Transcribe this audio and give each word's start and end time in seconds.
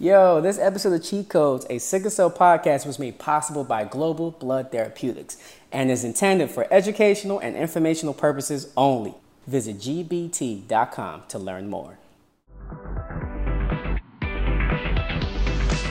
Yo, 0.00 0.40
this 0.40 0.60
episode 0.60 0.92
of 0.92 1.02
Cheat 1.02 1.28
Codes, 1.28 1.66
a 1.68 1.78
sickle 1.78 2.08
cell 2.08 2.30
podcast, 2.30 2.86
was 2.86 3.00
made 3.00 3.18
possible 3.18 3.64
by 3.64 3.82
Global 3.82 4.30
Blood 4.30 4.70
Therapeutics 4.70 5.36
and 5.72 5.90
is 5.90 6.04
intended 6.04 6.52
for 6.52 6.72
educational 6.72 7.40
and 7.40 7.56
informational 7.56 8.14
purposes 8.14 8.72
only. 8.76 9.14
Visit 9.48 9.78
gbt.com 9.78 11.24
to 11.26 11.38
learn 11.40 11.68
more. 11.68 11.98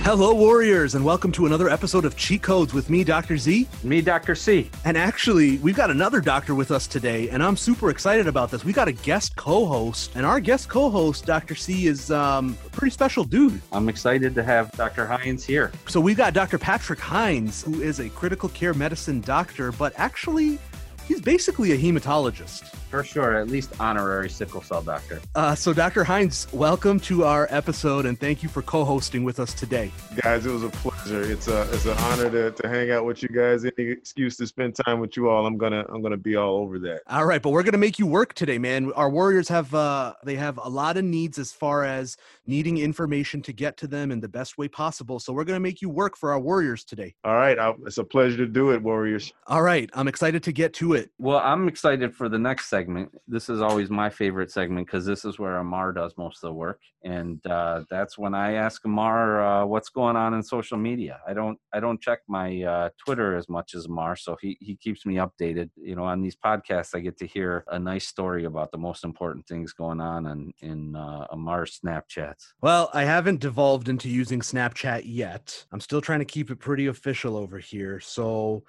Hello, 0.08 0.34
Warriors, 0.34 0.96
and 0.96 1.04
welcome 1.04 1.34
to 1.34 1.48
another 1.48 1.68
episode 1.68 2.06
of 2.06 2.16
Cheat 2.16 2.42
Codes 2.42 2.74
with 2.74 2.90
me, 2.90 3.04
Dr. 3.04 3.38
Z. 3.38 3.68
Me, 3.84 4.00
Dr. 4.00 4.36
C. 4.36 4.72
And 4.86 4.98
actually, 4.98 5.58
we've 5.58 5.76
got 5.76 5.92
another 5.92 6.22
doctor 6.22 6.56
with 6.56 6.72
us 6.72 6.88
today, 6.88 7.28
and 7.28 7.44
I'm 7.44 7.58
super 7.58 7.90
excited 7.90 8.26
about 8.26 8.50
this. 8.50 8.64
We 8.64 8.72
got 8.72 8.88
a 8.88 8.94
guest 8.94 9.36
co 9.36 9.66
host, 9.66 10.14
and 10.16 10.26
our 10.26 10.40
guest 10.40 10.70
co 10.70 10.90
host, 10.90 11.26
Dr. 11.26 11.56
C, 11.56 11.88
is 11.88 12.10
um, 12.10 12.58
a 12.66 12.70
pretty 12.70 12.92
special 12.92 13.26
dude. 13.26 13.62
I'm 13.74 13.90
excited 13.90 14.34
to 14.36 14.44
have 14.44 14.72
Dr. 14.72 15.06
Hines 15.06 15.44
here. 15.44 15.74
So, 15.90 16.00
we've 16.00 16.16
got 16.16 16.34
Dr. 16.34 16.58
Patrick 16.58 17.00
Hines, 17.00 17.64
who 17.64 17.82
is 17.82 18.00
a 18.00 18.08
critical 18.08 18.48
care 18.48 18.74
medicine 18.74 19.20
doctor, 19.20 19.74
but 19.74 19.92
actually, 19.98 20.58
he's 21.06 21.20
basically 21.20 21.74
a 21.74 21.78
hematologist. 21.78 22.74
For 22.98 23.04
sure, 23.04 23.36
at 23.36 23.48
least 23.48 23.80
honorary 23.80 24.28
sickle 24.28 24.64
cell 24.64 24.82
doctor. 24.82 25.22
Uh, 25.36 25.54
so, 25.54 25.72
Dr. 25.72 26.04
Hines, 26.04 26.48
welcome 26.52 27.00
to 27.02 27.26
our 27.26 27.48
episode 27.52 28.08
and 28.08 28.20
thank 28.20 28.42
you 28.42 28.50
for 28.50 28.64
co 28.64 28.84
hosting 28.84 29.24
with 29.24 29.40
us 29.40 29.54
today. 29.54 29.92
Guys, 30.24 30.48
it 30.48 30.50
was 30.50 30.64
a 30.64 30.70
pleasure. 30.70 31.22
It's 31.22 31.48
a 31.48 31.72
it's 31.74 31.86
an 31.86 31.96
honor 32.00 32.32
to, 32.32 32.50
to 32.50 32.68
hang 32.68 32.90
out 32.90 33.06
with 33.06 33.22
you 33.22 33.30
guys. 33.30 33.66
Any 33.66 33.92
excuse 33.92 34.36
to 34.38 34.48
spend 34.48 34.74
time 34.84 35.00
with 35.00 35.16
you 35.16 35.30
all, 35.30 35.46
I'm 35.46 35.60
gonna 35.60 35.86
I'm 35.90 36.02
gonna 36.02 36.18
be 36.18 36.36
all 36.38 36.56
over 36.56 36.80
that. 36.80 37.02
All 37.06 37.28
right, 37.28 37.40
but 37.40 37.52
we're 37.52 37.62
gonna 37.62 37.78
make 37.78 38.00
you 38.00 38.08
work 38.08 38.34
today, 38.34 38.58
man. 38.58 38.92
Our 38.94 39.12
warriors 39.12 39.48
have 39.50 39.72
uh 39.76 40.16
they 40.26 40.34
have 40.34 40.58
a 40.58 40.68
lot 40.68 40.98
of 40.98 41.06
needs 41.06 41.38
as 41.38 41.52
far 41.52 41.84
as 41.84 42.18
needing 42.48 42.80
information 42.80 43.44
to 43.44 43.54
get 43.54 43.78
to 43.78 43.86
them 43.86 44.10
in 44.12 44.20
the 44.20 44.28
best 44.28 44.58
way 44.58 44.68
possible. 44.68 45.20
So 45.20 45.34
we're 45.34 45.44
gonna 45.44 45.60
make 45.60 45.84
you 45.84 45.90
work 45.92 46.18
for 46.18 46.32
our 46.32 46.40
warriors 46.40 46.84
today. 46.84 47.14
All 47.24 47.36
right, 47.36 47.60
I, 47.60 47.76
it's 47.86 48.00
a 48.00 48.04
pleasure 48.04 48.38
to 48.38 48.48
do 48.48 48.72
it, 48.72 48.82
warriors. 48.82 49.32
All 49.46 49.62
right, 49.62 49.88
I'm 49.94 50.08
excited 50.08 50.42
to 50.42 50.52
get 50.52 50.74
to 50.74 50.94
it. 50.94 51.12
Well, 51.20 51.38
I'm 51.38 51.68
excited 51.68 52.16
for 52.16 52.28
the 52.28 52.40
next 52.40 52.70
segment. 52.72 52.87
This 53.28 53.50
is 53.50 53.62
always 53.62 53.90
my 53.90 54.10
favorite 54.10 54.52
segment 54.52 54.88
because 54.88 55.06
this 55.06 55.26
is 55.26 55.40
where 55.40 55.60
Ahmar 55.60 55.94
does 55.94 56.14
most 56.18 56.44
of 56.44 56.50
the 56.50 56.54
work, 56.54 56.80
and 57.04 57.46
uh, 57.46 57.84
that's 57.90 58.18
when 58.18 58.34
I 58.34 58.54
ask 58.54 58.84
Ahmar 58.84 59.64
uh, 59.64 59.66
what's 59.66 59.90
going 59.90 60.16
on 60.16 60.34
in 60.34 60.44
social 60.44 60.78
media. 60.78 61.20
I 61.28 61.34
don't 61.34 61.60
I 61.74 61.80
don't 61.80 62.02
check 62.02 62.20
my 62.28 62.64
uh, 62.64 62.90
Twitter 62.98 63.36
as 63.36 63.50
much 63.50 63.76
as 63.76 63.88
Ahmar, 63.88 64.18
so 64.18 64.38
he 64.42 64.58
he 64.60 64.76
keeps 64.76 65.06
me 65.06 65.16
updated. 65.16 65.70
You 65.76 65.96
know, 65.96 66.04
on 66.04 66.22
these 66.22 66.36
podcasts, 66.36 66.96
I 66.96 67.00
get 67.00 67.18
to 67.20 67.28
hear 67.28 67.64
a 67.70 67.80
nice 67.80 68.08
story 68.08 68.46
about 68.46 68.72
the 68.72 68.78
most 68.78 69.04
important 69.04 69.48
things 69.48 69.74
going 69.74 70.02
on 70.02 70.26
in 70.28 70.54
in 70.62 70.96
uh, 70.96 71.28
Ahmar's 71.32 71.80
Snapchats. 71.80 72.54
Well, 72.62 72.90
I 72.94 73.04
haven't 73.04 73.42
devolved 73.42 73.90
into 73.90 74.10
using 74.10 74.40
Snapchat 74.40 75.02
yet. 75.06 75.66
I'm 75.72 75.82
still 75.82 76.02
trying 76.02 76.20
to 76.20 76.26
keep 76.26 76.50
it 76.52 76.60
pretty 76.60 76.88
official 76.88 77.38
over 77.38 77.60
here. 77.60 78.00
So 78.00 78.64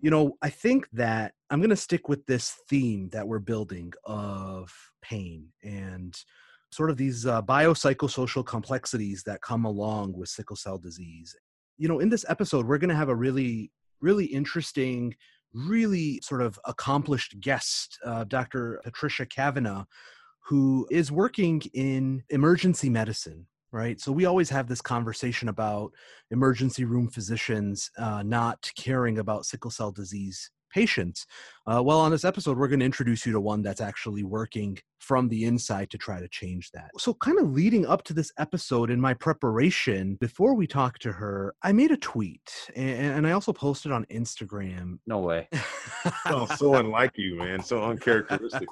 you 0.00 0.10
know, 0.10 0.36
I 0.42 0.50
think 0.50 0.88
that 0.92 1.32
I'm 1.50 1.60
going 1.60 1.70
to 1.70 1.76
stick 1.76 2.08
with 2.08 2.26
this 2.26 2.56
theme 2.68 3.08
that 3.10 3.26
we're 3.26 3.38
building 3.38 3.92
of 4.04 4.72
pain 5.02 5.48
and 5.62 6.14
sort 6.72 6.90
of 6.90 6.96
these 6.96 7.26
uh, 7.26 7.40
biopsychosocial 7.42 8.44
complexities 8.44 9.22
that 9.24 9.40
come 9.40 9.64
along 9.64 10.12
with 10.12 10.28
sickle 10.28 10.56
cell 10.56 10.76
disease. 10.76 11.34
You 11.78 11.88
know, 11.88 12.00
in 12.00 12.08
this 12.08 12.24
episode, 12.28 12.66
we're 12.66 12.78
going 12.78 12.90
to 12.90 12.96
have 12.96 13.08
a 13.08 13.14
really, 13.14 13.70
really 14.00 14.26
interesting, 14.26 15.14
really 15.52 16.20
sort 16.22 16.42
of 16.42 16.58
accomplished 16.64 17.40
guest, 17.40 17.98
uh, 18.04 18.24
Dr. 18.24 18.80
Patricia 18.82 19.24
Kavanagh, 19.24 19.84
who 20.40 20.86
is 20.90 21.12
working 21.12 21.62
in 21.72 22.22
emergency 22.28 22.90
medicine 22.90 23.46
right? 23.74 24.00
So 24.00 24.12
we 24.12 24.24
always 24.24 24.48
have 24.50 24.68
this 24.68 24.80
conversation 24.80 25.48
about 25.48 25.92
emergency 26.30 26.84
room 26.84 27.08
physicians 27.08 27.90
uh, 27.98 28.22
not 28.22 28.70
caring 28.76 29.18
about 29.18 29.46
sickle 29.46 29.70
cell 29.70 29.90
disease 29.90 30.48
patients. 30.72 31.26
Uh, 31.66 31.82
well, 31.82 31.98
on 31.98 32.12
this 32.12 32.24
episode, 32.24 32.56
we're 32.56 32.68
going 32.68 32.80
to 32.80 32.86
introduce 32.86 33.26
you 33.26 33.32
to 33.32 33.40
one 33.40 33.62
that's 33.62 33.80
actually 33.80 34.22
working 34.22 34.78
from 35.00 35.28
the 35.28 35.44
inside 35.44 35.90
to 35.90 35.98
try 35.98 36.20
to 36.20 36.28
change 36.28 36.70
that. 36.72 36.90
So, 36.98 37.14
kind 37.14 37.38
of 37.38 37.52
leading 37.52 37.84
up 37.86 38.04
to 38.04 38.14
this 38.14 38.32
episode 38.38 38.90
in 38.90 39.00
my 39.00 39.12
preparation, 39.12 40.16
before 40.20 40.54
we 40.54 40.66
talked 40.66 41.02
to 41.02 41.12
her, 41.12 41.54
I 41.62 41.72
made 41.72 41.90
a 41.90 41.96
tweet 41.96 42.70
and, 42.76 43.14
and 43.16 43.26
I 43.26 43.32
also 43.32 43.52
posted 43.52 43.90
on 43.90 44.04
Instagram. 44.06 44.98
No 45.06 45.18
way. 45.18 45.48
oh, 46.26 46.46
so 46.56 46.74
unlike 46.74 47.12
you, 47.16 47.36
man. 47.36 47.62
So 47.62 47.82
uncharacteristic. 47.82 48.68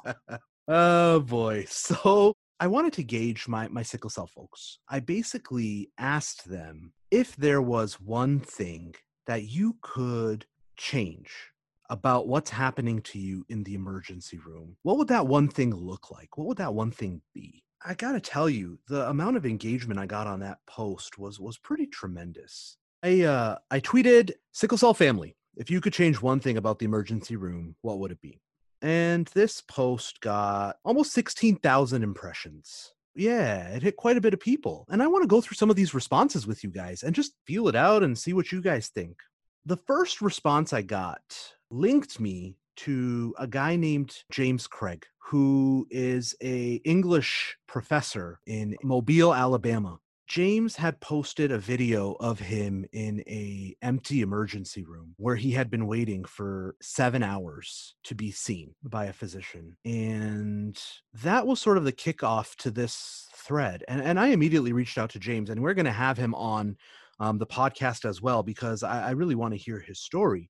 oh 0.69 1.21
boy. 1.21 1.67
So 1.69 2.35
I 2.63 2.69
wanted 2.69 2.93
to 2.93 3.03
gauge 3.03 3.49
my, 3.49 3.67
my 3.67 3.83
sickle 3.83 4.09
cell 4.09 4.29
folks. 4.29 4.79
I 4.89 5.01
basically 5.01 5.91
asked 5.99 6.49
them 6.49 6.93
if 7.11 7.35
there 7.35 7.61
was 7.61 8.01
one 8.01 8.39
thing 8.39 8.95
that 9.27 9.51
you 9.51 9.79
could 9.83 10.47
change 10.77 11.51
about 11.91 12.29
what's 12.29 12.51
happening 12.51 13.03
to 13.03 13.19
you 13.19 13.45
in 13.49 13.65
the 13.65 13.75
emergency 13.75 14.39
room, 14.39 14.77
what 14.85 14.97
would 14.97 15.09
that 15.09 15.27
one 15.27 15.49
thing 15.49 15.75
look 15.75 16.13
like? 16.13 16.39
What 16.39 16.47
would 16.47 16.59
that 16.59 16.73
one 16.73 16.93
thing 16.93 17.21
be? 17.35 17.65
I 17.85 17.95
got 17.95 18.13
to 18.13 18.21
tell 18.21 18.49
you, 18.49 18.79
the 18.87 19.09
amount 19.09 19.37
of 19.37 19.45
engagement 19.45 19.99
I 19.99 20.07
got 20.07 20.29
on 20.29 20.39
that 20.39 20.59
post 20.69 21.19
was 21.19 21.41
was 21.41 21.59
pretty 21.59 21.89
tremendous. 21.89 22.77
I 23.03 23.23
uh, 23.23 23.57
I 23.73 23.81
tweeted 23.81 24.35
sickle 24.53 24.79
cell 24.79 24.95
family. 24.95 25.35
If 25.57 25.69
you 25.69 25.81
could 25.81 25.95
change 25.95 26.23
one 26.23 26.39
thing 26.39 26.57
about 26.57 26.79
the 26.79 26.85
emergency 26.85 27.35
room, 27.35 27.75
what 27.83 27.99
would 27.99 28.13
it 28.13 28.21
be? 28.21 28.41
And 28.83 29.27
this 29.29 29.61
post 29.61 30.21
got 30.21 30.77
almost 30.85 31.13
16,000 31.13 32.03
impressions. 32.03 32.93
Yeah, 33.15 33.69
it 33.69 33.83
hit 33.83 33.97
quite 33.97 34.17
a 34.17 34.21
bit 34.21 34.35
of 34.35 34.41
people. 34.41 34.87
And 34.91 35.03
I 35.03 35.07
want 35.07 35.23
to 35.23 35.29
go 35.29 35.41
through 35.41 35.55
some 35.55 35.71
of 35.71 35.77
these 35.77 35.95
responses 35.95 36.47
with 36.47 36.65
you 36.65 36.71
guys 36.71 37.03
and 37.03 37.15
just 37.15 37.35
feel 37.47 37.69
it 37.69 37.77
out 37.77 38.03
and 38.03 38.19
see 38.19 38.33
what 38.33 38.51
you 38.51 38.61
guys 38.61 38.89
think. 38.89 39.17
The 39.65 39.77
first 39.77 40.21
response 40.21 40.73
I 40.73 40.83
got 40.83 41.23
linked 41.71 42.19
me 42.19 42.57
to 42.79 43.35
a 43.39 43.47
guy 43.47 43.77
named 43.77 44.17
James 44.33 44.67
Craig, 44.67 45.05
who 45.19 45.87
is 45.91 46.35
a 46.43 46.81
English 46.85 47.57
professor 47.69 48.41
in 48.47 48.77
Mobile, 48.83 49.33
Alabama. 49.33 49.99
James 50.33 50.77
had 50.77 50.99
posted 50.99 51.53
a 51.53 51.59
video 51.59 52.17
of 52.19 52.39
him 52.39 52.87
in 52.95 53.21
a 53.27 53.77
empty 53.83 54.23
emergency 54.23 54.83
room 54.83 55.15
where 55.19 55.37
he 55.37 55.51
had 55.51 55.71
been 55.71 55.87
waiting 55.87 56.25
for 56.25 56.75
7 56.81 57.23
hours 57.23 57.97
to 58.05 58.15
be 58.15 58.31
seen 58.31 58.75
by 58.83 59.05
a 59.05 59.13
physician. 59.13 59.77
And 59.85 60.83
that 61.23 61.47
was 61.47 61.61
sort 61.61 61.77
of 61.77 61.85
the 61.85 61.93
kickoff 61.93 62.57
to 62.61 62.71
this 62.71 63.29
thread. 63.35 63.85
And 63.89 64.01
and 64.01 64.19
I 64.19 64.29
immediately 64.29 64.73
reached 64.73 64.97
out 64.97 65.11
to 65.11 65.19
James 65.19 65.51
and 65.51 65.63
we're 65.63 65.75
going 65.75 65.85
to 65.85 65.93
have 65.93 66.17
him 66.17 66.35
on 66.35 66.79
um, 67.21 67.37
the 67.37 67.47
podcast 67.47 68.09
as 68.09 68.23
well 68.23 68.43
because 68.43 68.83
I, 68.83 69.09
I 69.09 69.11
really 69.11 69.35
want 69.35 69.53
to 69.53 69.61
hear 69.61 69.81
his 69.81 70.01
story. 70.01 70.49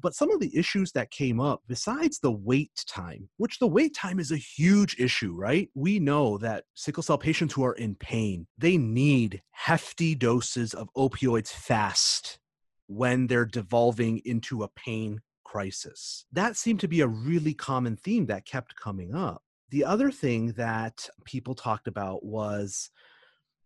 But 0.00 0.14
some 0.14 0.30
of 0.30 0.40
the 0.40 0.56
issues 0.56 0.92
that 0.92 1.10
came 1.10 1.40
up, 1.40 1.62
besides 1.66 2.18
the 2.18 2.32
wait 2.32 2.84
time, 2.86 3.28
which 3.36 3.58
the 3.58 3.66
wait 3.66 3.94
time 3.94 4.18
is 4.18 4.32
a 4.32 4.36
huge 4.36 4.96
issue, 4.98 5.34
right? 5.34 5.68
We 5.74 5.98
know 5.98 6.38
that 6.38 6.64
sickle 6.74 7.02
cell 7.02 7.18
patients 7.18 7.54
who 7.54 7.64
are 7.64 7.74
in 7.74 7.94
pain, 7.96 8.46
they 8.56 8.76
need 8.76 9.42
hefty 9.50 10.14
doses 10.14 10.74
of 10.74 10.88
opioids 10.96 11.48
fast 11.48 12.38
when 12.86 13.26
they're 13.26 13.44
devolving 13.44 14.20
into 14.24 14.62
a 14.62 14.68
pain 14.68 15.20
crisis. 15.44 16.24
That 16.32 16.56
seemed 16.56 16.80
to 16.80 16.88
be 16.88 17.00
a 17.00 17.08
really 17.08 17.54
common 17.54 17.96
theme 17.96 18.26
that 18.26 18.46
kept 18.46 18.76
coming 18.76 19.14
up. 19.14 19.42
The 19.70 19.84
other 19.84 20.10
thing 20.10 20.52
that 20.52 21.08
people 21.24 21.54
talked 21.54 21.88
about 21.88 22.24
was 22.24 22.90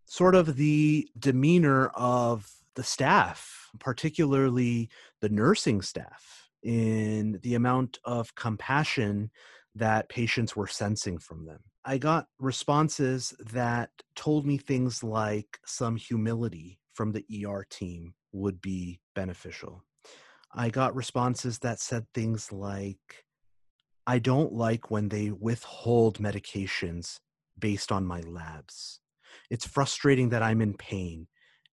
sort 0.07 0.35
of 0.35 0.57
the 0.57 1.09
demeanor 1.19 1.89
of 1.89 2.51
the 2.75 2.83
staff, 2.83 3.62
particularly 3.79 4.89
the 5.21 5.29
nursing 5.29 5.83
staff, 5.83 6.51
in 6.63 7.39
the 7.43 7.55
amount 7.55 7.99
of 8.05 8.35
compassion 8.35 9.31
that 9.75 10.09
patients 10.09 10.55
were 10.55 10.67
sensing 10.67 11.19
from 11.19 11.47
them. 11.47 11.61
I 11.85 11.99
got 11.99 12.27
responses 12.39 13.35
that 13.53 13.91
told 14.15 14.47
me 14.47 14.59
things 14.59 15.03
like 15.03 15.59
some 15.67 15.97
humility 15.97 16.79
from 16.95 17.13
the 17.13 17.25
ER 17.45 17.67
team 17.69 18.15
would 18.33 18.61
be 18.61 19.01
beneficial. 19.15 19.83
I 20.55 20.69
got 20.69 20.95
responses 20.95 21.59
that 21.61 21.81
said 21.81 22.07
things 22.15 22.53
like, 22.53 23.25
I 24.07 24.19
don't 24.19 24.53
like 24.53 24.91
when 24.91 25.09
they 25.09 25.31
withhold 25.31 26.19
medications 26.19 27.19
based 27.59 27.91
on 27.91 28.05
my 28.05 28.21
labs. 28.21 29.01
It's 29.51 29.67
frustrating 29.67 30.29
that 30.29 30.43
I'm 30.43 30.61
in 30.61 30.75
pain 30.75 31.27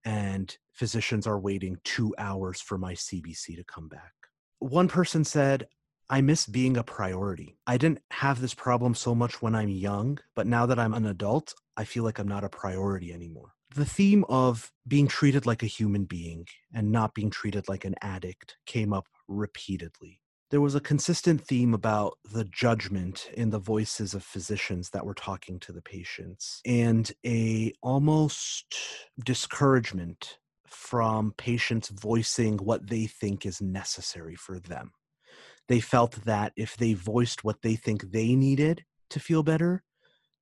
and 0.05 0.57
physicians 0.71 1.27
are 1.27 1.39
waiting 1.39 1.77
two 1.83 2.13
hours 2.17 2.61
for 2.61 2.77
my 2.77 2.93
CBC 2.93 3.55
to 3.55 3.63
come 3.63 3.87
back. 3.87 4.13
One 4.59 4.87
person 4.87 5.23
said, 5.23 5.67
I 6.09 6.21
miss 6.21 6.47
being 6.47 6.75
a 6.75 6.83
priority. 6.83 7.57
I 7.67 7.77
didn't 7.77 8.01
have 8.11 8.41
this 8.41 8.55
problem 8.55 8.95
so 8.95 9.13
much 9.13 9.41
when 9.41 9.53
I'm 9.53 9.69
young, 9.69 10.19
but 10.35 10.47
now 10.47 10.65
that 10.65 10.79
I'm 10.79 10.93
an 10.95 11.05
adult, 11.05 11.53
I 11.77 11.83
feel 11.83 12.03
like 12.03 12.17
I'm 12.17 12.27
not 12.27 12.43
a 12.43 12.49
priority 12.49 13.13
anymore. 13.13 13.53
The 13.75 13.85
theme 13.85 14.25
of 14.27 14.71
being 14.87 15.07
treated 15.07 15.45
like 15.45 15.61
a 15.61 15.67
human 15.67 16.05
being 16.05 16.47
and 16.73 16.91
not 16.91 17.13
being 17.13 17.29
treated 17.29 17.69
like 17.69 17.85
an 17.85 17.93
addict 18.01 18.57
came 18.65 18.91
up 18.91 19.07
repeatedly. 19.27 20.19
There 20.49 20.61
was 20.61 20.75
a 20.75 20.79
consistent 20.79 21.41
theme 21.45 21.73
about 21.73 22.17
the 22.31 22.45
judgment 22.45 23.29
in 23.33 23.51
the 23.51 23.59
voices 23.59 24.13
of 24.13 24.23
physicians 24.23 24.89
that 24.89 25.05
were 25.05 25.13
talking 25.13 25.59
to 25.59 25.71
the 25.71 25.81
patients 25.81 26.61
and 26.65 27.11
a 27.25 27.71
almost 27.81 28.75
discouragement 29.23 30.39
from 30.65 31.33
patients 31.37 31.89
voicing 31.89 32.57
what 32.57 32.87
they 32.87 33.05
think 33.05 33.45
is 33.45 33.61
necessary 33.61 34.35
for 34.35 34.59
them. 34.59 34.91
They 35.67 35.79
felt 35.79 36.23
that 36.25 36.53
if 36.55 36.77
they 36.77 36.93
voiced 36.93 37.43
what 37.43 37.61
they 37.61 37.75
think 37.75 38.11
they 38.11 38.35
needed 38.35 38.85
to 39.11 39.19
feel 39.19 39.43
better 39.43 39.83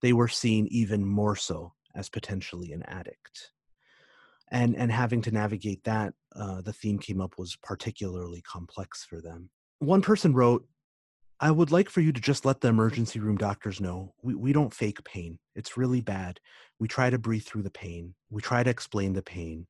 they 0.02 0.14
were 0.14 0.28
seen 0.28 0.68
even 0.70 1.06
more 1.06 1.36
so 1.36 1.74
as 1.96 2.10
potentially 2.10 2.72
an 2.72 2.84
addict. 2.84 3.52
And 4.50 4.76
and 4.78 4.92
having 4.92 5.22
to 5.24 5.32
navigate 5.32 5.84
that 5.84 6.14
uh, 6.36 6.62
the 6.62 6.74
theme 6.74 7.00
came 7.00 7.20
up 7.20 7.38
was 7.38 7.58
particularly 7.62 8.42
complex 8.42 9.04
for 9.04 9.22
them 9.22 9.50
one 9.80 10.02
person 10.02 10.34
wrote 10.34 10.66
i 11.40 11.52
would 11.52 11.72
like 11.72 11.90
for 11.90 12.02
you 12.02 12.12
to 12.12 12.22
just 12.22 12.46
let 12.46 12.62
the 12.62 12.68
emergency 12.68 13.20
room 13.20 13.38
doctors 13.38 13.80
know 13.80 14.14
we, 14.22 14.36
we 14.36 14.54
don't 14.54 14.74
fake 14.74 15.04
pain 15.04 15.38
it's 15.56 15.78
really 15.78 16.02
bad 16.02 16.40
we 16.80 16.88
try 16.88 17.10
to 17.10 17.18
breathe 17.18 17.44
through 17.44 17.64
the 17.64 17.72
pain 17.72 18.14
we 18.30 18.42
try 18.42 18.64
to 18.64 18.70
explain 18.70 19.14
the 19.14 19.22
pain 19.22 19.68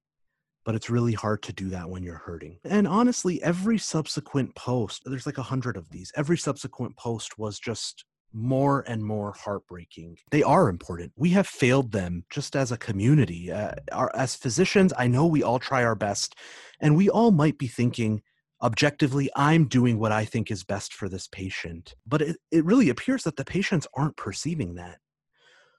but 0.65 0.75
it's 0.75 0.89
really 0.89 1.13
hard 1.13 1.41
to 1.41 1.53
do 1.53 1.69
that 1.69 1.89
when 1.89 2.03
you're 2.03 2.15
hurting 2.25 2.59
and 2.63 2.87
honestly 2.87 3.41
every 3.43 3.77
subsequent 3.77 4.53
post 4.55 5.01
there's 5.05 5.25
like 5.25 5.37
a 5.37 5.43
hundred 5.43 5.77
of 5.77 5.89
these 5.89 6.11
every 6.15 6.37
subsequent 6.37 6.95
post 6.97 7.37
was 7.37 7.59
just 7.59 8.05
more 8.33 8.83
and 8.87 9.03
more 9.03 9.33
heartbreaking. 9.33 10.17
They 10.31 10.43
are 10.43 10.69
important. 10.69 11.11
We 11.15 11.31
have 11.31 11.47
failed 11.47 11.91
them 11.91 12.23
just 12.29 12.55
as 12.55 12.71
a 12.71 12.77
community. 12.77 13.51
Uh, 13.51 13.71
our, 13.91 14.11
as 14.15 14.35
physicians, 14.35 14.93
I 14.97 15.07
know 15.07 15.25
we 15.25 15.43
all 15.43 15.59
try 15.59 15.83
our 15.83 15.95
best, 15.95 16.35
and 16.79 16.95
we 16.95 17.09
all 17.09 17.31
might 17.31 17.57
be 17.57 17.67
thinking, 17.67 18.21
objectively, 18.61 19.29
I'm 19.35 19.65
doing 19.65 19.99
what 19.99 20.11
I 20.11 20.25
think 20.25 20.51
is 20.51 20.63
best 20.63 20.93
for 20.93 21.09
this 21.09 21.27
patient. 21.27 21.93
But 22.05 22.21
it, 22.21 22.37
it 22.51 22.65
really 22.65 22.89
appears 22.89 23.23
that 23.23 23.35
the 23.35 23.45
patients 23.45 23.87
aren't 23.95 24.17
perceiving 24.17 24.75
that. 24.75 24.99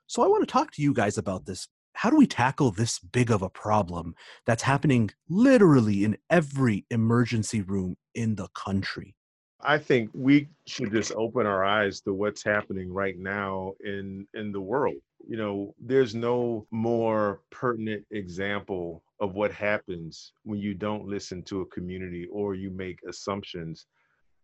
So 0.07 0.23
I 0.23 0.27
want 0.27 0.43
to 0.43 0.53
talk 0.53 0.73
to 0.73 0.83
you 0.83 0.95
guys 0.95 1.19
about 1.19 1.47
this. 1.47 1.69
How 1.93 2.11
do 2.11 2.17
we 2.17 2.27
tackle 2.27 2.71
this 2.71 2.99
big 2.99 3.31
of 3.31 3.43
a 3.43 3.51
problem 3.51 4.15
that's 4.47 4.63
happening 4.63 5.11
literally 5.29 6.05
in 6.05 6.17
every 6.31 6.87
emergency 6.91 7.61
room 7.63 7.97
in 8.15 8.37
the 8.37 8.49
country? 8.55 9.17
I 9.61 9.79
think 9.79 10.11
we 10.15 10.49
should 10.67 10.93
just 10.93 11.13
open 11.17 11.45
our 11.45 11.65
eyes 11.65 12.01
to 12.03 12.15
what's 12.15 12.45
happening 12.45 12.93
right 12.93 13.19
now 13.19 13.73
in 13.85 14.27
in 14.35 14.53
the 14.53 14.61
world. 14.61 14.99
You 15.27 15.37
know, 15.37 15.75
there's 15.81 16.15
no 16.15 16.67
more 16.71 17.41
pertinent 17.51 18.05
example 18.11 19.03
of 19.21 19.35
what 19.35 19.53
happens 19.53 20.33
when 20.45 20.59
you 20.59 20.75
don't 20.75 21.07
listen 21.07 21.43
to 21.45 21.63
a 21.63 21.67
community 21.67 22.27
or 22.33 22.55
you 22.55 22.71
make 22.71 23.01
assumptions 23.09 23.87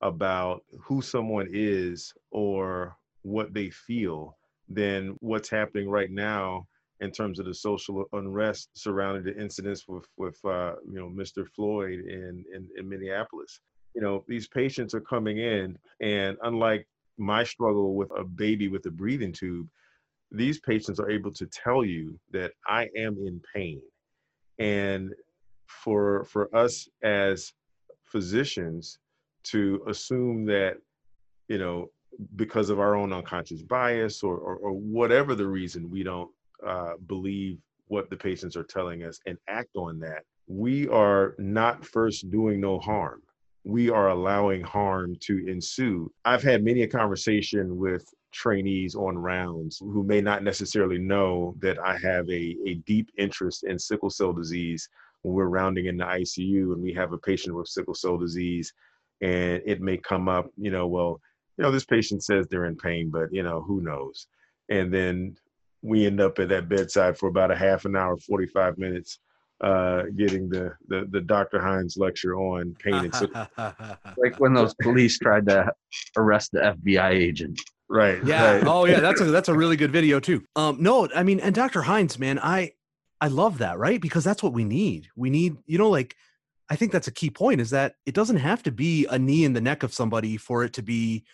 about 0.02 0.64
who 0.80 1.00
someone 1.00 1.48
is 1.50 2.12
or 2.30 2.96
what 3.22 3.54
they 3.54 3.70
feel 3.70 4.36
than 4.68 5.16
what's 5.20 5.48
happening 5.48 5.88
right 5.88 6.10
now 6.10 6.66
in 7.00 7.10
terms 7.10 7.38
of 7.38 7.46
the 7.46 7.54
social 7.54 8.04
unrest 8.12 8.70
surrounding 8.74 9.22
the 9.22 9.40
incidents 9.40 9.86
with 9.86 10.06
with 10.16 10.38
uh, 10.44 10.74
you 10.86 10.98
know 10.98 11.08
Mr. 11.08 11.46
Floyd 11.54 12.00
in, 12.00 12.44
in 12.54 12.68
in 12.76 12.88
Minneapolis 12.88 13.60
you 13.94 14.02
know, 14.02 14.24
these 14.26 14.48
patients 14.48 14.92
are 14.94 15.00
coming 15.00 15.38
in, 15.38 15.78
and 16.00 16.36
unlike 16.42 16.86
my 17.16 17.44
struggle 17.44 17.94
with 17.94 18.10
a 18.18 18.24
baby 18.24 18.68
with 18.68 18.84
a 18.86 18.90
breathing 18.90 19.32
tube, 19.32 19.68
these 20.34 20.60
patients 20.60 20.98
are 21.00 21.10
able 21.10 21.32
to 21.32 21.46
tell 21.46 21.84
you 21.84 22.18
that 22.32 22.52
I 22.66 22.88
am 22.96 23.16
in 23.18 23.40
pain. 23.54 23.80
And 24.58 25.12
for 25.66 26.24
for 26.24 26.54
us 26.54 26.88
as 27.02 27.52
physicians 28.04 28.98
to 29.44 29.82
assume 29.88 30.46
that, 30.46 30.76
you 31.48 31.58
know, 31.58 31.90
because 32.36 32.70
of 32.70 32.78
our 32.78 32.94
own 32.94 33.12
unconscious 33.12 33.62
bias 33.62 34.22
or 34.22 34.36
or, 34.36 34.56
or 34.56 34.72
whatever 34.72 35.34
the 35.34 35.46
reason 35.46 35.90
we 35.90 36.02
don't 36.02 36.30
uh, 36.66 36.94
believe 37.06 37.58
what 37.88 38.08
the 38.10 38.16
patients 38.16 38.56
are 38.56 38.64
telling 38.64 39.04
us 39.04 39.20
and 39.26 39.36
act 39.48 39.76
on 39.76 39.98
that, 40.00 40.22
we 40.46 40.88
are 40.88 41.34
not 41.38 41.84
first 41.84 42.30
doing 42.30 42.60
no 42.60 42.78
harm 42.78 43.22
we 43.64 43.88
are 43.88 44.08
allowing 44.08 44.60
harm 44.62 45.16
to 45.20 45.46
ensue. 45.48 46.12
I've 46.24 46.42
had 46.42 46.62
many 46.62 46.82
a 46.82 46.86
conversation 46.86 47.78
with 47.78 48.06
trainees 48.30 48.94
on 48.94 49.16
rounds 49.16 49.78
who 49.78 50.02
may 50.02 50.20
not 50.20 50.42
necessarily 50.42 50.98
know 50.98 51.54
that 51.60 51.78
I 51.78 51.96
have 51.98 52.28
a, 52.28 52.56
a 52.66 52.74
deep 52.86 53.10
interest 53.16 53.64
in 53.64 53.78
sickle 53.78 54.10
cell 54.10 54.32
disease 54.32 54.88
when 55.22 55.34
we're 55.34 55.46
rounding 55.46 55.86
in 55.86 55.96
the 55.96 56.04
ICU 56.04 56.72
and 56.72 56.82
we 56.82 56.92
have 56.92 57.12
a 57.12 57.18
patient 57.18 57.56
with 57.56 57.68
sickle 57.68 57.94
cell 57.94 58.18
disease 58.18 58.72
and 59.22 59.62
it 59.64 59.80
may 59.80 59.96
come 59.96 60.28
up, 60.28 60.50
you 60.58 60.70
know, 60.70 60.86
well, 60.86 61.20
you 61.56 61.62
know, 61.62 61.70
this 61.70 61.84
patient 61.84 62.22
says 62.22 62.46
they're 62.46 62.66
in 62.66 62.76
pain, 62.76 63.08
but 63.10 63.32
you 63.32 63.42
know, 63.42 63.62
who 63.62 63.80
knows? 63.80 64.26
And 64.68 64.92
then 64.92 65.36
we 65.80 66.06
end 66.06 66.20
up 66.20 66.38
at 66.38 66.48
that 66.50 66.68
bedside 66.68 67.16
for 67.16 67.28
about 67.28 67.50
a 67.50 67.56
half 67.56 67.86
an 67.86 67.96
hour, 67.96 68.16
45 68.18 68.76
minutes 68.76 69.20
uh, 69.60 70.02
getting 70.16 70.48
the, 70.48 70.72
the 70.88 71.06
the 71.10 71.20
Dr. 71.20 71.60
Hines 71.60 71.96
lecture 71.96 72.36
on 72.36 72.74
pain 72.78 72.94
and 72.94 73.12
like 74.18 74.38
when 74.38 74.52
those 74.52 74.74
police 74.74 75.18
tried 75.18 75.46
to 75.46 75.72
arrest 76.16 76.52
the 76.52 76.60
FBI 76.60 77.10
agent. 77.10 77.60
Right. 77.88 78.24
Yeah. 78.24 78.56
Right. 78.56 78.66
Oh 78.66 78.84
yeah, 78.84 79.00
that's 79.00 79.20
a 79.20 79.24
that's 79.36 79.48
a 79.48 79.54
really 79.54 79.76
good 79.76 79.92
video 79.92 80.20
too. 80.20 80.42
Um 80.56 80.78
no, 80.80 81.08
I 81.14 81.22
mean 81.22 81.40
and 81.40 81.54
Dr. 81.54 81.82
Hines, 81.82 82.18
man, 82.18 82.38
I 82.38 82.72
I 83.20 83.28
love 83.28 83.58
that, 83.58 83.78
right? 83.78 84.00
Because 84.00 84.24
that's 84.24 84.42
what 84.42 84.52
we 84.52 84.64
need. 84.64 85.08
We 85.16 85.30
need, 85.30 85.56
you 85.66 85.78
know, 85.78 85.90
like 85.90 86.16
I 86.68 86.76
think 86.76 86.92
that's 86.92 87.08
a 87.08 87.12
key 87.12 87.30
point 87.30 87.60
is 87.60 87.70
that 87.70 87.94
it 88.06 88.14
doesn't 88.14 88.38
have 88.38 88.62
to 88.64 88.72
be 88.72 89.06
a 89.06 89.18
knee 89.18 89.44
in 89.44 89.52
the 89.52 89.60
neck 89.60 89.82
of 89.82 89.94
somebody 89.94 90.36
for 90.36 90.64
it 90.64 90.72
to 90.74 90.82
be 90.82 91.24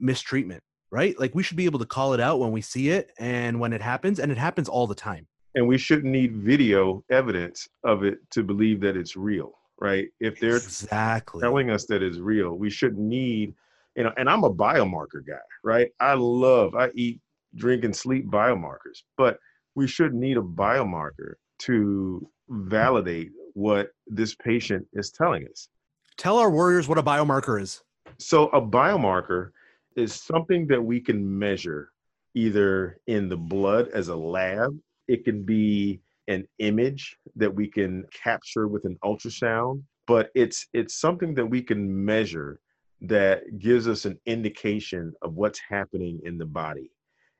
mistreatment, 0.00 0.62
right? 0.90 1.18
Like 1.18 1.34
we 1.34 1.42
should 1.42 1.56
be 1.56 1.66
able 1.66 1.78
to 1.78 1.86
call 1.86 2.14
it 2.14 2.20
out 2.20 2.40
when 2.40 2.52
we 2.52 2.60
see 2.60 2.90
it 2.90 3.12
and 3.18 3.60
when 3.60 3.72
it 3.72 3.82
happens 3.82 4.18
and 4.18 4.32
it 4.32 4.38
happens 4.38 4.68
all 4.68 4.86
the 4.86 4.94
time 4.94 5.26
and 5.56 5.66
we 5.66 5.76
shouldn't 5.76 6.12
need 6.12 6.36
video 6.36 7.02
evidence 7.10 7.68
of 7.82 8.04
it 8.04 8.18
to 8.30 8.44
believe 8.44 8.80
that 8.80 8.96
it's 8.96 9.16
real 9.16 9.52
right? 9.78 10.08
If 10.20 10.40
they're 10.40 10.56
exactly. 10.56 11.42
telling 11.42 11.70
us 11.70 11.84
that 11.86 12.02
it's 12.02 12.18
real 12.18 12.54
we 12.54 12.70
shouldn't 12.70 13.00
need 13.00 13.54
you 13.96 14.04
know 14.04 14.12
and 14.16 14.30
i'm 14.30 14.44
a 14.44 14.52
biomarker 14.52 15.26
guy 15.26 15.34
right? 15.64 15.90
I 16.00 16.14
love 16.14 16.74
i 16.74 16.90
eat 16.94 17.20
drink 17.56 17.84
and 17.84 17.94
sleep 17.94 18.30
biomarkers 18.30 19.02
but 19.16 19.38
we 19.74 19.86
shouldn't 19.86 20.20
need 20.20 20.38
a 20.38 20.42
biomarker 20.42 21.34
to 21.58 22.28
validate 22.48 23.30
what 23.54 23.90
this 24.06 24.34
patient 24.34 24.86
is 24.92 25.10
telling 25.10 25.46
us. 25.50 25.68
Tell 26.16 26.38
our 26.38 26.50
warriors 26.50 26.88
what 26.88 26.98
a 26.98 27.02
biomarker 27.02 27.60
is. 27.60 27.82
So 28.18 28.48
a 28.48 28.60
biomarker 28.60 29.50
is 29.96 30.14
something 30.14 30.66
that 30.68 30.82
we 30.82 31.00
can 31.00 31.38
measure 31.38 31.92
either 32.34 33.00
in 33.06 33.28
the 33.28 33.36
blood 33.36 33.88
as 33.88 34.08
a 34.08 34.16
lab 34.16 34.78
it 35.08 35.24
can 35.24 35.42
be 35.42 36.00
an 36.28 36.46
image 36.58 37.16
that 37.36 37.54
we 37.54 37.68
can 37.68 38.04
capture 38.12 38.68
with 38.68 38.84
an 38.84 38.98
ultrasound, 39.04 39.82
but 40.06 40.30
it's 40.34 40.66
it's 40.72 40.94
something 41.00 41.34
that 41.34 41.46
we 41.46 41.62
can 41.62 42.04
measure 42.04 42.60
that 43.00 43.58
gives 43.58 43.86
us 43.86 44.04
an 44.04 44.18
indication 44.26 45.12
of 45.22 45.34
what's 45.34 45.60
happening 45.68 46.20
in 46.24 46.38
the 46.38 46.46
body. 46.46 46.90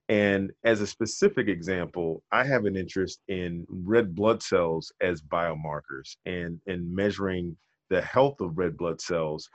And 0.08 0.52
as 0.64 0.80
a 0.80 0.86
specific 0.86 1.48
example, 1.48 2.22
I 2.30 2.44
have 2.44 2.64
an 2.64 2.76
interest 2.76 3.20
in 3.28 3.66
red 3.68 4.14
blood 4.14 4.42
cells 4.42 4.92
as 5.00 5.22
biomarkers 5.22 6.16
and, 6.26 6.60
and 6.66 6.94
measuring 6.94 7.56
the 7.90 8.02
health 8.02 8.40
of 8.40 8.56
red 8.56 8.76
blood 8.76 9.00
cells 9.00 9.48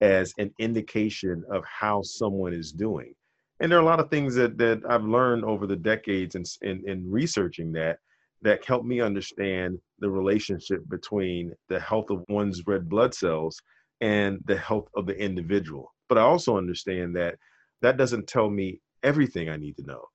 as 0.00 0.32
an 0.38 0.54
indication 0.58 1.44
of 1.50 1.64
how 1.64 2.00
someone 2.00 2.54
is 2.54 2.72
doing 2.72 3.14
and 3.60 3.70
there 3.70 3.78
are 3.78 3.82
a 3.82 3.86
lot 3.86 4.00
of 4.00 4.10
things 4.10 4.34
that 4.34 4.56
that 4.58 4.82
I've 4.88 5.04
learned 5.04 5.44
over 5.44 5.66
the 5.66 5.76
decades 5.76 6.34
in, 6.34 6.44
in, 6.62 6.88
in 6.88 7.10
researching 7.10 7.72
that 7.72 7.98
that 8.42 8.64
help 8.64 8.84
me 8.84 9.00
understand 9.00 9.78
the 9.98 10.08
relationship 10.08 10.80
between 10.88 11.52
the 11.68 11.78
health 11.78 12.08
of 12.08 12.24
one's 12.28 12.66
red 12.66 12.88
blood 12.88 13.14
cells 13.14 13.60
and 14.00 14.40
the 14.46 14.56
health 14.56 14.88
of 14.96 15.04
the 15.04 15.16
individual. 15.16 15.92
But 16.08 16.16
I 16.16 16.22
also 16.22 16.56
understand 16.56 17.14
that 17.16 17.36
that 17.82 17.98
doesn't 17.98 18.26
tell 18.26 18.48
me 18.48 18.80
everything 19.02 19.50
I 19.50 19.56
need 19.56 19.76
to 19.76 19.84
know. 19.84 20.06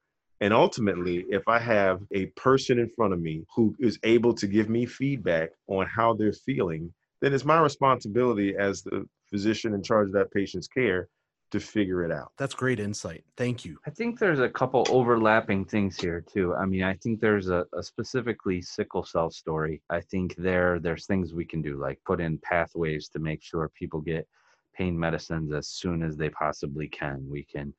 And 0.41 0.53
ultimately, 0.53 1.25
if 1.29 1.47
I 1.47 1.59
have 1.59 2.01
a 2.13 2.25
person 2.37 2.79
in 2.79 2.89
front 2.89 3.13
of 3.13 3.21
me 3.21 3.43
who 3.55 3.75
is 3.79 3.99
able 4.03 4.33
to 4.33 4.47
give 4.47 4.69
me 4.69 4.87
feedback 4.87 5.51
on 5.67 5.85
how 5.85 6.13
they're 6.13 6.33
feeling, 6.33 6.91
then 7.21 7.31
it's 7.33 7.45
my 7.45 7.59
responsibility 7.59 8.55
as 8.57 8.81
the 8.81 9.07
physician 9.29 9.73
in 9.75 9.83
charge 9.83 10.07
of 10.07 10.13
that 10.13 10.31
patient's 10.31 10.67
care 10.67 11.07
to 11.55 11.65
figure 11.65 12.03
it 12.03 12.11
out. 12.11 12.33
That's 12.37 12.53
great 12.53 12.81
insight. 12.81 13.23
Thank 13.37 13.63
you. 13.63 13.77
I 13.87 13.89
think 13.89 14.19
there's 14.19 14.41
a 14.41 14.49
couple 14.49 14.85
overlapping 14.89 15.63
things 15.63 15.97
here 15.97 16.19
too. 16.21 16.53
I 16.53 16.65
mean, 16.65 16.83
I 16.83 16.95
think 16.95 17.21
there's 17.21 17.49
a, 17.49 17.65
a, 17.73 17.81
specifically 17.81 18.61
sickle 18.61 19.05
cell 19.05 19.31
story. 19.31 19.81
I 19.89 20.01
think 20.01 20.35
there 20.35 20.79
there's 20.79 21.05
things 21.05 21.33
we 21.33 21.45
can 21.45 21.61
do, 21.61 21.77
like 21.77 21.99
put 22.05 22.19
in 22.19 22.37
pathways 22.39 23.07
to 23.09 23.19
make 23.19 23.41
sure 23.41 23.69
people 23.69 24.01
get 24.01 24.27
pain 24.75 24.99
medicines 24.99 25.53
as 25.53 25.69
soon 25.69 26.03
as 26.03 26.17
they 26.17 26.29
possibly 26.29 26.89
can. 26.89 27.25
We 27.29 27.43
can 27.43 27.73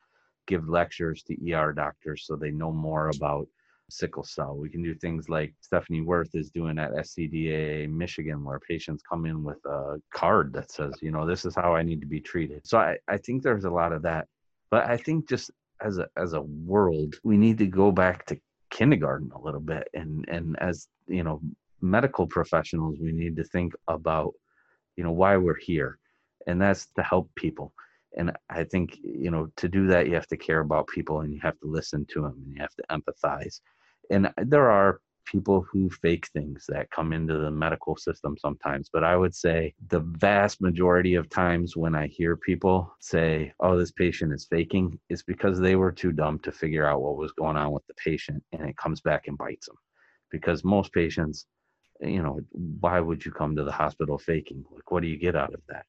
give 0.47 0.71
lectures 0.71 1.23
to 1.25 1.53
ER 1.53 1.75
doctors 1.75 2.25
so 2.27 2.35
they 2.35 2.51
know 2.51 2.73
more 2.73 3.11
about 3.15 3.47
sickle 3.89 4.25
cell. 4.25 4.57
We 4.57 4.69
can 4.69 4.83
do 4.83 4.95
things 4.95 5.29
like 5.29 5.55
Stephanie 5.61 6.01
Worth 6.01 6.35
is 6.35 6.51
doing 6.51 6.79
at 6.79 6.93
SCDA 6.93 7.89
Michigan, 7.91 8.45
where 8.45 8.59
patients 8.59 9.03
come 9.09 9.27
in 9.27 9.45
with 9.45 9.65
a 9.65 10.01
card 10.13 10.53
that 10.55 10.71
says, 10.71 10.95
you 11.01 11.11
know, 11.11 11.27
this 11.27 11.45
is 11.45 11.55
how 11.55 11.75
I 11.75 11.83
need 11.83 12.01
to 12.01 12.07
be 12.07 12.21
treated. 12.21 12.67
So 12.67 12.79
I, 12.79 12.97
I 13.09 13.19
think 13.19 13.43
there's 13.43 13.65
a 13.65 13.71
lot 13.71 13.93
of 13.93 14.03
that. 14.03 14.27
But 14.71 14.87
I 14.87 14.97
think 14.97 15.29
just 15.29 15.51
as 15.81 15.99
a 15.99 16.09
as 16.17 16.33
a 16.33 16.43
world, 16.43 17.15
we 17.23 17.37
need 17.37 17.59
to 17.59 17.67
go 17.67 17.93
back 17.93 18.27
to 18.27 18.41
kindergarten 18.71 19.31
a 19.35 19.41
little 19.41 19.61
bit 19.61 19.89
and 19.95 20.25
and 20.29 20.57
as 20.61 20.89
you 21.07 21.23
know 21.23 21.41
medical 21.81 22.27
professionals 22.27 22.97
we 23.01 23.13
need 23.13 23.37
to 23.37 23.45
think 23.45 23.73
about 23.89 24.33
you 24.97 25.05
know 25.05 25.13
why 25.13 25.37
we're 25.37 25.59
here 25.61 25.99
and 26.47 26.61
that's 26.61 26.87
to 26.97 27.03
help 27.03 27.31
people 27.37 27.73
and 28.17 28.33
i 28.51 28.65
think 28.65 28.99
you 29.03 29.31
know 29.31 29.49
to 29.57 29.69
do 29.69 29.87
that 29.87 30.09
you 30.09 30.15
have 30.15 30.27
to 30.27 30.37
care 30.37 30.61
about 30.61 30.89
people 30.89 31.21
and 31.21 31.33
you 31.33 31.41
have 31.41 31.59
to 31.61 31.67
listen 31.67 32.05
to 32.07 32.23
them 32.23 32.35
and 32.45 32.55
you 32.55 32.61
have 32.61 32.75
to 32.75 32.83
empathize 32.91 33.61
and 34.11 34.33
there 34.39 34.71
are 34.71 35.01
people 35.25 35.67
who 35.73 35.91
fake 35.91 36.29
things 36.29 36.65
that 36.69 36.89
come 36.93 37.13
into 37.13 37.37
the 37.37 37.51
medical 37.51 37.97
system 37.97 38.37
sometimes 38.39 38.89
but 38.93 39.03
i 39.03 39.17
would 39.17 39.35
say 39.35 39.75
the 39.89 40.01
vast 40.01 40.61
majority 40.61 41.15
of 41.17 41.29
times 41.29 41.77
when 41.77 41.95
i 41.95 42.07
hear 42.07 42.37
people 42.37 42.95
say 43.01 43.53
oh 43.61 43.77
this 43.77 43.91
patient 43.91 44.33
is 44.33 44.47
faking 44.49 44.99
it's 45.09 45.23
because 45.23 45.59
they 45.59 45.75
were 45.75 45.91
too 45.91 46.13
dumb 46.13 46.39
to 46.39 46.53
figure 46.53 46.87
out 46.87 47.03
what 47.03 47.17
was 47.17 47.33
going 47.33 47.57
on 47.57 47.73
with 47.73 47.85
the 47.89 47.95
patient 47.95 48.43
and 48.53 48.69
it 48.69 48.77
comes 48.77 49.01
back 49.01 49.27
and 49.27 49.37
bites 49.37 49.67
them 49.67 49.77
because 50.31 50.63
most 50.63 50.93
patients 50.93 51.47
you 52.01 52.23
know 52.23 52.41
why 52.53 53.01
would 53.01 53.25
you 53.25 53.33
come 53.33 53.57
to 53.57 53.65
the 53.65 53.73
hospital 53.73 54.19
faking? 54.19 54.65
Like 54.71 54.91
what 54.91 55.03
do 55.03 55.09
you 55.09 55.19
get 55.19 55.37
out 55.37 55.55
of 55.55 55.61
that? 55.69 55.87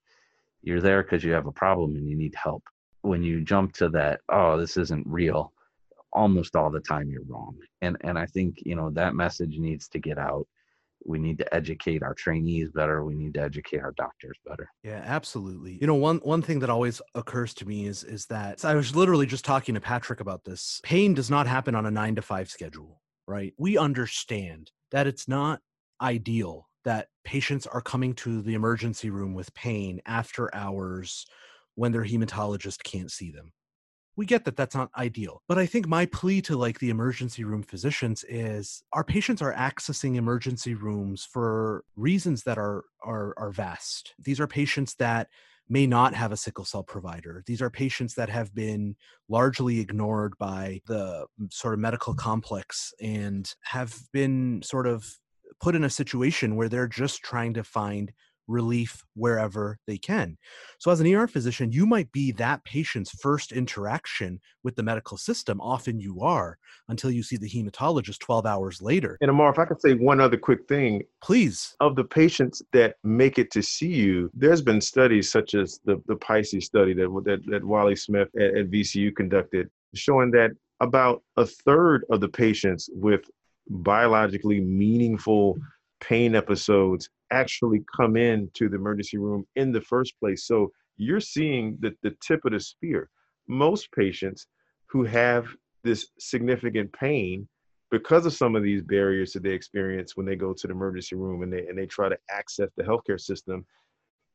You're 0.62 0.82
there 0.82 1.04
because 1.04 1.24
you 1.24 1.32
have 1.34 1.48
a 1.48 1.52
problem 1.52 1.96
and 1.96 2.08
you 2.08 2.16
need 2.16 2.36
help. 2.36 2.64
When 3.02 3.24
you 3.24 3.42
jump 3.42 3.74
to 3.74 3.90
that, 3.90 4.22
oh, 4.30 4.58
this 4.58 4.76
isn't 4.78 5.08
real, 5.08 5.54
almost 6.14 6.56
all 6.56 6.70
the 6.70 6.80
time 6.80 7.10
you're 7.10 7.24
wrong. 7.28 7.56
And 7.82 7.98
and 8.02 8.18
I 8.18 8.26
think, 8.26 8.58
you 8.66 8.76
know, 8.76 8.90
that 8.92 9.16
message 9.16 9.58
needs 9.58 9.88
to 9.90 10.00
get 10.00 10.18
out. 10.18 10.48
We 11.06 11.20
need 11.20 11.38
to 11.38 11.56
educate 11.56 12.04
our 12.04 12.14
trainees 12.14 12.72
better. 12.72 13.04
We 13.04 13.16
need 13.16 13.36
to 13.36 13.42
educate 13.42 13.82
our 13.82 13.94
doctors 13.98 14.38
better. 14.46 14.68
Yeah, 14.84 15.02
absolutely. 15.06 15.78
You 15.80 15.88
know, 15.88 15.96
one 15.96 16.18
one 16.18 16.42
thing 16.42 16.60
that 16.60 16.70
always 16.70 17.02
occurs 17.16 17.54
to 17.56 17.66
me 17.66 17.86
is 17.86 18.04
is 18.04 18.26
that 18.28 18.66
I 18.66 18.76
was 18.76 18.96
literally 18.96 19.26
just 19.26 19.46
talking 19.46 19.76
to 19.76 19.82
Patrick 19.82 20.20
about 20.20 20.44
this. 20.44 20.82
Pain 20.84 21.14
does 21.14 21.30
not 21.30 21.48
happen 21.48 21.76
on 21.76 21.86
a 21.86 21.92
9 21.92 22.16
to 22.16 22.22
5 22.22 22.50
schedule, 22.50 23.02
right? 23.28 23.54
We 23.58 23.78
understand 23.78 24.72
that 24.92 25.08
it's 25.08 25.28
not 25.28 25.62
ideal 26.02 26.68
that 26.84 27.10
patients 27.26 27.68
are 27.68 27.82
coming 27.82 28.14
to 28.14 28.42
the 28.42 28.54
emergency 28.54 29.10
room 29.10 29.34
with 29.34 29.54
pain 29.54 30.02
after 30.06 30.54
hours 30.56 31.26
when 31.76 31.92
their 31.92 32.06
hematologist 32.06 32.82
can't 32.84 33.12
see 33.12 33.30
them. 33.32 33.52
We 34.18 34.26
get 34.26 34.46
that 34.46 34.58
that's 34.58 34.76
not 34.76 34.90
ideal. 34.98 35.44
But 35.48 35.60
I 35.60 35.66
think 35.68 35.88
my 35.88 36.08
plea 36.08 36.42
to 36.42 36.58
like 36.58 36.80
the 36.80 36.90
emergency 36.90 37.44
room 37.44 37.64
physicians 37.64 38.26
is 38.28 38.84
our 38.92 39.04
patients 39.04 39.42
are 39.42 39.54
accessing 39.54 40.16
emergency 40.16 40.74
rooms 40.74 41.24
for 41.24 41.86
reasons 41.96 42.44
that 42.44 42.58
are 42.58 42.84
are 43.04 43.34
are 43.38 43.52
vast. 43.52 44.16
These 44.20 44.40
are 44.40 44.48
patients 44.48 44.96
that 44.96 45.30
may 45.70 45.86
not 45.86 46.14
have 46.14 46.32
a 46.32 46.38
sickle 46.38 46.66
cell 46.66 46.84
provider. 46.84 47.44
These 47.46 47.62
are 47.62 47.70
patients 47.70 48.16
that 48.16 48.30
have 48.30 48.56
been 48.56 48.96
largely 49.30 49.80
ignored 49.80 50.34
by 50.38 50.82
the 50.88 51.28
mm, 51.40 51.54
sort 51.54 51.74
of 51.74 51.80
medical 51.80 52.14
complex 52.14 52.94
and 53.02 53.54
have 53.64 53.96
been 54.14 54.62
sort 54.64 54.88
of 54.88 55.06
put 55.60 55.76
in 55.76 55.84
a 55.84 55.90
situation 55.90 56.56
where 56.56 56.70
they're 56.70 56.88
just 56.88 57.22
trying 57.22 57.54
to 57.54 57.64
find 57.64 58.14
relief 58.48 59.04
wherever 59.16 59.78
they 59.88 59.98
can. 59.98 60.38
So, 60.80 60.92
as 60.92 61.00
an 61.00 61.14
ER 61.14 61.28
physician, 61.28 61.72
you 61.72 61.86
might 61.86 62.12
be 62.12 62.32
that 62.34 62.64
patient's 62.64 63.12
first 63.12 63.52
interaction 63.52 64.40
with 64.64 64.76
the 64.76 64.84
medical 64.84 65.18
system. 65.18 65.62
Often 65.62 66.00
you 66.00 66.22
are 66.22 66.58
until 66.88 67.12
you 67.12 67.24
see 67.24 67.38
the 67.38 67.50
hematologist 67.50 68.20
12 68.20 68.46
hours 68.46 68.82
later. 68.82 69.18
And 69.22 69.32
Ahmar, 69.32 69.52
if 69.52 69.60
I 69.60 69.66
could 69.66 69.82
say 69.82 69.94
one 69.94 70.22
other 70.22 70.38
quick 70.38 70.68
thing. 70.68 71.04
Please. 71.22 71.76
Of 71.80 71.96
the 71.96 72.04
patients 72.04 72.62
that 72.74 72.96
make 73.04 73.38
it 73.38 73.52
to 73.52 73.62
see 73.62 73.94
you, 73.94 74.30
there's 74.34 74.62
been 74.62 74.82
studies 74.82 75.32
such 75.32 75.54
as 75.54 75.80
the, 75.86 76.02
the 76.08 76.16
Pisces 76.16 76.66
study 76.66 76.94
that, 76.94 77.22
that, 77.26 77.46
that 77.48 77.64
Wally 77.64 77.96
Smith 77.96 78.30
at, 78.40 78.56
at 78.56 78.72
VCU 78.72 79.16
conducted, 79.16 79.70
showing 79.94 80.32
that 80.32 80.52
about 80.80 81.24
a 81.38 81.46
third 81.46 82.06
of 82.10 82.22
the 82.22 82.28
patients 82.28 82.90
with 82.94 83.22
biologically 83.70 84.62
meaningful 84.62 85.58
pain 86.00 86.36
episodes 86.36 87.10
actually 87.32 87.84
come 87.96 88.16
in 88.18 88.50
to 88.54 88.70
the 88.70 88.76
emergency 88.76 89.18
room 89.18 89.46
in 89.56 89.72
the 89.72 89.82
first 89.82 90.14
place. 90.20 90.46
So 90.46 90.72
you're 90.98 91.20
seeing 91.20 91.78
the, 91.80 91.94
the 92.04 92.16
tip 92.22 92.46
of 92.46 92.54
the 92.54 92.60
spear. 92.60 93.10
Most 93.48 93.92
patients 93.92 94.48
who 94.88 95.04
have 95.04 95.48
this 95.84 96.08
significant 96.20 96.92
pain 96.94 97.48
because 97.90 98.26
of 98.26 98.34
some 98.34 98.56
of 98.56 98.64
these 98.64 98.82
barriers 98.82 99.32
that 99.34 99.44
they 99.44 99.52
experience 99.52 100.18
when 100.18 100.26
they 100.26 100.36
go 100.36 100.54
to 100.54 100.68
the 100.68 100.74
emergency 100.74 101.16
room 101.16 101.44
and 101.44 101.54
they, 101.54 101.68
and 101.68 101.78
they 101.78 101.86
try 101.86 102.10
to 102.10 102.18
access 102.30 102.70
the 102.76 102.84
healthcare 102.84 103.20
system 103.20 103.66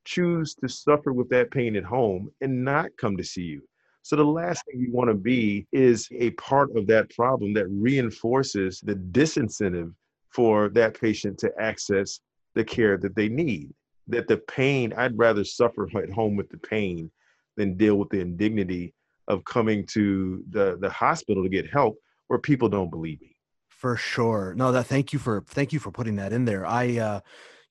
choose 0.05 0.55
to 0.55 0.69
suffer 0.69 1.13
with 1.13 1.29
that 1.29 1.51
pain 1.51 1.77
at 1.77 1.85
home 1.85 2.31
and 2.41 2.65
not 2.65 2.91
come 2.99 3.17
to 3.17 3.23
see 3.23 3.43
you 3.43 3.63
so 4.03 4.17
the 4.17 4.25
last 4.25 4.65
thing 4.67 4.81
you 4.81 4.93
want 4.93 5.09
to 5.09 5.15
be 5.15 5.67
is 5.73 6.09
a 6.19 6.31
part 6.31 6.77
of 6.77 6.87
that 6.89 7.09
problem 7.11 7.55
that 7.55 7.69
reinforces 7.69 8.81
the 8.81 8.97
disincentive 8.97 9.95
for 10.29 10.69
that 10.71 10.99
patient 10.99 11.39
to 11.39 11.53
access 11.61 12.21
the 12.55 12.65
care 12.65 12.97
that 12.99 13.17
they 13.17 13.29
need. 13.29 13.73
That 14.09 14.29
the 14.29 14.39
pain, 14.39 14.93
I'd 14.97 15.19
rather 15.19 15.45
suffer 15.45 15.89
at 16.03 16.11
home 16.11 16.37
with 16.37 16.49
the 16.51 16.59
pain 16.59 17.11
than 17.57 17.77
deal 17.77 17.97
with 17.97 18.11
the 18.11 18.21
indignity 18.21 18.95
of 19.29 19.45
coming 19.45 19.87
to 19.87 20.43
the, 20.51 20.79
the 20.81 20.91
hospital 20.91 21.43
to 21.43 21.49
get 21.49 21.71
help 21.71 21.97
where 22.29 22.39
people 22.39 22.69
don't 22.69 22.91
believe 22.91 23.21
me. 23.21 23.37
For 23.69 23.97
sure. 23.97 24.55
No, 24.57 24.73
that 24.73 24.87
thank 24.87 25.13
you 25.13 25.19
for 25.19 25.43
thank 25.49 25.73
you 25.73 25.81
for 25.81 25.91
putting 25.91 26.17
that 26.17 26.33
in 26.33 26.45
there. 26.45 26.65
I 26.65 26.99
uh 26.99 27.21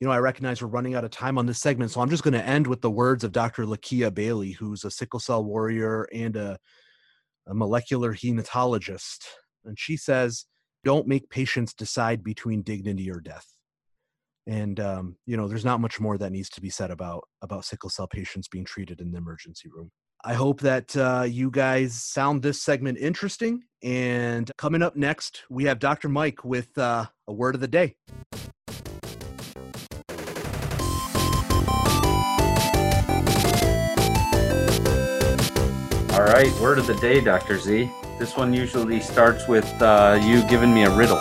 you 0.02 0.08
know, 0.08 0.14
I 0.14 0.18
recognize 0.18 0.62
we're 0.62 0.68
running 0.68 0.96
out 0.96 1.04
of 1.04 1.12
time 1.12 1.38
on 1.38 1.46
this 1.46 1.60
segment, 1.60 1.92
so 1.92 2.02
I'm 2.02 2.10
just 2.10 2.24
going 2.24 2.34
to 2.34 2.44
end 2.44 2.66
with 2.66 2.82
the 2.82 2.90
words 2.90 3.24
of 3.24 3.32
Dr. 3.32 3.66
Lakiea 3.66 4.12
Bailey, 4.12 4.52
who's 4.52 4.84
a 4.84 4.90
sickle 4.90 5.20
cell 5.20 5.46
warrior 5.46 6.08
and 6.12 6.36
a, 6.36 6.58
a 7.48 7.54
molecular 7.54 8.12
hematologist. 8.12 9.20
And 9.64 9.78
she 9.78 9.98
says, 9.98 10.46
don't 10.84 11.08
make 11.08 11.30
patients 11.30 11.76
decide 11.76 12.24
between 12.24 12.64
dignity 12.64 13.12
or 13.12 13.20
death. 13.20 13.46
And 14.52 14.82
um, 14.82 15.16
you 15.26 15.38
know, 15.38 15.48
there's 15.48 15.64
not 15.64 15.80
much 15.80 16.02
more 16.02 16.18
that 16.18 16.34
needs 16.34 16.50
to 16.50 16.62
be 16.62 16.70
said 16.70 16.92
about 16.92 17.24
about 17.42 17.64
sickle 17.64 17.90
cell 17.90 18.06
patients 18.06 18.50
being 18.50 18.66
treated 18.66 19.00
in 19.00 19.10
the 19.14 19.18
emergency 19.18 19.70
room. 19.74 19.92
I 20.26 20.34
hope 20.34 20.60
that 20.60 20.96
uh, 20.98 21.26
you 21.28 21.50
guys 21.50 22.12
found 22.14 22.42
this 22.42 22.62
segment 22.62 22.98
interesting. 22.98 23.64
And 23.82 24.52
coming 24.58 24.82
up 24.82 24.98
next, 24.98 25.44
we 25.50 25.64
have 25.64 25.80
Dr. 25.80 26.10
Mike 26.10 26.44
with 26.44 26.78
uh, 26.78 27.06
a 27.30 27.34
word 27.34 27.56
of 27.56 27.62
the 27.62 27.68
day. 27.70 27.96
All 36.12 36.26
right, 36.26 36.52
word 36.60 36.78
of 36.78 36.88
the 36.88 36.98
day, 37.00 37.22
Dr. 37.22 37.58
Z. 37.58 37.90
This 38.20 38.36
one 38.36 38.54
usually 38.54 39.00
starts 39.00 39.48
with 39.48 39.66
uh, 39.82 40.20
you 40.22 40.46
giving 40.50 40.74
me 40.74 40.84
a 40.84 40.94
riddle. 40.94 41.20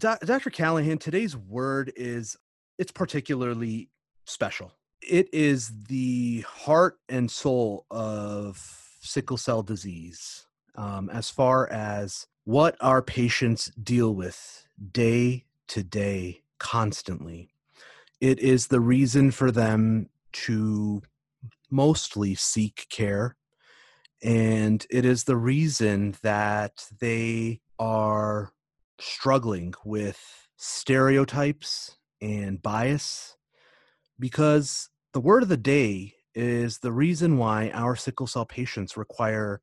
Dr. 0.00 0.48
Callaghan, 0.48 0.96
today's 0.96 1.36
word 1.36 1.92
is 1.94 2.34
it's 2.78 2.90
particularly 2.90 3.90
special. 4.24 4.72
It 5.02 5.28
is 5.30 5.70
the 5.88 6.42
heart 6.48 6.98
and 7.10 7.30
soul 7.30 7.84
of 7.90 8.56
sickle 9.02 9.36
cell 9.36 9.62
disease 9.62 10.46
um, 10.74 11.10
as 11.10 11.28
far 11.28 11.70
as 11.70 12.26
what 12.44 12.76
our 12.80 13.02
patients 13.02 13.70
deal 13.82 14.14
with 14.14 14.66
day 14.90 15.44
to 15.68 15.82
day, 15.82 16.40
constantly. 16.58 17.50
It 18.22 18.38
is 18.38 18.68
the 18.68 18.80
reason 18.80 19.30
for 19.30 19.50
them 19.50 20.08
to 20.32 21.02
mostly 21.70 22.34
seek 22.34 22.86
care. 22.88 23.36
And 24.22 24.86
it 24.88 25.04
is 25.04 25.24
the 25.24 25.36
reason 25.36 26.16
that 26.22 26.86
they 27.00 27.60
are 27.78 28.52
struggling 29.00 29.74
with 29.84 30.48
stereotypes 30.56 31.96
and 32.20 32.60
bias 32.62 33.36
because 34.18 34.90
the 35.12 35.20
word 35.20 35.42
of 35.42 35.48
the 35.48 35.56
day 35.56 36.14
is 36.34 36.78
the 36.78 36.92
reason 36.92 37.38
why 37.38 37.70
our 37.70 37.96
sickle 37.96 38.26
cell 38.26 38.46
patients 38.46 38.96
require 38.96 39.60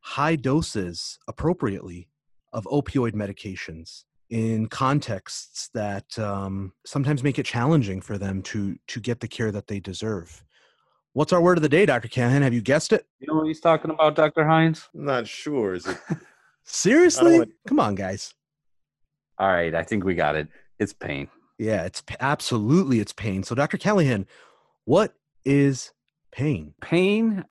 high 0.00 0.36
doses 0.36 1.18
appropriately 1.28 2.08
of 2.52 2.64
opioid 2.64 3.14
medications 3.14 4.04
in 4.30 4.66
contexts 4.66 5.70
that 5.74 6.18
um, 6.18 6.72
sometimes 6.84 7.22
make 7.22 7.38
it 7.38 7.46
challenging 7.46 8.00
for 8.00 8.18
them 8.18 8.42
to 8.42 8.76
to 8.86 9.00
get 9.00 9.20
the 9.20 9.28
care 9.28 9.52
that 9.52 9.66
they 9.66 9.80
deserve. 9.80 10.42
What's 11.12 11.32
our 11.32 11.40
word 11.40 11.58
of 11.58 11.62
the 11.62 11.68
day, 11.68 11.86
Dr. 11.86 12.08
Callaghan? 12.08 12.42
Have 12.42 12.52
you 12.54 12.60
guessed 12.60 12.92
it? 12.92 13.06
You 13.20 13.28
know 13.28 13.34
what 13.36 13.46
he's 13.46 13.60
talking 13.60 13.92
about, 13.92 14.16
Dr. 14.16 14.44
Hines? 14.44 14.88
I'm 14.94 15.04
not 15.04 15.28
sure. 15.28 15.74
Is 15.74 15.86
it 15.86 15.98
seriously? 16.64 17.46
Come 17.68 17.78
on, 17.78 17.94
guys. 17.94 18.34
All 19.38 19.48
right, 19.48 19.74
I 19.74 19.82
think 19.82 20.04
we 20.04 20.14
got 20.14 20.36
it. 20.36 20.48
It's 20.78 20.92
pain. 20.92 21.28
Yeah, 21.58 21.84
it's 21.84 22.02
absolutely 22.20 23.00
it's 23.00 23.12
pain. 23.12 23.42
So, 23.42 23.54
Dr. 23.54 23.78
Callaghan, 23.78 24.26
what 24.84 25.14
is 25.44 25.92
pain? 26.32 26.74
Pain 26.80 27.44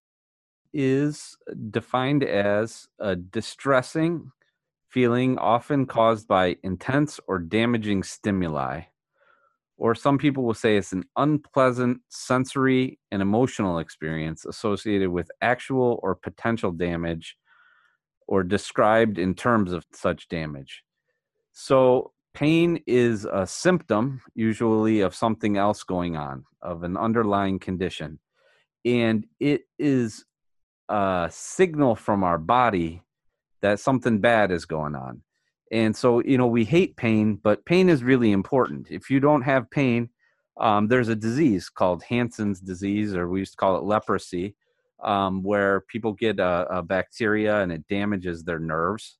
is 0.73 1.37
defined 1.69 2.23
as 2.23 2.87
a 2.99 3.15
distressing, 3.15 4.31
feeling 4.89 5.37
often 5.37 5.85
caused 5.85 6.27
by 6.27 6.57
intense 6.63 7.19
or 7.27 7.39
damaging 7.39 8.03
stimuli. 8.03 8.81
Or 9.77 9.95
some 9.95 10.17
people 10.17 10.43
will 10.43 10.53
say 10.53 10.77
it's 10.77 10.93
an 10.93 11.03
unpleasant 11.17 12.01
sensory 12.09 12.99
and 13.11 13.21
emotional 13.21 13.79
experience 13.79 14.45
associated 14.45 15.09
with 15.09 15.29
actual 15.41 15.99
or 16.03 16.15
potential 16.15 16.71
damage 16.71 17.37
or 18.27 18.43
described 18.43 19.17
in 19.17 19.33
terms 19.33 19.73
of 19.73 19.85
such 19.91 20.27
damage. 20.29 20.83
So, 21.53 22.12
pain 22.33 22.83
is 22.88 23.25
a 23.25 23.48
symptom, 23.48 24.22
usually, 24.36 25.01
of 25.01 25.15
something 25.15 25.55
else 25.57 25.83
going 25.83 26.17
on, 26.17 26.45
of 26.62 26.83
an 26.83 26.98
underlying 26.98 27.60
condition. 27.60 28.19
And 28.83 29.25
it 29.39 29.62
is 29.79 30.25
a 30.89 31.29
signal 31.31 31.95
from 31.95 32.24
our 32.24 32.38
body 32.38 33.03
that 33.62 33.79
something 33.79 34.19
bad 34.19 34.51
is 34.51 34.65
going 34.65 34.95
on. 34.95 35.22
And 35.72 35.95
so, 35.95 36.22
you 36.22 36.38
know, 36.38 36.48
we 36.48 36.65
hate 36.65 36.98
pain, 36.98 37.39
but 37.41 37.65
pain 37.65 37.89
is 37.89 38.03
really 38.03 38.31
important. 38.31 38.88
If 38.91 39.10
you 39.10 39.19
don't 39.19 39.41
have 39.41 39.72
pain, 39.72 40.10
um, 40.60 40.88
there's 40.88 41.07
a 41.07 41.15
disease 41.15 41.69
called 41.69 42.03
Hansen's 42.03 42.60
disease, 42.60 43.15
or 43.15 43.27
we 43.27 43.39
used 43.39 43.53
to 43.53 43.57
call 43.57 43.77
it 43.77 43.83
leprosy, 43.83 44.55
um, 45.03 45.41
where 45.41 45.81
people 45.81 46.13
get 46.13 46.39
a, 46.39 46.67
a, 46.69 46.83
bacteria 46.83 47.62
and 47.62 47.72
it 47.72 47.88
damages 47.88 48.43
their 48.43 48.60
nerves, 48.60 49.17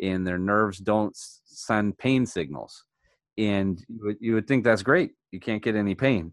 and 0.00 0.26
their 0.26 0.38
nerves 0.38 0.78
don't 0.78 1.16
send 1.16 1.98
pain 1.98 2.26
signals. 2.26 2.84
And 3.36 3.82
you 4.20 4.34
would, 4.34 4.46
think 4.46 4.64
that's 4.64 4.82
great. 4.82 5.12
You 5.32 5.40
can't 5.40 5.62
get 5.62 5.74
any 5.74 5.94
pain. 5.94 6.32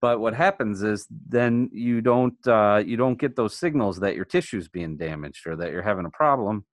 But 0.00 0.20
what 0.20 0.34
happens 0.34 0.82
is 0.82 1.06
then 1.10 1.68
you 1.72 2.00
don't 2.00 2.34
uh, 2.46 2.82
you 2.84 2.96
don't 2.96 3.18
get 3.18 3.36
those 3.36 3.56
signals 3.56 4.00
that 4.00 4.16
your 4.16 4.24
tissue's 4.24 4.68
being 4.68 4.96
damaged 4.96 5.46
or 5.46 5.56
that 5.56 5.70
you're 5.70 5.82
having 5.82 6.06
a 6.06 6.10
problem 6.10 6.64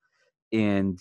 and 0.54 0.98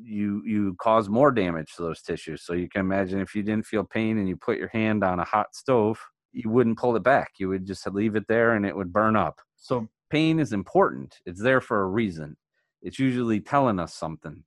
you 0.00 0.42
you 0.44 0.76
cause 0.78 1.08
more 1.08 1.32
damage 1.32 1.74
to 1.74 1.82
those 1.82 2.02
tissues. 2.02 2.44
So 2.44 2.52
you 2.52 2.68
can 2.68 2.82
imagine 2.82 3.18
if 3.18 3.34
you 3.34 3.42
didn't 3.42 3.66
feel 3.66 3.82
pain 3.82 4.18
and 4.18 4.28
you 4.28 4.36
put 4.36 4.58
your 4.58 4.68
hand 4.68 5.02
on 5.02 5.18
a 5.18 5.24
hot 5.24 5.54
stove 5.54 5.98
you 6.32 6.50
wouldn't 6.50 6.78
pull 6.78 6.96
it 6.96 7.02
back. 7.02 7.32
You 7.38 7.48
would 7.48 7.66
just 7.66 7.86
leave 7.90 8.16
it 8.16 8.26
there 8.28 8.54
and 8.54 8.64
it 8.64 8.76
would 8.76 8.92
burn 8.92 9.16
up. 9.16 9.40
So 9.56 9.88
pain 10.10 10.38
is 10.38 10.52
important. 10.52 11.16
It's 11.26 11.42
there 11.42 11.60
for 11.60 11.82
a 11.82 11.86
reason. 11.86 12.36
It's 12.82 12.98
usually 12.98 13.40
telling 13.40 13.78
us 13.78 13.94
something 13.94 14.44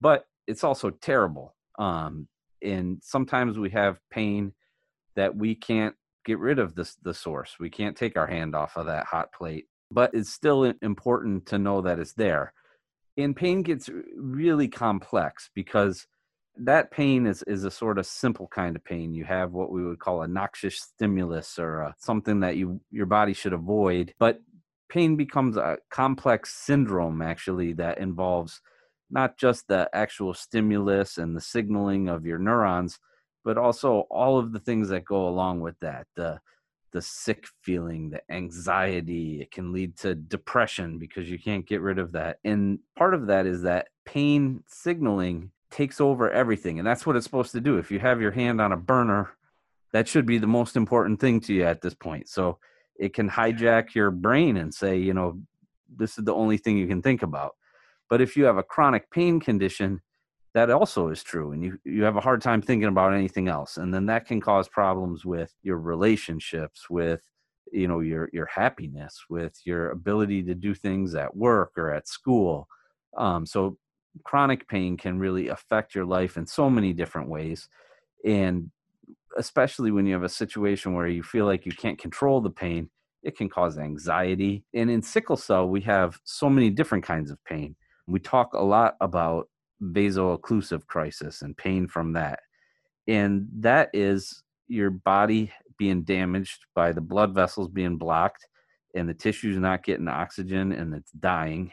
but 0.00 0.26
it's 0.46 0.64
also 0.64 0.90
terrible 0.90 1.54
um, 1.78 2.28
and 2.62 2.98
sometimes 3.02 3.58
we 3.58 3.70
have 3.70 3.98
pain 4.10 4.52
that 5.16 5.36
we 5.36 5.54
can't 5.54 5.94
get 6.24 6.38
rid 6.38 6.58
of 6.58 6.74
this 6.74 6.96
the 7.02 7.14
source. 7.14 7.56
We 7.58 7.70
can't 7.70 7.96
take 7.96 8.16
our 8.16 8.26
hand 8.26 8.54
off 8.54 8.76
of 8.76 8.86
that 8.86 9.06
hot 9.06 9.32
plate, 9.32 9.66
but 9.90 10.10
it's 10.12 10.30
still 10.30 10.72
important 10.82 11.46
to 11.46 11.58
know 11.58 11.80
that 11.82 11.98
it's 11.98 12.14
there. 12.14 12.52
And 13.16 13.34
pain 13.34 13.62
gets 13.62 13.88
really 14.16 14.68
complex 14.68 15.50
because 15.54 16.06
that 16.60 16.90
pain 16.90 17.26
is, 17.26 17.42
is 17.44 17.64
a 17.64 17.70
sort 17.70 17.98
of 17.98 18.06
simple 18.06 18.48
kind 18.48 18.76
of 18.76 18.84
pain. 18.84 19.14
You 19.14 19.24
have 19.24 19.52
what 19.52 19.70
we 19.70 19.84
would 19.84 19.98
call 19.98 20.22
a 20.22 20.28
noxious 20.28 20.76
stimulus 20.76 21.58
or 21.58 21.80
a, 21.80 21.94
something 21.98 22.40
that 22.40 22.56
you 22.56 22.80
your 22.90 23.06
body 23.06 23.32
should 23.32 23.52
avoid. 23.52 24.14
But 24.18 24.40
pain 24.88 25.16
becomes 25.16 25.56
a 25.56 25.78
complex 25.90 26.54
syndrome 26.54 27.22
actually 27.22 27.74
that 27.74 27.98
involves 27.98 28.60
not 29.10 29.38
just 29.38 29.68
the 29.68 29.88
actual 29.92 30.34
stimulus 30.34 31.18
and 31.18 31.36
the 31.36 31.40
signaling 31.40 32.08
of 32.08 32.26
your 32.26 32.38
neurons, 32.38 32.98
but 33.44 33.56
also 33.56 34.06
all 34.10 34.38
of 34.38 34.52
the 34.52 34.58
things 34.58 34.88
that 34.88 35.04
go 35.04 35.28
along 35.28 35.60
with 35.60 35.78
that 35.80 36.06
the 36.16 36.40
the 36.92 37.02
sick 37.02 37.46
feeling 37.62 38.10
the 38.10 38.22
anxiety. 38.30 39.42
It 39.42 39.50
can 39.50 39.72
lead 39.72 39.96
to 39.98 40.14
depression 40.14 40.98
because 40.98 41.30
you 41.30 41.38
can't 41.38 41.66
get 41.66 41.82
rid 41.82 41.98
of 41.98 42.12
that. 42.12 42.38
And 42.44 42.78
part 42.96 43.12
of 43.12 43.26
that 43.26 43.44
is 43.44 43.62
that 43.62 43.88
pain 44.06 44.64
signaling 44.66 45.50
takes 45.70 46.00
over 46.00 46.30
everything 46.30 46.78
and 46.78 46.88
that's 46.88 47.06
what 47.06 47.14
it's 47.14 47.26
supposed 47.26 47.52
to 47.52 47.60
do. 47.60 47.76
If 47.76 47.90
you 47.90 47.98
have 47.98 48.22
your 48.22 48.30
hand 48.30 48.60
on 48.60 48.72
a 48.72 48.76
burner 48.76 49.30
that 49.92 50.08
should 50.08 50.26
be 50.26 50.38
the 50.38 50.46
most 50.46 50.76
important 50.76 51.20
thing 51.20 51.40
to 51.40 51.54
you 51.54 51.64
at 51.64 51.80
this 51.80 51.94
point. 51.94 52.28
So 52.28 52.58
it 52.98 53.14
can 53.14 53.28
hijack 53.28 53.94
your 53.94 54.10
brain 54.10 54.56
and 54.56 54.72
say 54.72 54.96
you 54.96 55.14
know 55.14 55.40
this 55.94 56.18
is 56.18 56.24
the 56.24 56.34
only 56.34 56.56
thing 56.56 56.76
you 56.78 56.86
can 56.86 57.02
think 57.02 57.22
about 57.22 57.54
but 58.10 58.20
if 58.20 58.36
you 58.36 58.44
have 58.44 58.58
a 58.58 58.62
chronic 58.62 59.10
pain 59.10 59.40
condition 59.40 60.00
that 60.54 60.70
also 60.70 61.08
is 61.08 61.22
true 61.22 61.52
and 61.52 61.62
you 61.62 61.78
you 61.84 62.02
have 62.02 62.16
a 62.16 62.20
hard 62.20 62.40
time 62.40 62.62
thinking 62.62 62.88
about 62.88 63.12
anything 63.12 63.48
else 63.48 63.76
and 63.76 63.92
then 63.92 64.06
that 64.06 64.26
can 64.26 64.40
cause 64.40 64.68
problems 64.68 65.24
with 65.24 65.54
your 65.62 65.78
relationships 65.78 66.88
with 66.90 67.22
you 67.72 67.86
know 67.86 68.00
your 68.00 68.28
your 68.32 68.46
happiness 68.46 69.24
with 69.28 69.54
your 69.64 69.90
ability 69.90 70.42
to 70.42 70.54
do 70.54 70.74
things 70.74 71.14
at 71.14 71.36
work 71.36 71.72
or 71.76 71.92
at 71.92 72.08
school. 72.08 72.66
Um, 73.16 73.46
so 73.46 73.78
chronic 74.24 74.68
pain 74.68 74.96
can 74.96 75.18
really 75.18 75.48
affect 75.48 75.94
your 75.94 76.04
life 76.04 76.36
in 76.36 76.46
so 76.46 76.68
many 76.68 76.92
different 76.92 77.28
ways 77.28 77.68
and 78.24 78.70
especially 79.36 79.90
when 79.90 80.06
you 80.06 80.14
have 80.14 80.24
a 80.24 80.28
situation 80.28 80.94
where 80.94 81.06
you 81.06 81.22
feel 81.22 81.44
like 81.44 81.64
you 81.66 81.72
can't 81.72 81.98
control 81.98 82.40
the 82.40 82.50
pain 82.50 82.90
it 83.22 83.36
can 83.36 83.48
cause 83.48 83.78
anxiety 83.78 84.64
and 84.74 84.90
in 84.90 85.02
sickle 85.02 85.36
cell 85.36 85.68
we 85.68 85.80
have 85.80 86.18
so 86.24 86.48
many 86.48 86.68
different 86.70 87.04
kinds 87.04 87.30
of 87.30 87.42
pain 87.44 87.76
we 88.08 88.18
talk 88.18 88.54
a 88.54 88.58
lot 88.58 88.96
about 89.00 89.48
vaso-occlusive 89.80 90.86
crisis 90.86 91.42
and 91.42 91.56
pain 91.56 91.86
from 91.86 92.14
that. 92.14 92.40
And 93.06 93.46
that 93.60 93.90
is 93.92 94.42
your 94.66 94.90
body 94.90 95.52
being 95.78 96.02
damaged 96.02 96.66
by 96.74 96.92
the 96.92 97.00
blood 97.00 97.34
vessels 97.34 97.68
being 97.68 97.96
blocked 97.96 98.46
and 98.94 99.08
the 99.08 99.14
tissue's 99.14 99.58
not 99.58 99.84
getting 99.84 100.08
oxygen 100.08 100.72
and 100.72 100.94
it's 100.94 101.12
dying. 101.12 101.70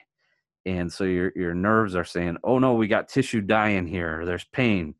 And 0.65 0.91
so 0.91 1.03
your 1.03 1.31
your 1.35 1.53
nerves 1.53 1.95
are 1.95 2.03
saying, 2.03 2.37
"Oh 2.43 2.59
no, 2.59 2.73
we 2.73 2.87
got 2.87 3.07
tissue 3.07 3.41
dying 3.41 3.85
here. 3.85 4.25
There's 4.25 4.45
pain." 4.45 4.95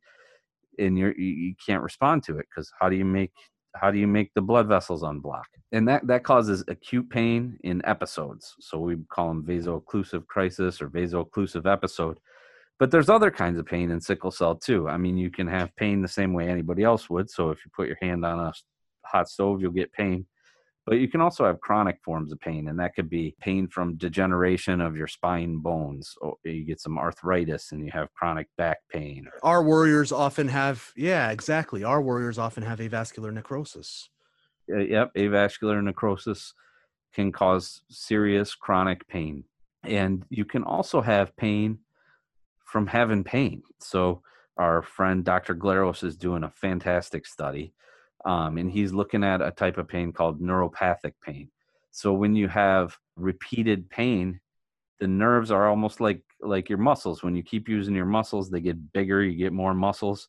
And 0.78 0.98
you're 0.98 1.15
you, 1.17 1.26
you 1.26 1.56
can't 1.65 1.84
respond 1.84 2.24
to 2.24 2.38
it 2.38 2.45
because 2.50 2.71
how 2.80 2.89
do 2.89 2.95
you 2.95 3.06
make 3.06 3.32
how 3.75 3.91
do 3.91 3.99
you 3.99 4.07
make 4.07 4.33
the 4.33 4.41
blood 4.41 4.67
vessels 4.67 5.03
unblock? 5.03 5.43
And 5.71 5.88
that 5.88 6.07
that 6.07 6.23
causes 6.23 6.63
acute 6.67 7.09
pain 7.09 7.57
in 7.63 7.81
episodes. 7.85 8.55
So 8.59 8.79
we 8.79 8.97
call 9.09 9.29
them 9.29 9.45
vaso-occlusive 9.45 10.25
crisis 10.27 10.81
or 10.81 10.88
vaso-occlusive 10.88 11.71
episode 11.71 12.19
but 12.77 12.91
there's 12.91 13.09
other 13.09 13.31
kinds 13.31 13.57
of 13.57 13.65
pain 13.65 13.89
in 13.91 14.01
sickle 14.01 14.31
cell 14.31 14.55
too. 14.55 14.89
I 14.89 14.97
mean, 14.97 15.17
you 15.17 15.31
can 15.31 15.47
have 15.47 15.75
pain 15.75 16.01
the 16.01 16.07
same 16.07 16.33
way 16.33 16.49
anybody 16.49 16.83
else 16.83 17.09
would. 17.09 17.29
So 17.29 17.51
if 17.51 17.63
you 17.63 17.71
put 17.73 17.88
your 17.88 17.97
hand 18.01 18.25
on 18.25 18.39
a 18.39 18.53
hot 19.05 19.29
stove, 19.29 19.61
you'll 19.61 19.71
get 19.71 19.93
pain. 19.93 20.25
But 20.86 21.00
you 21.00 21.08
can 21.08 21.19
also 21.19 21.45
have 21.45 21.62
chronic 21.62 21.98
forms 22.04 22.32
of 22.32 22.39
pain, 22.39 22.67
and 22.67 22.80
that 22.80 22.93
could 22.95 23.10
be 23.10 23.36
pain 23.39 23.67
from 23.67 23.98
degeneration 23.98 24.82
of 24.82 24.95
your 24.95 25.08
spine 25.08 25.58
bones. 25.58 26.13
Or 26.21 26.36
you 26.43 26.63
get 26.63 26.80
some 26.80 27.00
arthritis 27.00 27.71
and 27.71 27.84
you 27.84 27.91
have 27.91 28.13
chronic 28.13 28.48
back 28.56 28.78
pain. 28.91 29.28
Our 29.41 29.63
warriors 29.63 30.12
often 30.12 30.48
have, 30.50 30.91
yeah, 30.95 31.32
exactly. 31.32 31.84
Our 31.84 32.02
warriors 32.02 32.38
often 32.38 32.62
have 32.63 32.80
avascular 32.80 33.34
necrosis. 33.34 34.10
Uh, 34.71 34.78
yep, 34.78 35.12
avascular 35.15 35.84
necrosis 35.84 36.54
can 37.13 37.32
cause 37.32 37.82
serious 37.89 38.54
chronic 38.54 39.08
pain. 39.08 39.43
And 39.84 40.24
you 40.30 40.45
can 40.45 40.63
also 40.63 41.02
have 41.02 41.36
pain 41.36 41.80
from 42.65 42.86
having 42.88 43.24
pain. 43.24 43.63
So 43.80 44.21
our 44.58 44.82
friend 44.82 45.24
Dr. 45.24 45.56
Glaros 45.56 46.04
is 46.04 46.15
doing 46.15 46.43
a 46.43 46.50
fantastic 46.50 47.26
study, 47.26 47.74
um, 48.25 48.57
and 48.57 48.71
he's 48.71 48.91
looking 48.91 49.23
at 49.23 49.41
a 49.41 49.51
type 49.51 49.77
of 49.77 49.88
pain 49.88 50.11
called 50.11 50.41
neuropathic 50.41 51.13
pain. 51.23 51.49
So 51.91 52.11
when 52.13 52.35
you 52.35 52.47
have 52.47 52.97
repeated 53.15 53.89
pain, 53.89 54.41
the 54.99 55.07
nerves 55.07 55.51
are 55.51 55.69
almost 55.69 56.01
like 56.01 56.21
like 56.41 56.67
your 56.67 56.77
muscles. 56.77 57.23
When 57.23 57.35
you 57.35 57.43
keep 57.43 57.69
using 57.69 57.95
your 57.95 58.05
muscles, 58.05 58.49
they 58.49 58.59
get 58.59 58.91
bigger. 58.93 59.23
You 59.23 59.38
get 59.38 59.53
more 59.53 59.73
muscles. 59.73 60.27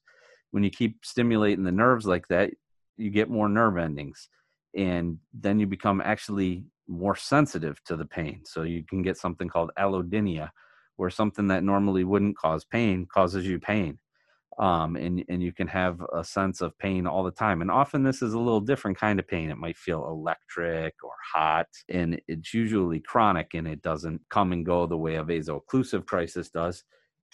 When 0.50 0.62
you 0.62 0.70
keep 0.70 1.04
stimulating 1.04 1.64
the 1.64 1.72
nerves 1.72 2.06
like 2.06 2.28
that, 2.28 2.50
you 2.96 3.10
get 3.10 3.30
more 3.30 3.48
nerve 3.48 3.78
endings, 3.78 4.28
and 4.76 5.18
then 5.32 5.58
you 5.58 5.66
become 5.66 6.00
actually 6.00 6.64
more 6.88 7.16
sensitive 7.16 7.82
to 7.84 7.96
the 7.96 8.04
pain. 8.04 8.42
So 8.44 8.62
you 8.62 8.84
can 8.84 9.02
get 9.02 9.16
something 9.16 9.48
called 9.48 9.72
allodynia, 9.78 10.50
where 10.96 11.10
something 11.10 11.48
that 11.48 11.64
normally 11.64 12.04
wouldn't 12.04 12.36
cause 12.36 12.64
pain 12.64 13.06
causes 13.06 13.46
you 13.46 13.58
pain 13.58 13.98
um, 14.58 14.96
and 14.96 15.24
and 15.28 15.42
you 15.42 15.52
can 15.52 15.66
have 15.68 16.00
a 16.14 16.24
sense 16.24 16.60
of 16.60 16.78
pain 16.78 17.06
all 17.06 17.24
the 17.24 17.30
time. 17.30 17.60
And 17.60 17.70
often 17.70 18.02
this 18.02 18.22
is 18.22 18.34
a 18.34 18.38
little 18.38 18.60
different 18.60 18.98
kind 18.98 19.18
of 19.18 19.28
pain. 19.28 19.50
It 19.50 19.58
might 19.58 19.76
feel 19.76 20.06
electric 20.06 20.94
or 21.02 21.12
hot, 21.34 21.68
and 21.88 22.20
it's 22.28 22.54
usually 22.54 23.00
chronic, 23.00 23.54
and 23.54 23.66
it 23.66 23.82
doesn't 23.82 24.20
come 24.30 24.52
and 24.52 24.64
go 24.64 24.86
the 24.86 24.96
way 24.96 25.16
a 25.16 25.24
vaso-occlusive 25.24 26.06
crisis 26.06 26.48
does. 26.50 26.84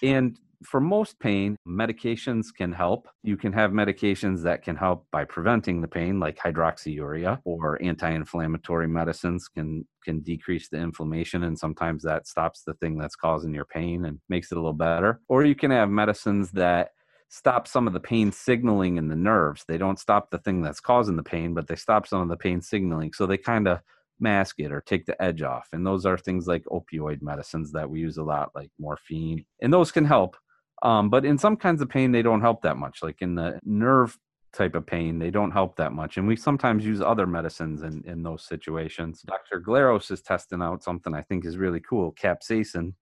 And 0.03 0.39
for 0.65 0.81
most 0.81 1.19
pain, 1.19 1.57
medications 1.67 2.47
can 2.57 2.73
help. 2.73 3.09
You 3.23 3.37
can 3.37 3.53
have 3.53 3.73
medications 3.73 4.43
that 4.45 4.63
can 4.63 4.77
help 4.77 5.07
by 5.11 5.25
preventing 5.25 5.81
the 5.81 5.89
pain, 5.89 6.21
like 6.21 6.39
hydroxyurea, 6.39 7.41
or 7.45 7.83
anti-inflammatory 7.83 8.89
medicines 8.89 9.49
can 9.49 9.87
can 10.05 10.21
decrease 10.21 10.69
the 10.69 10.79
inflammation, 10.79 11.45
and 11.45 11.59
sometimes 11.59 12.03
that 12.03 12.27
stops 12.27 12.63
the 12.65 12.75
thing 12.75 12.99
that's 12.99 13.17
causing 13.17 13.55
your 13.55 13.65
pain 13.65 14.05
and 14.05 14.19
makes 14.29 14.51
it 14.51 14.57
a 14.57 14.61
little 14.61 14.73
better. 14.73 15.21
Or 15.29 15.45
you 15.45 15.55
can 15.55 15.71
have 15.71 15.89
medicines 15.89 16.51
that 16.53 16.91
stop 17.33 17.66
some 17.66 17.87
of 17.87 17.95
the 17.95 18.01
pain 18.01 18.31
signaling 18.31 18.99
in 18.99 19.09
the 19.09 19.16
nerves. 19.16 19.64
They 19.66 19.79
don't 19.79 19.99
stop 19.99 20.31
the 20.31 20.37
thing 20.37 20.61
that's 20.61 20.81
causing 20.81 21.16
the 21.16 21.23
pain, 21.23 21.55
but 21.55 21.66
they 21.66 21.77
stop 21.77 22.07
some 22.07 22.21
of 22.21 22.29
the 22.29 22.37
pain 22.37 22.61
signaling. 22.61 23.14
So 23.14 23.25
they 23.25 23.38
kind 23.38 23.66
of 23.66 23.81
mask 24.21 24.61
it 24.61 24.71
or 24.71 24.83
take 24.83 25.07
the 25.07 25.21
edge 25.21 25.40
off. 25.40 25.68
And 25.73 25.87
those 25.87 26.05
are 26.05 26.18
things 26.18 26.47
like 26.47 26.62
opioid 26.66 27.23
medicines 27.23 27.73
that 27.73 27.88
we 27.88 28.01
use 28.01 28.18
a 28.18 28.23
lot, 28.23 28.51
like 28.55 28.71
morphine. 28.79 29.47
And 29.62 29.73
those 29.73 29.90
can 29.90 30.05
help. 30.05 30.37
Um, 30.83 31.09
but 31.09 31.25
in 31.25 31.38
some 31.38 31.57
kinds 31.57 31.81
of 31.81 31.88
pain, 31.88 32.12
they 32.12 32.21
don't 32.21 32.42
help 32.42 32.61
that 32.62 32.77
much. 32.77 33.03
Like 33.03 33.23
in 33.23 33.35
the 33.35 33.59
nerve 33.64 34.18
type 34.53 34.75
of 34.75 34.85
pain, 34.85 35.18
they 35.18 35.31
don't 35.31 35.53
help 35.53 35.77
that 35.77 35.92
much. 35.92 36.18
And 36.18 36.29
we 36.29 36.37
sometimes 36.37 36.85
use 36.85 37.01
other 37.01 37.27
medicines 37.27 37.81
in, 37.81 38.05
in 38.05 38.23
those 38.23 38.45
situations. 38.45 39.23
Dr. 39.23 39.59
Glaros 39.59 40.11
is 40.11 40.21
testing 40.21 40.61
out 40.61 40.85
something 40.85 41.14
I 41.14 41.23
think 41.23 41.47
is 41.47 41.57
really 41.57 41.81
cool 41.81 42.12
capsaicin. 42.12 42.92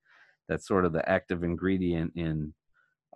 That's 0.49 0.69
sort 0.69 0.85
of 0.85 0.93
the 0.93 1.09
active 1.09 1.43
ingredient 1.43 2.13
in 2.15 2.55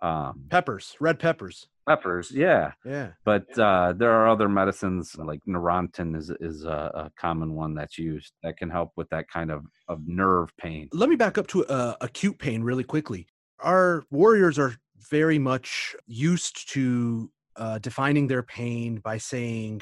um, 0.01 0.45
peppers, 0.49 0.95
red 0.99 1.19
peppers. 1.19 1.67
Peppers, 1.87 2.31
yeah, 2.31 2.71
yeah. 2.83 3.11
But 3.23 3.57
uh, 3.59 3.93
there 3.93 4.11
are 4.11 4.27
other 4.27 4.49
medicines 4.49 5.15
like 5.17 5.39
Neurontin 5.47 6.17
is 6.17 6.31
is 6.39 6.65
a, 6.65 6.91
a, 6.95 7.11
common 7.15 7.53
one 7.53 7.75
that's 7.75 7.97
used 7.99 8.33
that 8.41 8.57
can 8.57 8.71
help 8.71 8.91
with 8.95 9.07
that 9.09 9.29
kind 9.29 9.51
of 9.51 9.65
of 9.87 10.01
nerve 10.07 10.49
pain. 10.57 10.89
Let 10.91 11.09
me 11.09 11.15
back 11.15 11.37
up 11.37 11.45
to 11.47 11.65
uh, 11.67 11.95
acute 12.01 12.39
pain 12.39 12.63
really 12.63 12.83
quickly. 12.83 13.27
Our 13.59 14.03
warriors 14.09 14.57
are 14.57 14.75
very 15.09 15.37
much 15.37 15.95
used 16.07 16.71
to 16.73 17.31
uh, 17.55 17.77
defining 17.79 18.27
their 18.27 18.43
pain 18.43 18.97
by 18.97 19.17
saying 19.17 19.81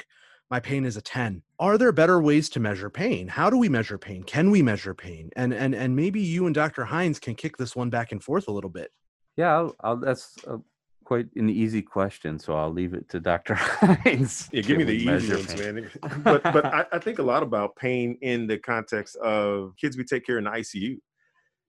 my 0.50 0.60
pain 0.60 0.84
is 0.84 0.96
a 0.96 1.00
10 1.00 1.42
are 1.58 1.78
there 1.78 1.90
better 1.90 2.20
ways 2.20 2.48
to 2.48 2.60
measure 2.60 2.90
pain 2.90 3.26
how 3.26 3.50
do 3.50 3.56
we 3.56 3.68
measure 3.68 3.98
pain 3.98 4.22
can 4.22 4.50
we 4.50 4.62
measure 4.62 4.94
pain 4.94 5.30
and 5.36 5.52
and 5.52 5.74
and 5.74 5.96
maybe 5.96 6.20
you 6.20 6.46
and 6.46 6.54
dr 6.54 6.84
hines 6.84 7.18
can 7.18 7.34
kick 7.34 7.56
this 7.56 7.74
one 7.74 7.90
back 7.90 8.12
and 8.12 8.22
forth 8.22 8.46
a 8.46 8.52
little 8.52 8.70
bit 8.70 8.92
yeah 9.36 9.54
I'll, 9.54 9.76
I'll, 9.80 9.96
that's 9.96 10.36
a, 10.46 10.60
quite 11.04 11.26
an 11.36 11.50
easy 11.50 11.82
question 11.82 12.38
so 12.38 12.56
i'll 12.56 12.72
leave 12.72 12.94
it 12.94 13.06
to 13.10 13.20
dr 13.20 13.54
hines 13.54 14.48
yeah 14.52 14.62
give 14.62 14.78
me 14.78 14.84
the 14.84 14.92
easy 14.92 15.34
ones 15.34 15.54
man. 15.60 15.90
But 16.24 16.42
but 16.44 16.64
I, 16.64 16.86
I 16.92 16.98
think 16.98 17.18
a 17.18 17.22
lot 17.22 17.42
about 17.42 17.76
pain 17.76 18.16
in 18.22 18.46
the 18.46 18.56
context 18.58 19.16
of 19.16 19.74
kids 19.78 19.98
we 19.98 20.04
take 20.04 20.24
care 20.24 20.38
in 20.38 20.44
the 20.44 20.50
icu 20.50 20.96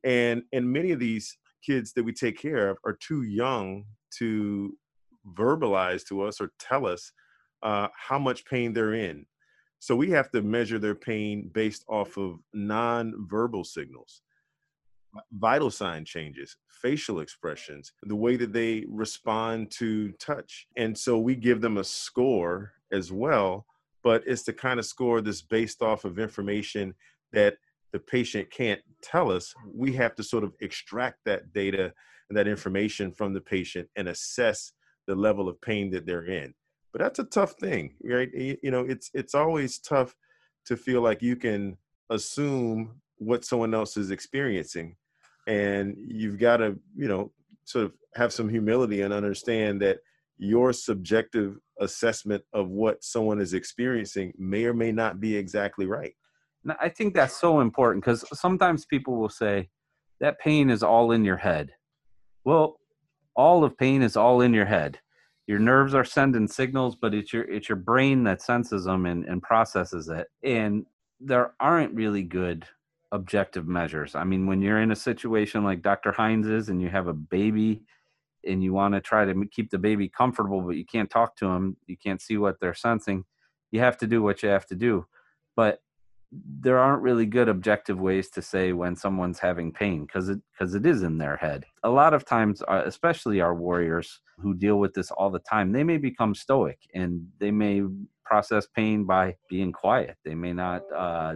and 0.05 0.43
and 0.53 0.71
many 0.71 0.91
of 0.91 0.99
these 0.99 1.37
kids 1.65 1.93
that 1.93 2.03
we 2.03 2.13
take 2.13 2.39
care 2.39 2.69
of 2.69 2.77
are 2.85 2.97
too 3.01 3.23
young 3.23 3.85
to 4.19 4.77
verbalize 5.33 6.05
to 6.05 6.21
us 6.21 6.39
or 6.39 6.51
tell 6.59 6.85
us 6.85 7.11
uh, 7.63 7.87
how 7.95 8.19
much 8.19 8.45
pain 8.45 8.73
they're 8.73 8.93
in. 8.93 9.25
So 9.79 9.95
we 9.95 10.09
have 10.11 10.31
to 10.31 10.41
measure 10.41 10.79
their 10.79 10.95
pain 10.95 11.49
based 11.53 11.83
off 11.87 12.17
of 12.17 12.39
non-verbal 12.53 13.63
signals, 13.63 14.21
vital 15.31 15.71
sign 15.71 16.05
changes, 16.05 16.57
facial 16.81 17.19
expressions, 17.19 17.93
the 18.03 18.15
way 18.15 18.35
that 18.35 18.53
they 18.53 18.85
respond 18.89 19.71
to 19.71 20.11
touch. 20.13 20.67
And 20.77 20.97
so 20.97 21.17
we 21.17 21.35
give 21.35 21.61
them 21.61 21.77
a 21.77 21.83
score 21.83 22.73
as 22.91 23.11
well, 23.11 23.65
but 24.03 24.23
it's 24.25 24.43
the 24.43 24.53
kind 24.53 24.79
of 24.79 24.85
score 24.85 25.21
that's 25.21 25.41
based 25.41 25.81
off 25.81 26.05
of 26.05 26.19
information 26.19 26.93
that 27.33 27.55
the 27.91 27.99
patient 27.99 28.51
can't 28.51 28.81
tell 29.01 29.31
us. 29.31 29.53
We 29.73 29.93
have 29.93 30.15
to 30.15 30.23
sort 30.23 30.43
of 30.43 30.53
extract 30.59 31.19
that 31.25 31.53
data 31.53 31.93
and 32.29 32.37
that 32.37 32.47
information 32.47 33.11
from 33.11 33.33
the 33.33 33.41
patient 33.41 33.87
and 33.95 34.07
assess 34.07 34.73
the 35.07 35.15
level 35.15 35.47
of 35.47 35.61
pain 35.61 35.91
that 35.91 36.05
they're 36.05 36.25
in. 36.25 36.53
But 36.91 37.01
that's 37.01 37.19
a 37.19 37.25
tough 37.25 37.53
thing, 37.59 37.95
right? 38.03 38.29
You 38.33 38.71
know, 38.71 38.81
it's 38.81 39.11
it's 39.13 39.35
always 39.35 39.79
tough 39.79 40.15
to 40.65 40.77
feel 40.77 41.01
like 41.01 41.21
you 41.21 41.35
can 41.35 41.77
assume 42.09 43.01
what 43.17 43.45
someone 43.45 43.73
else 43.73 43.97
is 43.97 44.11
experiencing 44.11 44.95
and 45.47 45.95
you've 45.97 46.39
got 46.39 46.57
to, 46.57 46.77
you 46.95 47.07
know, 47.07 47.31
sort 47.65 47.85
of 47.85 47.93
have 48.15 48.33
some 48.33 48.49
humility 48.49 49.01
and 49.01 49.13
understand 49.13 49.81
that 49.81 49.99
your 50.37 50.73
subjective 50.73 51.57
assessment 51.79 52.43
of 52.53 52.69
what 52.69 53.03
someone 53.03 53.39
is 53.39 53.53
experiencing 53.53 54.33
may 54.37 54.65
or 54.65 54.73
may 54.73 54.91
not 54.91 55.19
be 55.19 55.35
exactly 55.35 55.85
right. 55.85 56.13
I 56.79 56.89
think 56.89 57.13
that's 57.13 57.39
so 57.39 57.59
important 57.59 58.03
because 58.03 58.25
sometimes 58.33 58.85
people 58.85 59.17
will 59.17 59.29
say 59.29 59.69
that 60.19 60.39
pain 60.39 60.69
is 60.69 60.81
all 60.81 61.11
in 61.11 61.23
your 61.23 61.37
head. 61.37 61.71
Well, 62.43 62.79
all 63.35 63.63
of 63.63 63.77
pain 63.77 64.01
is 64.01 64.17
all 64.17 64.41
in 64.41 64.53
your 64.53 64.65
head 64.65 64.99
your 65.47 65.59
nerves 65.59 65.93
are 65.93 66.03
sending 66.03 66.47
signals 66.47 66.95
but 66.95 67.13
it's 67.13 67.33
your 67.33 67.43
it's 67.43 67.69
your 67.69 67.75
brain 67.77 68.23
that 68.23 68.41
senses 68.41 68.85
them 68.85 69.05
and, 69.05 69.25
and 69.25 69.41
processes 69.41 70.09
it 70.09 70.27
and 70.43 70.85
there 71.19 71.53
aren't 71.59 71.93
really 71.93 72.23
good 72.23 72.65
objective 73.11 73.67
measures. 73.67 74.15
I 74.15 74.23
mean 74.23 74.47
when 74.47 74.61
you're 74.61 74.81
in 74.81 74.91
a 74.91 74.95
situation 74.95 75.63
like 75.63 75.81
dr 75.81 76.11
hines 76.11 76.47
is 76.47 76.69
and 76.69 76.81
you 76.81 76.89
have 76.89 77.07
a 77.07 77.13
baby 77.13 77.83
and 78.45 78.63
you 78.63 78.73
want 78.73 78.93
to 78.93 79.01
try 79.01 79.25
to 79.25 79.45
keep 79.51 79.69
the 79.69 79.77
baby 79.77 80.09
comfortable 80.09 80.61
but 80.61 80.75
you 80.75 80.85
can't 80.85 81.09
talk 81.09 81.35
to 81.37 81.45
them 81.45 81.77
you 81.87 81.97
can't 81.97 82.21
see 82.21 82.37
what 82.37 82.59
they're 82.59 82.73
sensing 82.73 83.23
you 83.75 83.81
have 83.81 83.97
to 83.97 84.07
do 84.07 84.23
what 84.23 84.41
you 84.41 84.49
have 84.49 84.65
to 84.67 84.75
do. 84.75 85.05
But 85.55 85.79
there 86.31 86.79
aren't 86.79 87.03
really 87.03 87.25
good 87.25 87.47
objective 87.47 87.99
ways 87.99 88.29
to 88.29 88.41
say 88.41 88.73
when 88.73 88.95
someone's 88.95 89.39
having 89.39 89.71
pain 89.71 90.05
because 90.05 90.27
it 90.27 90.39
because 90.51 90.75
it 90.75 90.85
is 90.85 91.03
in 91.03 91.17
their 91.17 91.37
head. 91.37 91.65
A 91.83 91.89
lot 91.89 92.13
of 92.13 92.25
times 92.25 92.61
uh, 92.67 92.81
especially 92.85 93.39
our 93.41 93.55
warriors 93.55 94.21
who 94.39 94.53
deal 94.53 94.79
with 94.79 94.93
this 94.93 95.11
all 95.11 95.29
the 95.29 95.39
time 95.39 95.71
they 95.71 95.83
may 95.83 95.97
become 95.97 96.35
stoic 96.35 96.79
and 96.93 97.25
they 97.39 97.51
may 97.51 97.83
process 98.25 98.67
pain 98.75 99.05
by 99.05 99.35
being 99.49 99.71
quiet. 99.71 100.17
They 100.25 100.35
may 100.35 100.51
not 100.51 100.81
uh, 100.93 101.35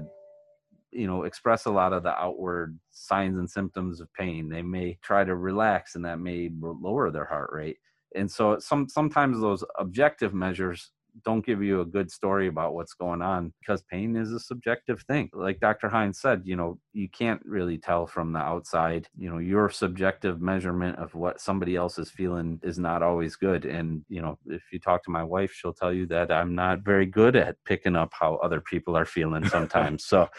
you 0.92 1.08
know 1.08 1.24
express 1.24 1.66
a 1.66 1.72
lot 1.72 1.94
of 1.94 2.04
the 2.04 2.18
outward 2.20 2.78
signs 2.92 3.38
and 3.38 3.50
symptoms 3.50 4.02
of 4.02 4.14
pain. 4.14 4.50
They 4.50 4.62
may 4.62 4.98
try 5.02 5.24
to 5.24 5.36
relax 5.36 5.96
and 5.96 6.06
that 6.06 6.20
may 6.20 6.50
lower 6.62 7.12
their 7.12 7.26
heart 7.26 7.52
rate. 7.54 7.78
And 8.16 8.30
so 8.30 8.60
some 8.60 8.88
sometimes 8.90 9.40
those 9.40 9.64
objective 9.78 10.34
measures 10.34 10.92
don't 11.24 11.46
give 11.46 11.62
you 11.64 11.82
a 11.82 11.86
good 11.86 12.12
story 12.12 12.48
about 12.48 12.74
what's 12.74 12.94
going 12.94 13.22
on 13.22 13.54
because 13.60 13.84
pain 13.84 14.16
is 14.16 14.32
a 14.32 14.40
subjective 14.40 15.02
thing. 15.04 15.30
Like 15.34 15.60
Dr. 15.60 15.90
Hines 15.90 16.20
said, 16.20 16.42
you 16.46 16.56
know, 16.56 16.80
you 16.94 17.10
can't 17.10 17.42
really 17.46 17.78
tell 17.78 18.08
from 18.08 18.34
the 18.34 18.40
outside. 18.40 19.08
You 19.18 19.30
know, 19.30 19.38
your 19.38 19.70
subjective 19.70 20.42
measurement 20.42 20.98
of 20.98 21.14
what 21.16 21.42
somebody 21.42 21.76
else 21.76 21.98
is 21.98 22.10
feeling 22.10 22.60
is 22.64 22.80
not 22.80 23.04
always 23.04 23.36
good. 23.36 23.66
And, 23.66 24.04
you 24.10 24.22
know, 24.22 24.38
if 24.46 24.64
you 24.72 24.80
talk 24.80 25.04
to 25.04 25.12
my 25.12 25.24
wife, 25.24 25.52
she'll 25.52 25.74
tell 25.74 25.94
you 25.94 26.06
that 26.08 26.32
I'm 26.32 26.56
not 26.56 26.82
very 26.82 27.06
good 27.06 27.36
at 27.36 27.56
picking 27.66 27.96
up 27.96 28.12
how 28.14 28.36
other 28.36 28.62
people 28.62 28.96
are 28.98 29.06
feeling 29.06 29.48
sometimes. 29.48 30.06
so, 30.06 30.30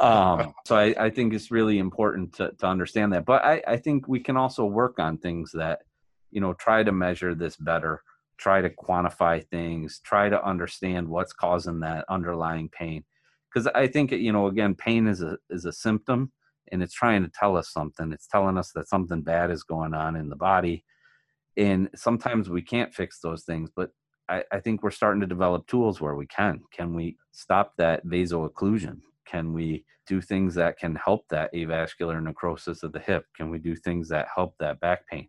um, 0.00 0.54
so 0.66 0.76
I, 0.76 0.94
I 0.98 1.10
think 1.10 1.34
it's 1.34 1.50
really 1.50 1.78
important 1.78 2.34
to, 2.34 2.52
to 2.58 2.66
understand 2.66 3.12
that. 3.12 3.24
But 3.24 3.44
I, 3.44 3.62
I 3.66 3.76
think 3.76 4.08
we 4.08 4.20
can 4.20 4.36
also 4.36 4.64
work 4.64 4.98
on 4.98 5.18
things 5.18 5.52
that, 5.54 5.80
you 6.30 6.40
know, 6.40 6.52
try 6.54 6.82
to 6.82 6.92
measure 6.92 7.34
this 7.34 7.56
better 7.56 8.02
try 8.38 8.60
to 8.60 8.70
quantify 8.70 9.46
things, 9.48 10.00
try 10.04 10.28
to 10.28 10.44
understand 10.44 11.08
what's 11.08 11.32
causing 11.32 11.80
that 11.80 12.04
underlying 12.08 12.68
pain. 12.68 13.04
Because 13.52 13.66
I 13.74 13.86
think 13.86 14.12
you 14.12 14.32
know, 14.32 14.46
again, 14.46 14.74
pain 14.74 15.06
is 15.06 15.22
a 15.22 15.38
is 15.50 15.64
a 15.64 15.72
symptom, 15.72 16.32
and 16.70 16.82
it's 16.82 16.94
trying 16.94 17.22
to 17.24 17.30
tell 17.30 17.56
us 17.56 17.70
something. 17.72 18.12
It's 18.12 18.26
telling 18.26 18.58
us 18.58 18.72
that 18.72 18.88
something 18.88 19.22
bad 19.22 19.50
is 19.50 19.62
going 19.62 19.94
on 19.94 20.16
in 20.16 20.28
the 20.28 20.36
body, 20.36 20.84
and 21.56 21.88
sometimes 21.94 22.48
we 22.48 22.62
can't 22.62 22.94
fix 22.94 23.20
those 23.20 23.44
things. 23.44 23.70
But 23.74 23.90
I, 24.28 24.44
I 24.52 24.60
think 24.60 24.82
we're 24.82 24.90
starting 24.90 25.20
to 25.22 25.26
develop 25.26 25.66
tools 25.66 26.00
where 26.00 26.14
we 26.14 26.26
can. 26.26 26.60
Can 26.72 26.94
we 26.94 27.16
stop 27.32 27.72
that 27.78 28.04
vaso-occlusion? 28.04 29.00
Can 29.26 29.52
we 29.52 29.84
do 30.06 30.20
things 30.20 30.54
that 30.54 30.78
can 30.78 30.94
help 30.94 31.26
that 31.28 31.52
avascular 31.54 32.22
necrosis 32.22 32.82
of 32.82 32.92
the 32.92 32.98
hip? 32.98 33.24
Can 33.36 33.50
we 33.50 33.58
do 33.58 33.74
things 33.74 34.08
that 34.08 34.28
help 34.34 34.54
that 34.58 34.80
back 34.80 35.06
pain? 35.06 35.28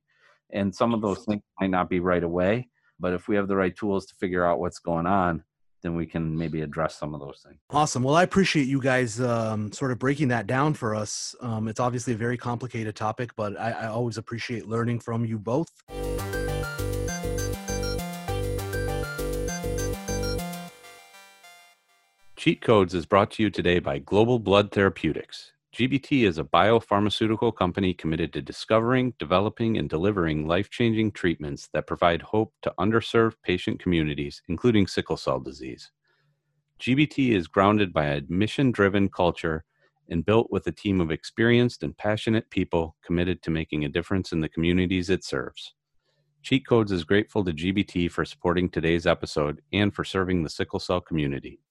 And 0.52 0.74
some 0.74 0.93
of 0.93 1.02
those 1.02 1.24
things 1.26 1.41
might 1.60 1.69
not 1.69 1.89
be 1.89 2.00
right 2.00 2.24
away, 2.24 2.69
but 2.99 3.13
if 3.13 3.27
we 3.27 3.35
have 3.35 3.47
the 3.47 3.55
right 3.55 3.75
tools 3.75 4.05
to 4.07 4.15
figure 4.15 4.45
out 4.45 4.59
what's 4.59 4.79
going 4.79 5.05
on, 5.05 5.43
then 5.81 5.95
we 5.95 6.05
can 6.05 6.38
maybe 6.38 6.62
address 6.62 6.95
some 6.95 7.13
of 7.13 7.21
those 7.21 7.41
things. 7.45 7.57
Awesome. 7.69 8.03
Well, 8.03 8.15
I 8.15 8.23
appreciate 8.23 8.67
you 8.67 8.81
guys 8.81 9.21
um, 9.21 9.71
sort 9.71 9.91
of 9.91 9.99
breaking 9.99 10.27
that 10.29 10.45
down 10.45 10.73
for 10.73 10.93
us. 10.93 11.35
Um, 11.41 11.67
it's 11.67 11.79
obviously 11.79 12.13
a 12.13 12.17
very 12.17 12.38
complicated 12.38 12.95
topic, 12.95 13.31
but 13.35 13.57
I, 13.59 13.71
I 13.71 13.88
always 13.88 14.17
appreciate 14.17 14.67
learning 14.67 14.99
from 14.99 15.25
you 15.25 15.39
both. 15.39 15.69
Cheat 22.35 22.62
Codes 22.62 22.93
is 22.93 23.05
brought 23.05 23.31
to 23.31 23.43
you 23.43 23.49
today 23.49 23.79
by 23.79 23.99
Global 23.99 24.39
Blood 24.39 24.71
Therapeutics. 24.71 25.51
GBT 25.79 26.27
is 26.27 26.37
a 26.37 26.43
biopharmaceutical 26.43 27.55
company 27.55 27.93
committed 27.93 28.33
to 28.33 28.41
discovering, 28.41 29.13
developing, 29.17 29.77
and 29.77 29.89
delivering 29.89 30.45
life 30.45 30.69
changing 30.69 31.13
treatments 31.13 31.69
that 31.71 31.87
provide 31.87 32.21
hope 32.21 32.53
to 32.63 32.73
underserved 32.77 33.35
patient 33.43 33.79
communities, 33.79 34.41
including 34.49 34.87
sickle 34.87 35.15
cell 35.15 35.39
disease. 35.39 35.89
GBT 36.81 37.33
is 37.33 37.47
grounded 37.47 37.93
by 37.93 38.07
a 38.07 38.23
mission 38.27 38.73
driven 38.73 39.07
culture 39.07 39.63
and 40.09 40.25
built 40.25 40.51
with 40.51 40.67
a 40.67 40.71
team 40.73 40.99
of 40.99 41.11
experienced 41.11 41.81
and 41.81 41.97
passionate 41.97 42.49
people 42.49 42.97
committed 43.01 43.41
to 43.43 43.49
making 43.49 43.85
a 43.85 43.89
difference 43.89 44.33
in 44.33 44.41
the 44.41 44.49
communities 44.49 45.09
it 45.09 45.23
serves. 45.23 45.75
Cheat 46.43 46.67
Codes 46.67 46.91
is 46.91 47.05
grateful 47.05 47.45
to 47.45 47.53
GBT 47.53 48.11
for 48.11 48.25
supporting 48.25 48.69
today's 48.69 49.07
episode 49.07 49.61
and 49.71 49.95
for 49.95 50.03
serving 50.03 50.43
the 50.43 50.49
sickle 50.49 50.81
cell 50.81 50.99
community. 50.99 51.61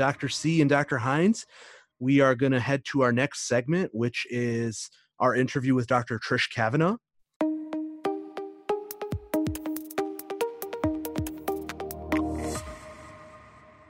Dr. 0.00 0.30
C 0.30 0.62
and 0.62 0.70
Dr. 0.70 0.96
Hines, 0.96 1.44
we 1.98 2.20
are 2.20 2.34
going 2.34 2.52
to 2.52 2.58
head 2.58 2.86
to 2.86 3.02
our 3.02 3.12
next 3.12 3.46
segment, 3.46 3.90
which 3.92 4.26
is 4.30 4.88
our 5.18 5.34
interview 5.34 5.74
with 5.74 5.86
Dr. 5.86 6.18
Trish 6.18 6.48
Kavanagh. 6.50 6.96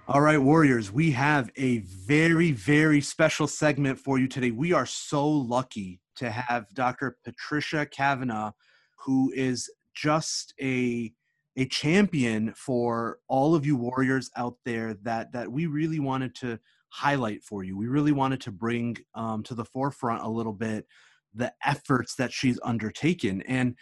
All 0.08 0.20
right, 0.20 0.42
Warriors, 0.42 0.90
we 0.90 1.12
have 1.12 1.48
a 1.54 1.78
very, 1.78 2.50
very 2.50 3.00
special 3.00 3.46
segment 3.46 3.96
for 3.96 4.18
you 4.18 4.26
today. 4.26 4.50
We 4.50 4.72
are 4.72 4.86
so 4.86 5.28
lucky 5.28 6.00
to 6.16 6.28
have 6.28 6.66
Dr. 6.74 7.18
Patricia 7.22 7.86
Kavanagh, 7.86 8.50
who 8.98 9.30
is 9.32 9.70
just 9.94 10.54
a 10.60 11.12
a 11.60 11.66
champion 11.66 12.54
for 12.56 13.18
all 13.28 13.54
of 13.54 13.66
you 13.66 13.76
warriors 13.76 14.30
out 14.36 14.56
there 14.64 14.94
that 15.02 15.30
that 15.32 15.52
we 15.52 15.66
really 15.66 16.00
wanted 16.00 16.34
to 16.34 16.58
highlight 16.88 17.42
for 17.42 17.62
you. 17.62 17.76
We 17.76 17.86
really 17.86 18.12
wanted 18.12 18.40
to 18.42 18.50
bring 18.50 18.96
um, 19.14 19.42
to 19.44 19.54
the 19.54 19.66
forefront 19.66 20.22
a 20.22 20.28
little 20.28 20.54
bit 20.54 20.86
the 21.34 21.52
efforts 21.64 22.14
that 22.16 22.32
she's 22.32 22.58
undertaken. 22.64 23.42
And 23.42 23.76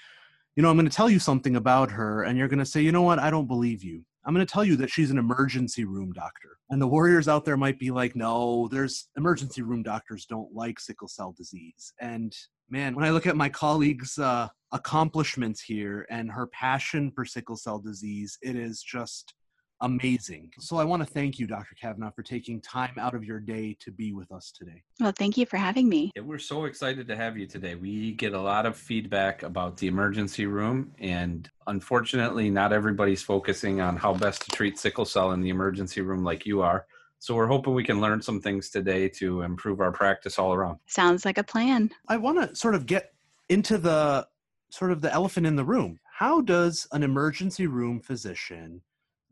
you 0.57 0.63
know, 0.63 0.71
I'm 0.71 0.77
going 0.77 0.91
to 0.91 0.97
tell 0.97 1.09
you 1.09 1.21
something 1.21 1.55
about 1.55 1.93
her, 1.93 2.25
and 2.25 2.37
you're 2.37 2.49
going 2.49 2.59
to 2.59 2.67
say, 2.67 2.81
you 2.81 2.91
know 2.91 3.03
what, 3.03 3.21
I 3.21 3.31
don't 3.31 3.47
believe 3.47 3.85
you. 3.85 4.05
I'm 4.25 4.35
going 4.35 4.45
to 4.45 4.53
tell 4.53 4.65
you 4.65 4.75
that 4.77 4.91
she's 4.91 5.13
an 5.13 5.19
emergency 5.19 5.85
room 5.85 6.13
doctor. 6.13 6.59
And 6.69 6.83
the 6.83 6.89
warriors 6.89 7.29
out 7.29 7.45
there 7.45 7.57
might 7.57 7.79
be 7.79 7.93
like, 7.93 8.17
no, 8.17 8.69
there's 8.73 9.09
emergency 9.17 9.63
room 9.63 9.85
doctors 9.85 10.27
don't 10.27 10.53
like 10.53 10.81
sickle 10.81 11.07
cell 11.07 11.33
disease. 11.35 11.93
And 12.01 12.37
man, 12.69 12.97
when 12.97 13.05
I 13.05 13.11
look 13.11 13.29
at 13.29 13.37
my 13.37 13.49
colleagues' 13.49 14.19
uh, 14.19 14.49
accomplishments 14.73 15.61
here 15.61 16.07
and 16.11 16.31
her 16.31 16.47
passion 16.47 17.11
for 17.11 17.25
sickle 17.25 17.57
cell 17.57 17.79
disease, 17.79 18.39
it 18.43 18.57
is 18.57 18.83
just 18.83 19.35
amazing. 19.81 20.51
So 20.59 20.77
I 20.77 20.85
want 20.85 21.07
to 21.07 21.09
thank 21.09 21.39
you, 21.39 21.47
Dr. 21.47 21.75
Kavanagh, 21.81 22.11
for 22.11 22.23
taking 22.23 22.61
time 22.61 22.95
out 22.99 23.15
of 23.15 23.25
your 23.25 23.39
day 23.39 23.77
to 23.81 23.93
be 23.93 24.13
with 24.13 24.31
us 24.33 24.53
today. 24.57 24.83
Well, 25.01 25.13
thank 25.13 25.37
you 25.37 25.47
for 25.47 25.57
having 25.57 25.89
me. 25.89 26.11
Yeah, 26.17 26.23
we're 26.23 26.39
so 26.39 26.65
excited 26.65 27.07
to 27.09 27.17
have 27.17 27.39
you 27.39 27.47
today. 27.47 27.77
We 27.77 28.13
get 28.13 28.35
a 28.35 28.41
lot 28.41 28.67
of 28.67 28.77
feedback 28.77 29.43
about 29.43 29.77
the 29.77 29.87
emergency 29.87 30.47
room, 30.47 30.93
and 30.99 31.49
unfortunately, 31.67 32.51
not 32.51 32.73
everybody's 32.73 33.23
focusing 33.23 33.81
on 33.81 33.97
how 33.97 34.15
best 34.15 34.43
to 34.43 34.51
treat 34.51 34.79
sickle 34.79 35.05
cell 35.05 35.33
in 35.33 35.41
the 35.41 35.51
emergency 35.51 36.01
room 36.01 36.25
like 36.25 36.45
you 36.45 36.63
are. 36.63 36.87
So 37.21 37.35
we're 37.35 37.49
hoping 37.49 37.75
we 37.75 37.85
can 37.85 38.01
learn 38.01 38.23
some 38.23 38.41
things 38.41 38.71
today 38.71 39.09
to 39.11 39.43
improve 39.43 39.81
our 39.81 39.91
practice 39.91 40.39
all 40.39 40.55
around. 40.55 40.79
Sounds 40.87 41.25
like 41.25 41.39
a 41.39 41.43
plan. 41.43 41.91
I 42.09 42.17
want 42.17 42.41
to 42.41 42.55
sort 42.55 42.75
of 42.75 42.87
get 42.87 43.13
into 43.49 43.79
the 43.79 44.27
sort 44.71 44.93
of 44.93 45.01
the 45.01 45.13
elephant 45.13 45.47
in 45.47 45.57
the 45.57 45.65
room. 45.65 45.99
How 46.19 46.41
does 46.41 46.87
an 46.93 47.03
emergency 47.03 47.67
room 47.67 48.01
physician 48.01 48.83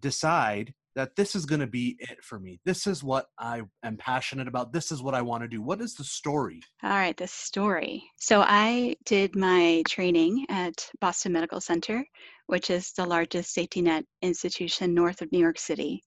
decide 0.00 0.74
that 0.96 1.14
this 1.14 1.36
is 1.36 1.44
going 1.44 1.60
to 1.60 1.66
be 1.66 1.96
it 2.00 2.24
for 2.24 2.40
me. 2.40 2.58
This 2.64 2.86
is 2.86 3.04
what 3.04 3.26
I 3.38 3.62
am 3.84 3.98
passionate 3.98 4.48
about. 4.48 4.72
This 4.72 4.90
is 4.90 5.02
what 5.02 5.14
I 5.14 5.20
want 5.20 5.42
to 5.42 5.48
do. 5.48 5.60
What 5.60 5.82
is 5.82 5.94
the 5.94 6.04
story? 6.04 6.62
All 6.82 6.90
right, 6.90 7.16
the 7.16 7.26
story. 7.26 8.02
So 8.16 8.40
I 8.40 8.96
did 9.04 9.36
my 9.36 9.82
training 9.86 10.46
at 10.48 10.88
Boston 11.00 11.32
Medical 11.32 11.60
Center, 11.60 12.04
which 12.46 12.70
is 12.70 12.92
the 12.92 13.04
largest 13.04 13.52
safety 13.52 13.82
net 13.82 14.04
institution 14.22 14.94
north 14.94 15.20
of 15.20 15.30
New 15.30 15.38
York 15.38 15.58
City. 15.58 16.02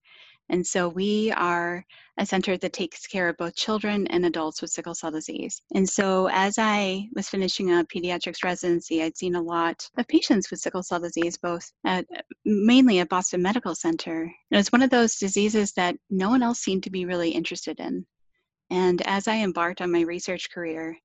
And 0.50 0.66
so 0.66 0.88
we 0.90 1.32
are 1.32 1.86
a 2.18 2.26
center 2.26 2.58
that 2.58 2.74
takes 2.74 3.06
care 3.08 3.30
of 3.30 3.38
both 3.38 3.56
children 3.56 4.08
and 4.08 4.26
adults 4.26 4.62
with 4.62 4.72
sickle 4.72 4.96
cell 4.96 5.12
disease. 5.12 5.62
And 5.76 5.88
so 5.88 6.28
as 6.32 6.58
I 6.58 7.08
was 7.16 7.30
finishing 7.30 7.72
a 7.72 7.86
pediatrics 7.86 8.44
residency, 8.44 9.04
I'd 9.04 9.18
seen 9.18 9.36
a 9.36 9.42
lot 9.42 9.88
of 9.98 10.08
patients 10.08 10.50
with 10.50 10.60
sickle 10.60 10.84
cell 10.84 11.00
disease, 11.00 11.38
both 11.38 11.72
at 11.86 12.06
mainly 12.46 13.00
at 13.00 13.10
Boston 13.10 13.42
Medical 13.42 13.76
Center. 13.76 14.24
And 14.52 14.60
it's 14.60 14.72
one 14.72 14.82
of 14.82 14.90
those 14.90 15.18
diseases 15.18 15.72
that 15.74 15.96
no 16.10 16.30
one 16.30 16.44
else 16.44 16.60
seemed 16.60 16.84
to 16.84 16.90
be 16.90 17.06
really 17.06 17.30
interested 17.30 17.80
in. 17.80 18.06
And 18.70 19.02
as 19.08 19.28
I 19.28 19.38
embarked 19.38 19.82
on 19.82 19.92
my 19.92 20.02
research 20.02 20.52
career, 20.52 20.98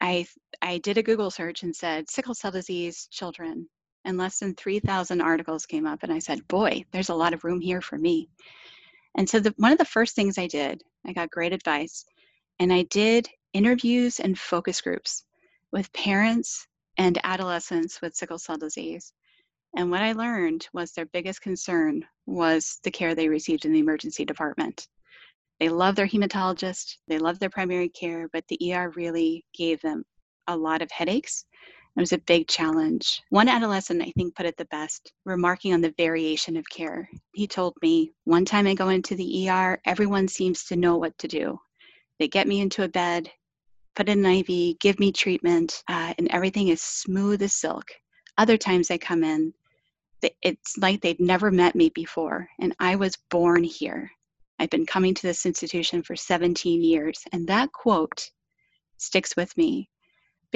I 0.00 0.26
I 0.62 0.78
did 0.78 0.98
a 0.98 1.02
Google 1.02 1.30
search 1.30 1.62
and 1.62 1.74
said 1.74 2.10
sickle 2.10 2.34
cell 2.34 2.50
disease 2.50 3.08
children 3.10 3.68
and 4.06 4.16
less 4.16 4.38
than 4.38 4.54
3,000 4.54 5.20
articles 5.20 5.66
came 5.66 5.86
up. 5.86 6.02
And 6.02 6.12
I 6.12 6.20
said, 6.20 6.46
boy, 6.48 6.84
there's 6.92 7.10
a 7.10 7.14
lot 7.14 7.34
of 7.34 7.44
room 7.44 7.60
here 7.60 7.82
for 7.82 7.98
me. 7.98 8.30
And 9.16 9.28
so 9.28 9.40
the, 9.40 9.52
one 9.56 9.72
of 9.72 9.78
the 9.78 9.84
first 9.84 10.14
things 10.14 10.38
I 10.38 10.46
did, 10.46 10.82
I 11.04 11.12
got 11.12 11.30
great 11.30 11.52
advice, 11.52 12.04
and 12.58 12.72
I 12.72 12.82
did 12.84 13.28
interviews 13.52 14.20
and 14.20 14.38
focus 14.38 14.80
groups 14.80 15.24
with 15.72 15.92
parents 15.92 16.66
and 16.98 17.18
adolescents 17.24 18.00
with 18.00 18.14
sickle 18.14 18.38
cell 18.38 18.56
disease. 18.56 19.12
And 19.76 19.90
what 19.90 20.02
I 20.02 20.12
learned 20.12 20.68
was 20.72 20.92
their 20.92 21.06
biggest 21.06 21.42
concern 21.42 22.04
was 22.26 22.78
the 22.84 22.90
care 22.90 23.14
they 23.14 23.28
received 23.28 23.64
in 23.64 23.72
the 23.72 23.80
emergency 23.80 24.24
department. 24.24 24.88
They 25.58 25.68
love 25.68 25.96
their 25.96 26.06
hematologist, 26.06 26.96
they 27.08 27.18
love 27.18 27.38
their 27.38 27.50
primary 27.50 27.88
care, 27.88 28.28
but 28.32 28.44
the 28.48 28.72
ER 28.72 28.90
really 28.90 29.44
gave 29.54 29.80
them 29.80 30.04
a 30.46 30.56
lot 30.56 30.82
of 30.82 30.90
headaches 30.90 31.44
it 31.96 32.00
was 32.00 32.12
a 32.12 32.18
big 32.18 32.46
challenge. 32.46 33.22
One 33.30 33.48
adolescent, 33.48 34.02
I 34.02 34.12
think, 34.16 34.34
put 34.34 34.44
it 34.44 34.58
the 34.58 34.66
best, 34.66 35.12
remarking 35.24 35.72
on 35.72 35.80
the 35.80 35.94
variation 35.96 36.58
of 36.58 36.68
care. 36.68 37.08
He 37.32 37.46
told 37.46 37.72
me, 37.80 38.12
One 38.24 38.44
time 38.44 38.66
I 38.66 38.74
go 38.74 38.90
into 38.90 39.14
the 39.14 39.48
ER, 39.48 39.80
everyone 39.86 40.28
seems 40.28 40.64
to 40.64 40.76
know 40.76 40.98
what 40.98 41.16
to 41.18 41.28
do. 41.28 41.58
They 42.18 42.28
get 42.28 42.48
me 42.48 42.60
into 42.60 42.84
a 42.84 42.88
bed, 42.88 43.30
put 43.94 44.10
in 44.10 44.26
an 44.26 44.44
IV, 44.46 44.78
give 44.78 44.98
me 45.00 45.10
treatment, 45.10 45.82
uh, 45.88 46.12
and 46.18 46.28
everything 46.30 46.68
is 46.68 46.82
smooth 46.82 47.40
as 47.40 47.54
silk. 47.54 47.86
Other 48.36 48.58
times 48.58 48.90
I 48.90 48.98
come 48.98 49.24
in, 49.24 49.54
it's 50.42 50.76
like 50.76 51.00
they'd 51.00 51.20
never 51.20 51.50
met 51.50 51.74
me 51.74 51.88
before, 51.90 52.46
and 52.60 52.74
I 52.78 52.96
was 52.96 53.16
born 53.30 53.64
here. 53.64 54.10
I've 54.58 54.70
been 54.70 54.86
coming 54.86 55.14
to 55.14 55.22
this 55.22 55.46
institution 55.46 56.02
for 56.02 56.14
17 56.14 56.82
years, 56.82 57.22
and 57.32 57.46
that 57.48 57.72
quote 57.72 58.30
sticks 58.98 59.34
with 59.34 59.56
me 59.56 59.88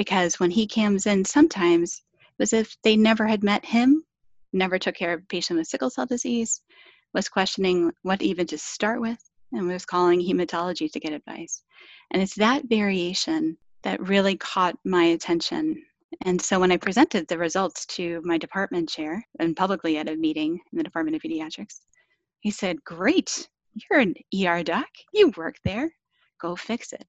because 0.01 0.39
when 0.39 0.49
he 0.49 0.65
comes 0.65 1.05
in, 1.05 1.23
sometimes 1.23 2.01
it 2.23 2.33
was 2.39 2.53
if 2.53 2.75
they 2.83 2.95
never 2.97 3.27
had 3.27 3.43
met 3.43 3.63
him, 3.63 4.03
never 4.51 4.79
took 4.79 4.95
care 4.95 5.13
of 5.13 5.19
a 5.19 5.25
patient 5.27 5.59
with 5.59 5.67
sickle 5.67 5.91
cell 5.91 6.07
disease, 6.07 6.63
was 7.13 7.29
questioning 7.29 7.91
what 8.01 8.23
even 8.23 8.47
to 8.47 8.57
start 8.57 8.99
with, 8.99 9.19
and 9.51 9.67
was 9.67 9.85
calling 9.85 10.19
hematology 10.19 10.91
to 10.91 10.99
get 10.99 11.13
advice. 11.13 11.61
And 12.09 12.19
it's 12.19 12.33
that 12.37 12.63
variation 12.67 13.55
that 13.83 14.01
really 14.07 14.37
caught 14.37 14.75
my 14.85 15.03
attention. 15.03 15.79
And 16.21 16.41
so 16.41 16.59
when 16.59 16.71
I 16.71 16.77
presented 16.77 17.27
the 17.27 17.37
results 17.37 17.85
to 17.97 18.21
my 18.23 18.39
department 18.39 18.89
chair 18.89 19.23
and 19.37 19.55
publicly 19.55 19.99
at 19.99 20.09
a 20.09 20.15
meeting 20.15 20.59
in 20.71 20.77
the 20.79 20.83
Department 20.83 21.15
of 21.15 21.21
Pediatrics, 21.21 21.81
he 22.39 22.49
said, 22.49 22.83
Great, 22.83 23.47
you're 23.75 23.99
an 23.99 24.15
ER 24.33 24.63
doc. 24.63 24.87
You 25.13 25.31
work 25.37 25.57
there. 25.63 25.93
Go 26.41 26.55
fix 26.55 26.91
it. 26.91 27.05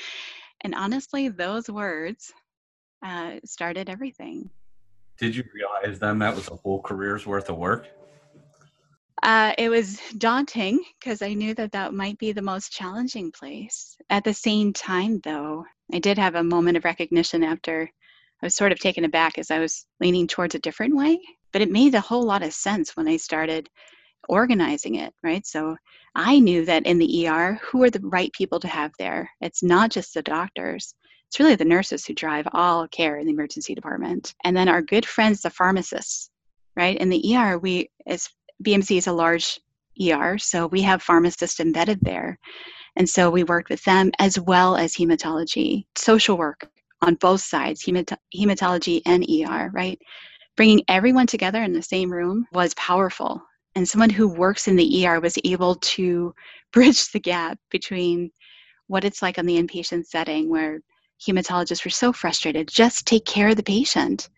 And 0.66 0.74
honestly, 0.74 1.28
those 1.28 1.70
words 1.70 2.32
uh, 3.00 3.34
started 3.44 3.88
everything. 3.88 4.50
Did 5.16 5.36
you 5.36 5.44
realize 5.54 6.00
then 6.00 6.18
that 6.18 6.34
was 6.34 6.48
a 6.48 6.56
whole 6.56 6.82
career's 6.82 7.24
worth 7.24 7.48
of 7.48 7.56
work? 7.56 7.86
Uh, 9.22 9.52
it 9.58 9.68
was 9.68 10.00
daunting 10.18 10.82
because 10.98 11.22
I 11.22 11.34
knew 11.34 11.54
that 11.54 11.70
that 11.70 11.94
might 11.94 12.18
be 12.18 12.32
the 12.32 12.42
most 12.42 12.72
challenging 12.72 13.30
place. 13.30 13.96
At 14.10 14.24
the 14.24 14.34
same 14.34 14.72
time, 14.72 15.20
though, 15.20 15.64
I 15.92 16.00
did 16.00 16.18
have 16.18 16.34
a 16.34 16.42
moment 16.42 16.76
of 16.76 16.84
recognition 16.84 17.44
after 17.44 17.88
I 18.42 18.46
was 18.46 18.56
sort 18.56 18.72
of 18.72 18.80
taken 18.80 19.04
aback 19.04 19.38
as 19.38 19.52
I 19.52 19.60
was 19.60 19.86
leaning 20.00 20.26
towards 20.26 20.56
a 20.56 20.58
different 20.58 20.96
way. 20.96 21.20
But 21.52 21.62
it 21.62 21.70
made 21.70 21.94
a 21.94 22.00
whole 22.00 22.24
lot 22.24 22.42
of 22.42 22.52
sense 22.52 22.96
when 22.96 23.06
I 23.06 23.18
started 23.18 23.70
organizing 24.28 24.96
it, 24.96 25.12
right? 25.22 25.46
So 25.46 25.76
I 26.14 26.38
knew 26.38 26.64
that 26.64 26.86
in 26.86 26.98
the 26.98 27.28
ER, 27.28 27.58
who 27.62 27.82
are 27.82 27.90
the 27.90 28.00
right 28.00 28.32
people 28.32 28.60
to 28.60 28.68
have 28.68 28.92
there? 28.98 29.30
It's 29.40 29.62
not 29.62 29.90
just 29.90 30.14
the 30.14 30.22
doctors. 30.22 30.94
It's 31.28 31.40
really 31.40 31.56
the 31.56 31.64
nurses 31.64 32.06
who 32.06 32.14
drive 32.14 32.46
all 32.52 32.86
care 32.88 33.18
in 33.18 33.26
the 33.26 33.32
emergency 33.32 33.74
department. 33.74 34.34
And 34.44 34.56
then 34.56 34.68
our 34.68 34.82
good 34.82 35.04
friends, 35.04 35.42
the 35.42 35.50
pharmacists, 35.50 36.30
right? 36.76 36.96
In 36.96 37.08
the 37.08 37.36
ER, 37.36 37.58
we, 37.58 37.90
as 38.06 38.28
BMC 38.64 38.98
is 38.98 39.06
a 39.06 39.12
large 39.12 39.60
ER, 40.00 40.38
so 40.38 40.66
we 40.66 40.82
have 40.82 41.02
pharmacists 41.02 41.60
embedded 41.60 41.98
there. 42.02 42.38
And 42.96 43.08
so 43.08 43.30
we 43.30 43.44
worked 43.44 43.70
with 43.70 43.84
them 43.84 44.10
as 44.18 44.40
well 44.40 44.76
as 44.76 44.94
hematology, 44.94 45.84
social 45.96 46.38
work 46.38 46.68
on 47.02 47.14
both 47.16 47.42
sides, 47.42 47.84
hemat- 47.84 48.16
hematology 48.34 49.02
and 49.04 49.24
ER, 49.28 49.70
right? 49.72 49.98
Bringing 50.56 50.82
everyone 50.88 51.26
together 51.26 51.62
in 51.62 51.72
the 51.74 51.82
same 51.82 52.10
room 52.10 52.46
was 52.52 52.72
powerful 52.74 53.42
and 53.76 53.86
someone 53.86 54.10
who 54.10 54.26
works 54.26 54.68
in 54.68 54.74
the 54.74 55.06
ER 55.06 55.20
was 55.20 55.38
able 55.44 55.76
to 55.76 56.34
bridge 56.72 57.12
the 57.12 57.20
gap 57.20 57.58
between 57.70 58.30
what 58.88 59.04
it's 59.04 59.22
like 59.22 59.38
on 59.38 59.46
the 59.46 59.62
inpatient 59.62 60.06
setting 60.06 60.48
where 60.48 60.80
hematologists 61.24 61.84
were 61.84 61.90
so 61.90 62.12
frustrated 62.12 62.68
just 62.68 63.06
take 63.06 63.24
care 63.24 63.48
of 63.48 63.56
the 63.56 63.62
patient. 63.62 64.28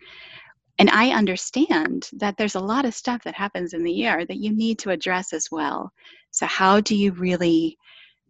And 0.80 0.90
i 0.90 1.10
understand 1.10 2.08
that 2.12 2.36
there's 2.36 2.54
a 2.54 2.60
lot 2.60 2.84
of 2.84 2.94
stuff 2.94 3.24
that 3.24 3.34
happens 3.34 3.72
in 3.72 3.82
the 3.82 4.06
er 4.06 4.24
that 4.26 4.38
you 4.38 4.54
need 4.54 4.78
to 4.80 4.90
address 4.90 5.32
as 5.32 5.48
well. 5.50 5.92
So 6.30 6.46
how 6.46 6.80
do 6.80 6.94
you 6.94 7.12
really 7.12 7.78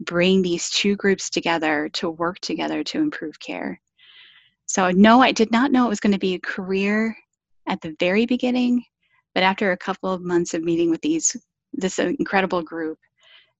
bring 0.00 0.42
these 0.42 0.70
two 0.70 0.94
groups 0.96 1.28
together 1.28 1.88
to 1.94 2.10
work 2.10 2.38
together 2.40 2.84
to 2.84 2.98
improve 2.98 3.38
care? 3.40 3.80
So 4.66 4.90
no 4.90 5.20
i 5.22 5.32
did 5.32 5.50
not 5.50 5.72
know 5.72 5.86
it 5.86 5.90
was 5.90 6.00
going 6.00 6.12
to 6.12 6.18
be 6.18 6.34
a 6.34 6.40
career 6.40 7.16
at 7.66 7.80
the 7.80 7.96
very 7.98 8.26
beginning 8.26 8.84
but 9.38 9.44
after 9.44 9.70
a 9.70 9.76
couple 9.76 10.10
of 10.10 10.20
months 10.20 10.52
of 10.52 10.64
meeting 10.64 10.90
with 10.90 11.00
these 11.00 11.36
this 11.72 12.00
incredible 12.00 12.60
group, 12.60 12.98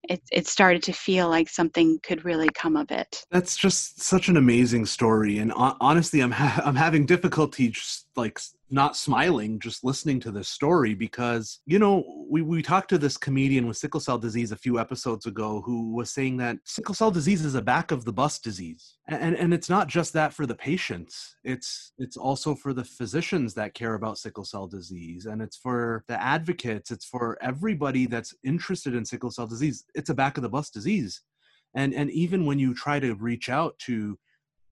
it, 0.08 0.20
it 0.32 0.48
started 0.48 0.82
to 0.82 0.92
feel 0.92 1.28
like 1.28 1.48
something 1.48 2.00
could 2.02 2.24
really 2.24 2.48
come 2.48 2.74
of 2.74 2.90
it. 2.90 3.24
That's 3.30 3.56
just 3.56 4.02
such 4.02 4.26
an 4.26 4.36
amazing 4.36 4.86
story, 4.86 5.38
and 5.38 5.52
honestly, 5.54 6.18
I'm 6.18 6.32
ha- 6.32 6.62
I'm 6.64 6.74
having 6.74 7.06
difficulty 7.06 7.68
just 7.68 8.08
like 8.16 8.40
not 8.70 8.96
smiling 8.96 9.58
just 9.58 9.82
listening 9.84 10.20
to 10.20 10.30
this 10.30 10.48
story 10.48 10.94
because 10.94 11.60
you 11.66 11.78
know 11.78 12.04
we, 12.28 12.42
we 12.42 12.60
talked 12.60 12.90
to 12.90 12.98
this 12.98 13.16
comedian 13.16 13.66
with 13.66 13.76
sickle 13.76 14.00
cell 14.00 14.18
disease 14.18 14.52
a 14.52 14.56
few 14.56 14.78
episodes 14.78 15.26
ago 15.26 15.62
who 15.64 15.94
was 15.94 16.10
saying 16.10 16.36
that 16.36 16.58
sickle 16.64 16.94
cell 16.94 17.10
disease 17.10 17.44
is 17.44 17.54
a 17.54 17.62
back 17.62 17.90
of 17.90 18.04
the 18.04 18.12
bus 18.12 18.38
disease. 18.38 18.96
And 19.08 19.36
and 19.36 19.54
it's 19.54 19.70
not 19.70 19.88
just 19.88 20.12
that 20.12 20.32
for 20.32 20.46
the 20.46 20.54
patients. 20.54 21.36
It's 21.44 21.92
it's 21.98 22.16
also 22.16 22.54
for 22.54 22.72
the 22.72 22.84
physicians 22.84 23.54
that 23.54 23.74
care 23.74 23.94
about 23.94 24.18
sickle 24.18 24.44
cell 24.44 24.66
disease 24.66 25.26
and 25.26 25.40
it's 25.40 25.56
for 25.56 26.04
the 26.08 26.22
advocates. 26.22 26.90
It's 26.90 27.06
for 27.06 27.38
everybody 27.40 28.06
that's 28.06 28.34
interested 28.44 28.94
in 28.94 29.04
sickle 29.04 29.30
cell 29.30 29.46
disease. 29.46 29.84
It's 29.94 30.10
a 30.10 30.14
back 30.14 30.36
of 30.36 30.42
the 30.42 30.48
bus 30.48 30.70
disease. 30.70 31.22
And 31.74 31.94
and 31.94 32.10
even 32.10 32.44
when 32.44 32.58
you 32.58 32.74
try 32.74 33.00
to 33.00 33.14
reach 33.14 33.48
out 33.48 33.78
to 33.86 34.18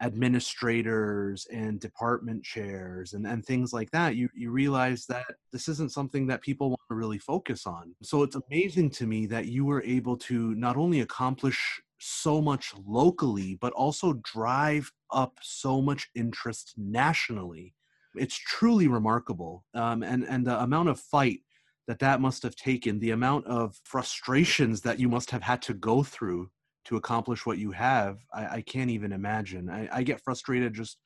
administrators 0.01 1.47
and 1.53 1.81
department 1.81 2.45
chairs 2.45 3.15
and, 3.15 3.27
and 3.27 3.45
things 3.45 3.73
like 3.73 3.91
that, 3.91 4.17
you, 4.17 4.29
you 4.35 4.51
realize 4.51 5.07
that 5.07 5.25
this 5.53 5.69
isn't 5.69 5.93
something 5.93 6.27
that 6.27 6.43
people 6.43 6.69
want 6.69 6.81
to 6.91 6.95
really 6.95 7.19
focus 7.19 7.67
on. 7.67 7.95
So 8.03 8.23
it's 8.23 8.37
amazing 8.37 8.91
to 8.91 9.07
me 9.07 9.27
that 9.27 9.47
you 9.47 9.65
were 9.65 9.83
able 9.83 10.17
to 10.19 10.55
not 10.55 10.77
only 10.77 11.01
accomplish 11.01 11.81
so 11.99 12.43
much 12.43 12.75
locally, 12.87 13.57
but 13.61 13.73
also 13.73 14.21
drive 14.23 14.93
up 15.11 15.39
so 15.41 15.81
much 15.81 16.11
interest 16.15 16.75
nationally. 16.77 17.75
It's 18.17 18.37
truly 18.37 18.89
remarkable. 18.89 19.65
Um, 19.75 20.03
and, 20.03 20.25
and 20.25 20.47
the 20.47 20.61
amount 20.61 20.91
of 20.91 21.01
fight 21.01 21.41
that 21.87 21.99
that 22.01 22.21
must 22.21 22.43
have 22.43 22.57
taken, 22.57 22.99
the 22.99 23.13
amount 23.13 23.47
of 23.47 23.77
frustrations 23.85 24.81
that 24.83 24.99
you 24.99 25.09
must 25.09 25.31
have 25.31 25.43
had 25.43 25.63
to 25.63 25.75
go 25.75 26.03
through 26.03 26.51
to 26.87 26.97
accomplish 26.97 27.45
what 27.45 27.59
you 27.59 27.73
have, 27.73 28.19
I, 28.33 28.47
I 28.47 28.63
can't 28.63 28.91
even 28.91 29.13
imagine. 29.13 29.69
I, 29.69 29.89
I 29.93 30.03
get 30.03 30.21
frustrated 30.23 30.75
just 30.75 30.99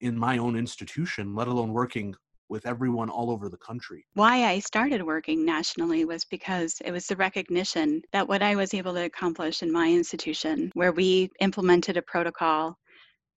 in 0.00 0.16
my 0.16 0.38
own 0.38 0.56
institution, 0.56 1.34
let 1.34 1.48
alone 1.48 1.72
working 1.72 2.14
with 2.48 2.66
everyone 2.66 3.10
all 3.10 3.30
over 3.30 3.48
the 3.48 3.56
country. 3.56 4.06
Why 4.14 4.44
I 4.44 4.60
started 4.60 5.02
working 5.02 5.44
nationally 5.44 6.04
was 6.04 6.24
because 6.24 6.80
it 6.84 6.92
was 6.92 7.06
the 7.06 7.16
recognition 7.16 8.02
that 8.12 8.28
what 8.28 8.42
I 8.42 8.54
was 8.54 8.72
able 8.72 8.94
to 8.94 9.04
accomplish 9.04 9.62
in 9.62 9.72
my 9.72 9.88
institution, 9.88 10.70
where 10.74 10.92
we 10.92 11.30
implemented 11.40 11.96
a 11.96 12.02
protocol 12.02 12.78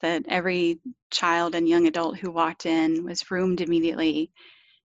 that 0.01 0.23
every 0.27 0.79
child 1.11 1.55
and 1.55 1.67
young 1.67 1.87
adult 1.87 2.17
who 2.17 2.31
walked 2.31 2.65
in 2.65 3.03
was 3.03 3.31
roomed 3.31 3.61
immediately 3.61 4.31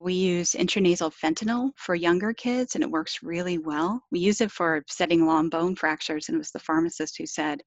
we 0.04 0.12
use 0.12 0.52
intranasal 0.52 1.12
fentanyl 1.12 1.70
for 1.76 1.94
younger 1.94 2.34
kids, 2.34 2.74
and 2.74 2.84
it 2.84 2.90
works 2.90 3.22
really 3.22 3.56
well. 3.56 4.02
We 4.10 4.20
use 4.20 4.42
it 4.42 4.50
for 4.50 4.84
setting 4.86 5.26
long 5.26 5.48
bone 5.48 5.74
fractures, 5.74 6.28
and 6.28 6.36
it 6.36 6.38
was 6.38 6.50
the 6.50 6.58
pharmacist 6.58 7.16
who 7.16 7.26
said, 7.26 7.62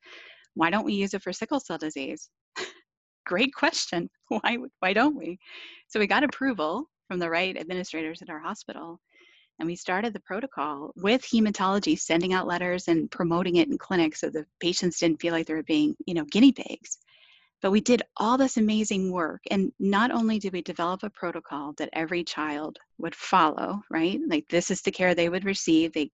Why 0.53 0.69
don't 0.69 0.85
we 0.85 0.93
use 0.93 1.15
it 1.15 1.23
for 1.23 1.33
sickle 1.33 1.59
cell 1.59 1.79
disease? 1.79 2.29
Great 3.25 3.53
question. 3.55 4.09
Why, 4.29 4.57
why 4.79 4.93
don't 4.93 5.15
we? 5.15 5.39
So 5.87 5.99
we 5.99 6.05
got 6.07 6.23
approval 6.23 6.89
from 7.07 7.17
the 7.17 7.29
right 7.29 7.57
administrators 7.57 8.21
at 8.21 8.29
our 8.29 8.39
hospital, 8.39 8.99
and 9.59 9.67
we 9.67 9.75
started 9.75 10.13
the 10.13 10.19
protocol 10.19 10.91
with 10.97 11.23
hematology 11.23 11.97
sending 11.97 12.33
out 12.33 12.45
letters 12.45 12.87
and 12.87 13.09
promoting 13.09 13.55
it 13.55 13.69
in 13.69 13.77
clinics 13.77 14.21
so 14.21 14.29
the 14.29 14.45
patients 14.59 14.99
didn't 14.99 15.21
feel 15.21 15.33
like 15.33 15.47
they 15.47 15.53
were 15.53 15.63
being 15.63 15.95
you 16.05 16.13
know 16.13 16.25
guinea 16.25 16.51
pigs 16.51 16.99
but 17.61 17.71
we 17.71 17.81
did 17.81 18.03
all 18.17 18.37
this 18.37 18.57
amazing 18.57 19.11
work. 19.11 19.41
And 19.49 19.71
not 19.79 20.11
only 20.11 20.37
did 20.37 20.53
we 20.53 20.61
develop 20.61 21.03
a 21.03 21.09
protocol 21.09 21.73
that 21.77 21.89
every 21.93 22.23
child 22.23 22.77
would 22.99 23.15
follow, 23.15 23.81
right? 23.89 24.19
Like 24.27 24.47
this 24.49 24.69
is 24.69 24.81
the 24.81 24.91
care 24.91 25.15
they 25.15 25.29
would 25.29 25.45
receive. 25.45 25.93
They 25.93 26.11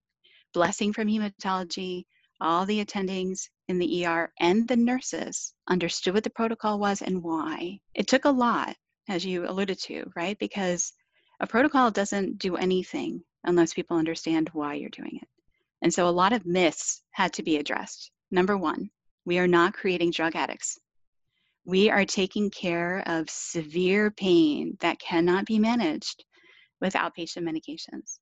blessing 0.54 0.94
from 0.94 1.08
hematology, 1.08 2.06
all 2.40 2.66
the 2.66 2.84
attendings 2.84 3.50
in 3.68 3.80
the 3.80 4.06
ER 4.06 4.32
and 4.40 4.68
the 4.68 4.76
nurses 4.76 5.54
understood 5.68 6.14
what 6.14 6.24
the 6.24 6.30
protocol 6.30 6.80
was 6.80 7.02
and 7.02 7.24
why. 7.24 7.80
It 7.94 8.08
took 8.08 8.26
a 8.26 8.30
lot, 8.30 8.76
as 9.10 9.26
you 9.26 9.48
alluded 9.48 9.80
to, 9.84 10.06
right? 10.16 10.38
Because 10.40 10.94
a 11.40 11.48
protocol 11.48 11.92
doesn't 11.92 12.38
do 12.38 12.56
anything 12.56 13.24
unless 13.44 13.74
people 13.74 13.98
understand 13.98 14.50
why 14.54 14.76
you're 14.76 14.90
doing 14.90 15.20
it. 15.22 15.28
And 15.82 15.94
so 15.94 16.08
a 16.08 16.10
lot 16.10 16.32
of 16.32 16.46
myths 16.46 17.02
had 17.12 17.34
to 17.34 17.44
be 17.44 17.58
addressed. 17.58 18.12
Number 18.32 18.58
one, 18.58 18.90
we 19.26 19.40
are 19.40 19.48
not 19.48 19.74
creating 19.74 20.12
drug 20.12 20.36
addicts 20.36 20.80
we 21.66 21.90
are 21.90 22.06
taking 22.06 22.50
care 22.50 23.04
of 23.06 23.30
severe 23.30 24.12
pain 24.12 24.78
that 24.82 25.00
cannot 25.00 25.46
be 25.46 25.60
managed 25.60 26.26
with 26.82 26.94
outpatient 26.94 27.44
medications. 27.44 28.20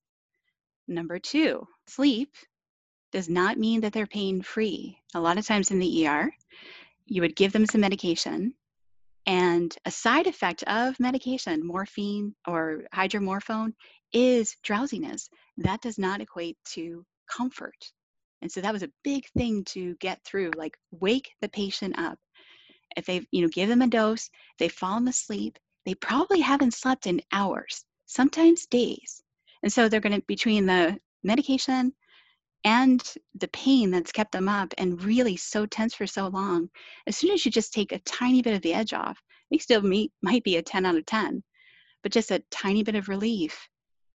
Number 0.88 1.17
two, 1.19 1.65
sleep 1.88 2.34
does 3.12 3.27
not 3.27 3.58
mean 3.58 3.82
that 3.82 3.93
they're 3.93 4.08
pain 4.08 4.41
free. 4.41 4.97
A 5.15 5.19
lot 5.19 5.38
of 5.38 5.45
times 5.45 5.71
in 5.71 5.80
the 5.80 6.08
ER, 6.08 6.32
you 7.06 7.21
would 7.21 7.36
give 7.36 7.51
them 7.51 7.65
some 7.65 7.82
medication, 7.82 8.54
and 9.25 9.75
a 9.86 9.91
side 9.91 10.27
effect 10.27 10.63
of 10.63 10.99
medication, 10.99 11.65
morphine 11.65 12.34
or 12.47 12.84
hydromorphone, 12.93 13.73
is 14.13 14.56
drowsiness. 14.63 15.30
That 15.58 15.82
does 15.82 15.97
not 15.97 16.21
equate 16.21 16.58
to 16.73 17.06
comfort. 17.30 17.91
And 18.41 18.51
so 18.51 18.62
that 18.62 18.73
was 18.73 18.84
a 18.84 18.91
big 19.04 19.25
thing 19.38 19.63
to 19.65 19.95
get 19.95 20.23
through 20.25 20.51
like, 20.56 20.77
wake 20.91 21.32
the 21.41 21.49
patient 21.49 21.97
up 21.99 22.17
if 22.97 23.06
they 23.06 23.25
you 23.32 23.41
know 23.41 23.47
give 23.49 23.69
them 23.69 23.82
a 23.82 23.88
dose 23.88 24.30
they've 24.58 24.71
fallen 24.71 25.08
asleep 25.08 25.58
they 25.86 25.95
probably 25.95 26.39
haven't 26.41 26.73
slept 26.73 27.08
in 27.08 27.21
hours 27.32 27.86
sometimes 28.06 28.65
days. 28.65 29.23
And 29.63 29.71
so 29.71 29.88
they're 29.88 29.99
going 29.99 30.19
to 30.19 30.25
between 30.27 30.65
the 30.65 30.99
medication 31.23 31.93
and 32.63 33.01
the 33.36 33.47
pain 33.49 33.89
that's 33.89 34.12
kept 34.12 34.32
them 34.32 34.47
up 34.47 34.73
and 34.77 35.01
really 35.04 35.36
so 35.36 35.65
tense 35.65 35.95
for 35.95 36.06
so 36.06 36.27
long 36.27 36.69
as 37.08 37.17
soon 37.17 37.32
as 37.32 37.43
you 37.43 37.51
just 37.51 37.73
take 37.73 37.91
a 37.91 37.99
tiny 37.99 38.41
bit 38.41 38.54
of 38.54 38.62
the 38.62 38.73
edge 38.73 38.93
off 38.93 39.19
they 39.49 39.58
still 39.58 39.82
meet, 39.82 40.12
might 40.21 40.43
be 40.43 40.58
a 40.58 40.62
10 40.62 40.86
out 40.86 40.95
of 40.95 41.06
10 41.06 41.43
but 42.04 42.12
just 42.12 42.32
a 42.32 42.43
tiny 42.51 42.84
bit 42.84 42.95
of 42.95 43.10
relief 43.10 43.67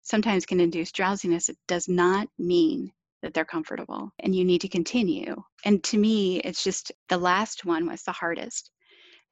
sometimes 0.03 0.45
can 0.45 0.61
induce 0.61 0.93
drowsiness. 0.93 1.49
It 1.49 1.57
does 1.67 1.89
not 1.89 2.29
mean 2.39 2.93
that 3.21 3.33
they're 3.33 3.45
comfortable 3.45 4.11
and 4.19 4.35
you 4.35 4.45
need 4.45 4.61
to 4.61 4.67
continue. 4.67 5.35
And 5.65 5.83
to 5.85 5.97
me, 5.97 6.39
it's 6.41 6.63
just 6.63 6.91
the 7.09 7.17
last 7.17 7.65
one 7.65 7.87
was 7.87 8.03
the 8.03 8.11
hardest. 8.11 8.71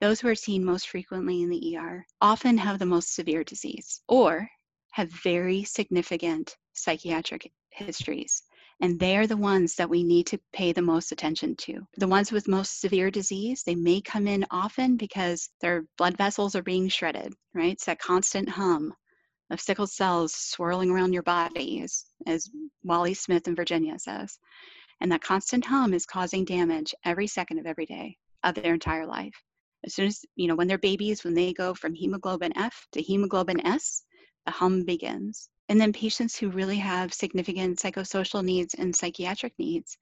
Those 0.01 0.19
who 0.19 0.27
are 0.27 0.35
seen 0.35 0.63
most 0.63 0.89
frequently 0.89 1.41
in 1.41 1.49
the 1.49 1.77
ER 1.77 2.05
often 2.21 2.57
have 2.57 2.79
the 2.79 2.85
most 2.85 3.15
severe 3.15 3.43
disease 3.43 4.01
or 4.07 4.49
have 4.91 5.09
very 5.09 5.63
significant 5.63 6.55
psychiatric 6.73 7.51
histories. 7.71 8.43
And 8.81 8.99
they 8.99 9.15
are 9.15 9.27
the 9.27 9.37
ones 9.37 9.75
that 9.75 9.89
we 9.89 10.03
need 10.03 10.27
to 10.27 10.39
pay 10.51 10.73
the 10.73 10.81
most 10.81 11.13
attention 11.13 11.55
to. 11.57 11.87
The 11.97 12.07
ones 12.07 12.31
with 12.31 12.49
most 12.49 12.81
severe 12.81 13.09
disease, 13.09 13.63
they 13.63 13.75
may 13.75 14.01
come 14.01 14.27
in 14.27 14.45
often 14.51 14.97
because 14.97 15.49
their 15.61 15.85
blood 15.97 16.17
vessels 16.17 16.55
are 16.55 16.61
being 16.61 16.89
shredded, 16.89 17.33
right? 17.53 17.73
It's 17.73 17.85
that 17.85 17.99
constant 17.99 18.49
hum 18.49 18.93
of 19.51 19.61
sickle 19.61 19.87
cells 19.87 20.33
swirling 20.33 20.89
around 20.89 21.13
your 21.13 21.23
body, 21.23 21.81
as, 21.81 22.05
as 22.25 22.49
Wally 22.83 23.13
Smith 23.13 23.47
in 23.47 23.55
Virginia 23.55 23.99
says. 23.99 24.39
And 25.01 25.11
that 25.11 25.21
constant 25.21 25.65
hum 25.65 25.93
is 25.93 26.05
causing 26.05 26.45
damage 26.45 26.95
every 27.03 27.27
second 27.27 27.59
of 27.59 27.65
every 27.65 27.85
day 27.85 28.17
of 28.43 28.55
their 28.55 28.73
entire 28.73 29.05
life. 29.05 29.35
As 29.85 29.93
soon 29.93 30.07
as, 30.07 30.25
you 30.35 30.47
know, 30.47 30.55
when 30.55 30.67
they're 30.67 30.77
babies, 30.77 31.23
when 31.23 31.33
they 31.33 31.53
go 31.53 31.73
from 31.73 31.93
hemoglobin 31.93 32.57
F 32.57 32.87
to 32.93 33.01
hemoglobin 33.01 33.65
S, 33.65 34.03
the 34.45 34.51
hum 34.51 34.83
begins. 34.83 35.49
And 35.69 35.79
then 35.79 35.93
patients 35.93 36.37
who 36.37 36.49
really 36.49 36.77
have 36.77 37.13
significant 37.13 37.79
psychosocial 37.79 38.43
needs 38.43 38.73
and 38.75 38.95
psychiatric 38.95 39.53
needs, 39.59 39.97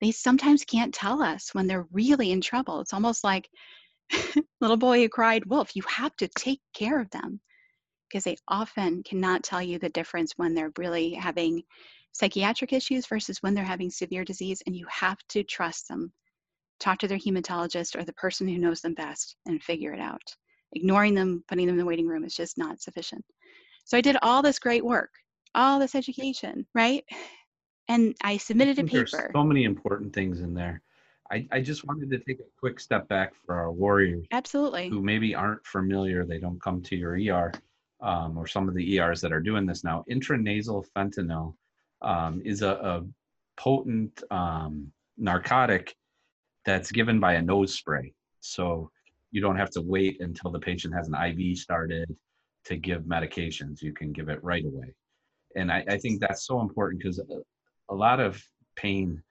they 0.00 0.12
sometimes 0.12 0.64
can't 0.64 0.94
tell 0.94 1.22
us 1.22 1.54
when 1.54 1.66
they're 1.66 1.86
really 1.92 2.30
in 2.30 2.40
trouble. 2.40 2.80
It's 2.80 2.92
almost 2.92 3.24
like 3.24 3.48
little 4.60 4.76
boy 4.76 5.00
who 5.00 5.08
cried 5.08 5.46
wolf. 5.46 5.74
You 5.74 5.82
have 5.88 6.14
to 6.16 6.28
take 6.28 6.60
care 6.74 7.00
of 7.00 7.10
them 7.10 7.40
because 8.08 8.24
they 8.24 8.36
often 8.48 9.02
cannot 9.02 9.42
tell 9.42 9.62
you 9.62 9.78
the 9.78 9.88
difference 9.90 10.32
when 10.36 10.54
they're 10.54 10.72
really 10.78 11.12
having 11.12 11.62
psychiatric 12.12 12.72
issues 12.72 13.06
versus 13.06 13.38
when 13.42 13.54
they're 13.54 13.64
having 13.64 13.90
severe 13.90 14.24
disease, 14.24 14.62
and 14.66 14.74
you 14.74 14.86
have 14.88 15.18
to 15.28 15.42
trust 15.42 15.88
them. 15.88 16.12
Talk 16.80 16.98
to 16.98 17.08
their 17.08 17.18
hematologist 17.18 17.96
or 17.96 18.04
the 18.04 18.12
person 18.14 18.48
who 18.48 18.58
knows 18.58 18.80
them 18.80 18.94
best 18.94 19.36
and 19.46 19.62
figure 19.62 19.92
it 19.92 20.00
out. 20.00 20.22
Ignoring 20.72 21.14
them, 21.14 21.44
putting 21.48 21.66
them 21.66 21.74
in 21.74 21.78
the 21.78 21.84
waiting 21.84 22.06
room 22.06 22.24
is 22.24 22.34
just 22.34 22.58
not 22.58 22.80
sufficient. 22.80 23.24
So 23.84 23.96
I 23.96 24.00
did 24.00 24.16
all 24.22 24.42
this 24.42 24.58
great 24.58 24.84
work, 24.84 25.10
all 25.54 25.78
this 25.78 25.94
education, 25.94 26.66
right? 26.74 27.04
And 27.88 28.16
I 28.22 28.36
submitted 28.36 28.78
a 28.78 28.84
paper. 28.84 29.06
There's 29.12 29.32
so 29.32 29.44
many 29.44 29.64
important 29.64 30.12
things 30.12 30.40
in 30.40 30.54
there. 30.54 30.82
I, 31.30 31.46
I 31.50 31.60
just 31.60 31.84
wanted 31.84 32.10
to 32.10 32.18
take 32.18 32.40
a 32.40 32.44
quick 32.58 32.80
step 32.80 33.08
back 33.08 33.32
for 33.44 33.54
our 33.54 33.72
warriors. 33.72 34.26
Absolutely. 34.32 34.88
Who 34.88 35.02
maybe 35.02 35.34
aren't 35.34 35.66
familiar, 35.66 36.24
they 36.24 36.38
don't 36.38 36.60
come 36.60 36.82
to 36.82 36.96
your 36.96 37.12
ER 37.12 37.52
um, 38.00 38.36
or 38.36 38.46
some 38.46 38.68
of 38.68 38.74
the 38.74 38.98
ERs 38.98 39.20
that 39.20 39.32
are 39.32 39.40
doing 39.40 39.66
this 39.66 39.84
now, 39.84 40.04
intranasal 40.10 40.84
fentanyl 40.96 41.54
um, 42.02 42.42
is 42.44 42.62
a, 42.62 42.70
a 42.70 43.02
potent 43.56 44.22
um, 44.30 44.92
narcotic 45.16 45.94
that's 46.64 46.92
given 46.92 47.20
by 47.20 47.34
a 47.34 47.42
nose 47.42 47.74
spray. 47.74 48.12
So 48.40 48.90
you 49.30 49.40
don't 49.40 49.56
have 49.56 49.70
to 49.70 49.80
wait 49.80 50.20
until 50.20 50.50
the 50.50 50.58
patient 50.58 50.94
has 50.94 51.08
an 51.08 51.14
IV 51.14 51.58
started 51.58 52.14
to 52.66 52.76
give 52.76 53.02
medications. 53.02 53.82
You 53.82 53.92
can 53.92 54.12
give 54.12 54.28
it 54.28 54.42
right 54.42 54.64
away. 54.64 54.94
And 55.54 55.72
I, 55.72 55.84
I 55.88 55.98
think 55.98 56.20
that's 56.20 56.46
so 56.46 56.60
important 56.60 57.02
because 57.02 57.18
a, 57.18 57.24
a, 57.88 57.94
lot 57.94 58.20
of 58.20 58.42
pain 58.74 59.22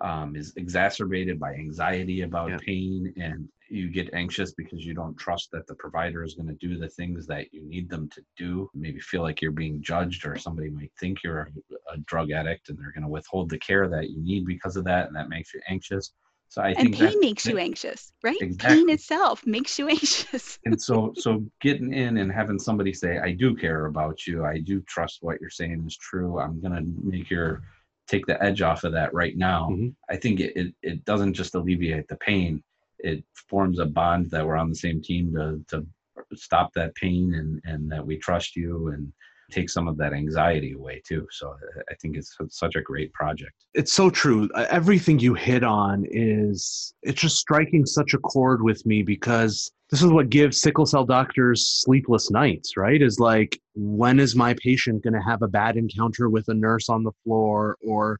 um, 0.00 0.34
is 0.34 0.54
exacerbated 0.56 1.38
by 1.38 1.52
anxiety 1.54 2.22
about 2.22 2.50
yeah. 2.50 2.58
pain 2.64 3.12
and 3.16 3.48
you 3.70 3.90
get 3.90 4.12
anxious 4.14 4.52
because 4.52 4.84
you 4.84 4.94
don't 4.94 5.16
trust 5.16 5.50
that 5.52 5.66
the 5.66 5.74
provider 5.74 6.24
is 6.24 6.34
going 6.34 6.48
to 6.48 6.54
do 6.54 6.78
the 6.78 6.88
things 6.88 7.26
that 7.26 7.52
you 7.52 7.62
need 7.62 7.88
them 7.90 8.08
to 8.10 8.22
do. 8.36 8.68
Maybe 8.74 9.00
feel 9.00 9.22
like 9.22 9.40
you're 9.42 9.52
being 9.52 9.82
judged, 9.82 10.26
or 10.26 10.36
somebody 10.36 10.70
might 10.70 10.92
think 10.98 11.22
you're 11.22 11.50
a, 11.90 11.94
a 11.94 11.98
drug 12.06 12.30
addict 12.30 12.68
and 12.68 12.78
they're 12.78 12.92
going 12.92 13.02
to 13.04 13.08
withhold 13.08 13.50
the 13.50 13.58
care 13.58 13.88
that 13.88 14.10
you 14.10 14.20
need 14.20 14.46
because 14.46 14.76
of 14.76 14.84
that, 14.84 15.06
and 15.06 15.16
that 15.16 15.28
makes 15.28 15.52
you 15.54 15.60
anxious. 15.68 16.12
So 16.48 16.62
I 16.62 16.74
and 16.74 16.92
think 16.92 16.96
pain 16.96 17.20
makes 17.20 17.46
you 17.46 17.58
anxious, 17.58 18.12
right? 18.22 18.40
Exactly. 18.40 18.76
Pain 18.76 18.88
itself 18.90 19.46
makes 19.46 19.78
you 19.78 19.88
anxious. 19.88 20.58
and 20.64 20.80
so 20.80 21.12
so 21.14 21.44
getting 21.60 21.92
in 21.92 22.18
and 22.18 22.32
having 22.32 22.58
somebody 22.58 22.92
say 22.92 23.18
i 23.18 23.32
do 23.32 23.54
care 23.54 23.86
about 23.86 24.26
you 24.26 24.44
i 24.44 24.58
do 24.58 24.80
trust 24.88 25.18
what 25.20 25.40
you're 25.40 25.50
saying 25.50 25.84
is 25.86 25.96
true 25.96 26.38
i'm 26.40 26.60
going 26.60 26.72
to 26.74 26.84
make 27.02 27.30
your 27.30 27.62
take 28.08 28.26
the 28.26 28.42
edge 28.42 28.60
off 28.62 28.84
of 28.84 28.92
that 28.92 29.12
right 29.14 29.36
now 29.36 29.68
Mhm. 29.70 29.94
i 30.10 30.16
think 30.16 30.40
it, 30.40 30.52
it 30.56 30.74
it 30.82 31.04
doesn't 31.04 31.34
just 31.34 31.54
alleviate 31.54 32.08
the 32.08 32.16
pain 32.16 32.62
it 33.00 33.24
forms 33.48 33.78
a 33.78 33.86
bond 33.86 34.30
that 34.30 34.46
we're 34.46 34.56
on 34.56 34.68
the 34.70 34.74
same 34.74 35.00
team 35.02 35.32
to 35.34 35.60
to 35.68 35.86
stop 36.34 36.72
that 36.74 36.94
pain 36.94 37.34
and 37.34 37.60
and 37.64 37.90
that 37.90 38.04
we 38.04 38.16
trust 38.16 38.56
you 38.56 38.88
and 38.88 39.12
take 39.50 39.70
some 39.70 39.88
of 39.88 39.96
that 39.96 40.12
anxiety 40.12 40.72
away 40.72 41.00
too 41.06 41.26
so 41.30 41.54
I- 41.90 41.94
think 42.00 42.16
it's 42.16 42.36
such 42.50 42.76
a 42.76 42.82
great 42.82 43.12
project 43.12 43.54
it's 43.74 43.92
so 43.92 44.10
true. 44.10 44.48
Everything 44.56 45.20
you 45.20 45.34
hit 45.34 45.62
on 45.62 46.04
is 46.10 46.92
it's 47.02 47.20
just 47.20 47.36
striking 47.36 47.86
such 47.86 48.12
a 48.12 48.18
chord 48.18 48.60
with 48.62 48.84
me 48.84 49.04
because 49.04 49.70
this 49.90 50.02
is 50.02 50.10
what 50.10 50.30
gives 50.30 50.60
sickle 50.60 50.84
cell 50.84 51.04
doctors 51.04 51.82
sleepless 51.84 52.28
nights, 52.30 52.76
right? 52.76 53.00
Is 53.00 53.20
like 53.20 53.60
when 53.76 54.18
is 54.18 54.34
my 54.34 54.54
patient 54.54 55.04
going 55.04 55.14
to 55.14 55.22
have 55.22 55.42
a 55.42 55.48
bad 55.48 55.76
encounter 55.76 56.28
with 56.28 56.48
a 56.48 56.54
nurse 56.54 56.88
on 56.88 57.04
the 57.04 57.12
floor 57.22 57.76
or 57.86 58.18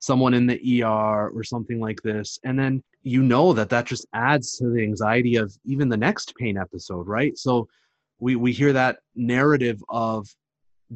someone 0.00 0.34
in 0.34 0.46
the 0.46 0.82
ER 0.82 1.28
or 1.28 1.44
something 1.44 1.78
like 1.78 2.02
this. 2.02 2.38
And 2.44 2.58
then 2.58 2.82
you 3.02 3.22
know 3.22 3.52
that 3.52 3.68
that 3.70 3.86
just 3.86 4.06
adds 4.12 4.56
to 4.56 4.70
the 4.70 4.82
anxiety 4.82 5.36
of 5.36 5.56
even 5.64 5.88
the 5.88 5.96
next 5.96 6.34
pain 6.36 6.58
episode, 6.58 7.06
right? 7.06 7.36
So 7.38 7.68
we 8.18 8.36
we 8.36 8.52
hear 8.52 8.72
that 8.72 8.98
narrative 9.14 9.82
of 9.88 10.28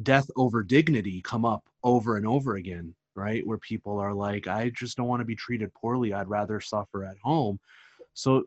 death 0.03 0.29
over 0.35 0.63
dignity 0.63 1.21
come 1.21 1.45
up 1.45 1.63
over 1.83 2.17
and 2.17 2.27
over 2.27 2.55
again 2.55 2.93
right 3.15 3.45
where 3.47 3.57
people 3.57 3.97
are 3.97 4.13
like 4.13 4.45
i 4.45 4.69
just 4.69 4.97
don't 4.97 5.07
want 5.07 5.21
to 5.21 5.25
be 5.25 5.35
treated 5.35 5.73
poorly 5.73 6.13
i'd 6.13 6.27
rather 6.27 6.59
suffer 6.59 7.05
at 7.05 7.17
home 7.19 7.57
so 8.13 8.43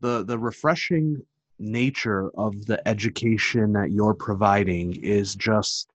the 0.00 0.22
the 0.24 0.38
refreshing 0.38 1.20
nature 1.58 2.30
of 2.36 2.66
the 2.66 2.86
education 2.86 3.72
that 3.72 3.90
you're 3.90 4.14
providing 4.14 4.94
is 5.02 5.34
just 5.34 5.88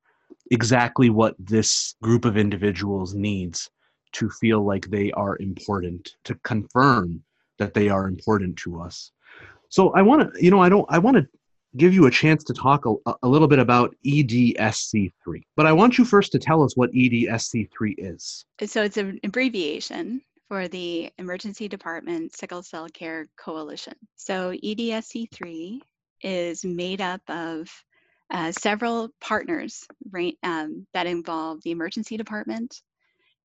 exactly 0.50 1.10
what 1.10 1.36
this 1.38 1.96
group 2.02 2.26
of 2.26 2.38
individuals 2.38 3.14
needs 3.14 3.70
to 4.12 4.30
feel 4.30 4.64
like 4.64 4.90
they 4.90 5.12
are 5.12 5.38
important 5.40 6.16
to 6.24 6.36
confirm 6.44 7.24
that 7.58 7.74
they 7.74 7.90
are 7.90 8.08
important 8.08 8.56
to 8.58 8.82
us 8.82 9.12
so 9.70 9.90
i 9.94 10.02
want 10.02 10.22
to 10.22 10.44
you 10.44 10.52
know 10.52 10.62
i 10.62 10.70
don't 10.70 10.86
i 10.90 10.98
want 10.98 11.16
to 11.18 11.28
give 11.76 11.94
you 11.94 12.08
a 12.08 12.12
chance 12.12 12.44
to 12.44 12.54
talk 12.54 12.86
a, 12.86 12.96
a 13.24 13.28
little 13.28 13.48
bit 13.48 13.60
about 13.60 13.96
E 14.04 14.24
EDSC3. 14.24 15.44
But 15.56 15.66
I 15.66 15.74
want 15.74 15.98
you 15.98 16.06
first 16.06 16.32
to 16.32 16.40
tell 16.40 16.64
us 16.64 16.76
what 16.76 16.94
E 16.94 17.28
EDSC3 17.28 17.96
is. 17.98 18.46
So 18.66 18.84
it's 18.84 18.98
an 18.98 19.20
abbreviation 19.24 20.22
for 20.48 20.68
the 20.68 21.12
Emergency 21.18 21.68
Department 21.68 22.36
Sickle 22.36 22.64
Cell 22.64 22.88
Care 22.90 23.28
Coalition. 23.38 23.94
So 24.16 24.54
E 24.54 24.76
EDSC3 24.76 25.80
is 26.22 26.66
made 26.66 27.02
up 27.02 27.22
of 27.28 27.70
uh, 28.30 28.52
several 28.52 29.10
partners 29.22 29.88
right, 30.12 30.38
um, 30.44 30.86
that 30.94 31.08
involve 31.08 31.62
the 31.64 31.72
emergency 31.72 32.18
department, 32.18 32.82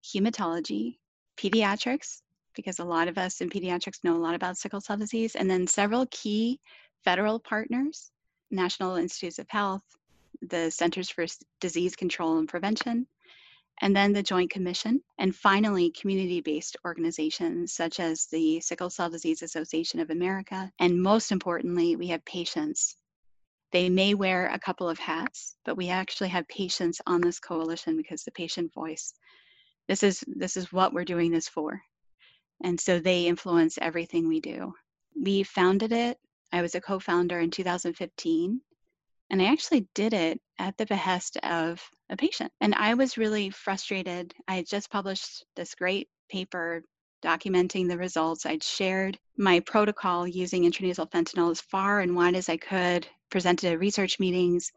hematology, 0.05 0.99
pediatrics, 1.37 2.23
because 2.55 2.79
a 2.79 2.85
lot 2.85 3.09
of 3.09 3.19
us 3.19 3.41
in 3.41 3.51
pediatrics 3.51 4.05
know 4.05 4.17
a 4.17 4.19
lot 4.19 4.35
about 4.35 4.59
sickle 4.59 4.81
cell 4.81 4.97
disease, 4.97 5.35
and 5.35 5.51
then 5.51 5.67
several 5.67 6.07
key 6.11 6.61
federal 7.05 7.39
partners 7.39 8.11
National 8.51 8.97
Institutes 8.97 9.39
of 9.39 9.49
Health, 9.49 9.83
the 10.43 10.71
Centers 10.71 11.09
for 11.09 11.25
Disease 11.61 11.97
Control 11.97 12.39
and 12.39 12.49
Prevention, 12.49 13.07
and 13.81 13.97
then 13.97 14.13
the 14.13 14.23
Joint 14.23 14.51
Commission, 14.51 15.03
and 15.19 15.35
finally, 15.35 15.91
community 15.91 16.41
based 16.41 16.77
organizations 16.85 17.73
such 17.73 17.99
as 17.99 18.27
the 18.27 18.61
Sickle 18.61 18.91
Cell 18.91 19.09
Disease 19.09 19.43
Association 19.43 19.99
of 19.99 20.11
America. 20.11 20.71
And 20.79 21.03
most 21.03 21.33
importantly, 21.33 21.97
we 21.97 22.09
have 22.09 22.25
patients. 22.25 22.97
They 23.73 23.89
may 23.89 24.13
wear 24.13 24.49
a 24.49 24.59
couple 24.59 24.89
of 24.89 24.99
hats, 24.99 25.57
but 25.65 25.77
we 25.77 25.89
actually 25.89 26.29
have 26.29 26.47
patients 26.49 27.01
on 27.07 27.23
this 27.23 27.41
coalition 27.41 27.97
because 27.97 28.23
the 28.23 28.31
patient 28.31 28.73
voice. 28.75 29.15
This 29.89 30.03
is 30.03 30.25
this 30.27 30.57
is 30.57 30.73
what 30.73 30.93
we're 30.93 31.05
doing 31.05 31.31
this 31.31 31.49
for. 31.49 31.81
And 32.63 32.81
so 32.81 32.99
they 32.99 33.27
influence 33.27 33.79
everything 33.81 34.29
we 34.29 34.41
do. 34.41 34.75
We 35.21 35.43
founded 35.43 35.93
it. 35.93 36.19
I 36.53 36.63
was 36.63 36.75
a 36.75 36.81
co-founder 36.81 37.39
in 37.41 37.51
2015 37.51 38.61
and 39.31 39.41
I 39.41 39.47
actually 39.47 39.89
did 39.95 40.13
it 40.13 40.41
at 40.59 40.77
the 40.77 40.85
behest 40.85 41.39
of 41.39 41.81
a 42.11 42.17
patient. 42.17 42.53
And 42.61 42.75
I 42.75 42.93
was 42.95 43.17
really 43.17 43.49
frustrated. 43.49 44.35
I 44.47 44.57
had 44.57 44.67
just 44.67 44.91
published 44.91 45.47
this 45.57 45.75
great 45.75 46.09
paper 46.31 46.85
documenting 47.25 47.89
the 47.89 47.97
results. 47.97 48.45
I'd 48.45 48.63
shared 48.63 49.19
my 49.39 49.61
protocol 49.61 50.29
using 50.29 50.65
intranasal 50.65 51.11
fentanyl 51.11 51.51
as 51.51 51.63
far 51.63 52.01
and 52.01 52.15
wide 52.15 52.35
as 52.35 52.51
I 52.51 52.59
could, 52.59 53.09
presented 53.31 53.73
at 53.73 53.79
research 53.79 54.21
meetings. 54.21 54.71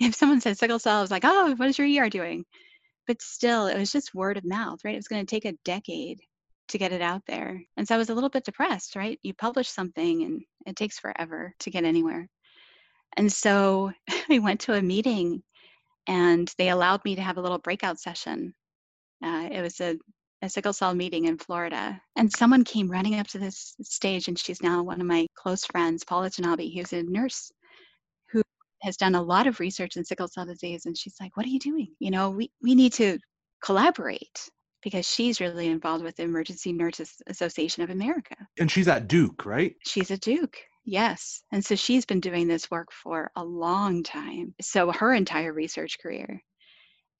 If 0.00 0.14
someone 0.14 0.40
said 0.40 0.56
sickle 0.56 0.78
cell, 0.78 0.98
I 0.98 1.02
was 1.02 1.10
like, 1.10 1.24
oh, 1.24 1.54
what 1.56 1.68
is 1.68 1.78
your 1.78 2.04
ER 2.04 2.08
doing? 2.08 2.46
But 3.06 3.22
still, 3.22 3.66
it 3.66 3.78
was 3.78 3.92
just 3.92 4.14
word 4.14 4.36
of 4.36 4.44
mouth, 4.44 4.80
right? 4.84 4.94
It 4.94 4.98
was 4.98 5.08
going 5.08 5.24
to 5.24 5.30
take 5.30 5.44
a 5.44 5.58
decade 5.64 6.20
to 6.68 6.78
get 6.78 6.92
it 6.92 7.02
out 7.02 7.22
there. 7.26 7.62
And 7.76 7.86
so 7.86 7.94
I 7.94 7.98
was 7.98 8.08
a 8.08 8.14
little 8.14 8.30
bit 8.30 8.44
depressed, 8.44 8.96
right? 8.96 9.18
You 9.22 9.34
publish 9.34 9.68
something 9.68 10.22
and 10.22 10.42
it 10.66 10.76
takes 10.76 10.98
forever 10.98 11.54
to 11.60 11.70
get 11.70 11.84
anywhere. 11.84 12.28
And 13.16 13.32
so 13.32 13.92
I 14.30 14.38
went 14.38 14.60
to 14.60 14.74
a 14.74 14.82
meeting 14.82 15.42
and 16.06 16.52
they 16.58 16.70
allowed 16.70 17.04
me 17.04 17.16
to 17.16 17.22
have 17.22 17.36
a 17.36 17.40
little 17.40 17.58
breakout 17.58 17.98
session. 17.98 18.54
Uh, 19.22 19.48
it 19.50 19.62
was 19.62 19.80
a, 19.80 19.96
a 20.42 20.48
sickle 20.48 20.72
cell 20.72 20.94
meeting 20.94 21.24
in 21.24 21.38
Florida. 21.38 22.00
And 22.16 22.30
someone 22.30 22.64
came 22.64 22.90
running 22.90 23.18
up 23.18 23.26
to 23.28 23.38
this 23.38 23.74
stage, 23.82 24.28
and 24.28 24.38
she's 24.38 24.62
now 24.62 24.82
one 24.82 25.00
of 25.00 25.06
my 25.06 25.26
close 25.34 25.64
friends, 25.64 26.04
Paula 26.04 26.28
Tanabe, 26.28 26.74
who's 26.74 26.92
a 26.92 27.02
nurse 27.02 27.50
has 28.84 28.96
done 28.98 29.14
a 29.14 29.22
lot 29.22 29.46
of 29.46 29.60
research 29.60 29.96
in 29.96 30.04
sickle 30.04 30.28
cell 30.28 30.44
disease. 30.44 30.86
And 30.86 30.96
she's 30.96 31.16
like, 31.20 31.36
What 31.36 31.46
are 31.46 31.50
you 31.50 31.58
doing? 31.58 31.88
You 31.98 32.10
know, 32.10 32.30
we, 32.30 32.50
we 32.62 32.74
need 32.74 32.92
to 32.94 33.18
collaborate 33.62 34.50
because 34.82 35.08
she's 35.08 35.40
really 35.40 35.68
involved 35.68 36.04
with 36.04 36.16
the 36.16 36.22
Emergency 36.22 36.72
Nurses 36.72 37.22
Association 37.26 37.82
of 37.82 37.90
America. 37.90 38.36
And 38.58 38.70
she's 38.70 38.86
at 38.86 39.08
Duke, 39.08 39.46
right? 39.46 39.74
She's 39.86 40.10
at 40.10 40.20
Duke, 40.20 40.58
yes. 40.84 41.42
And 41.50 41.64
so 41.64 41.74
she's 41.74 42.04
been 42.04 42.20
doing 42.20 42.46
this 42.46 42.70
work 42.70 42.92
for 42.92 43.30
a 43.34 43.42
long 43.42 44.02
time. 44.02 44.54
So 44.60 44.92
her 44.92 45.14
entire 45.14 45.54
research 45.54 45.98
career. 45.98 46.42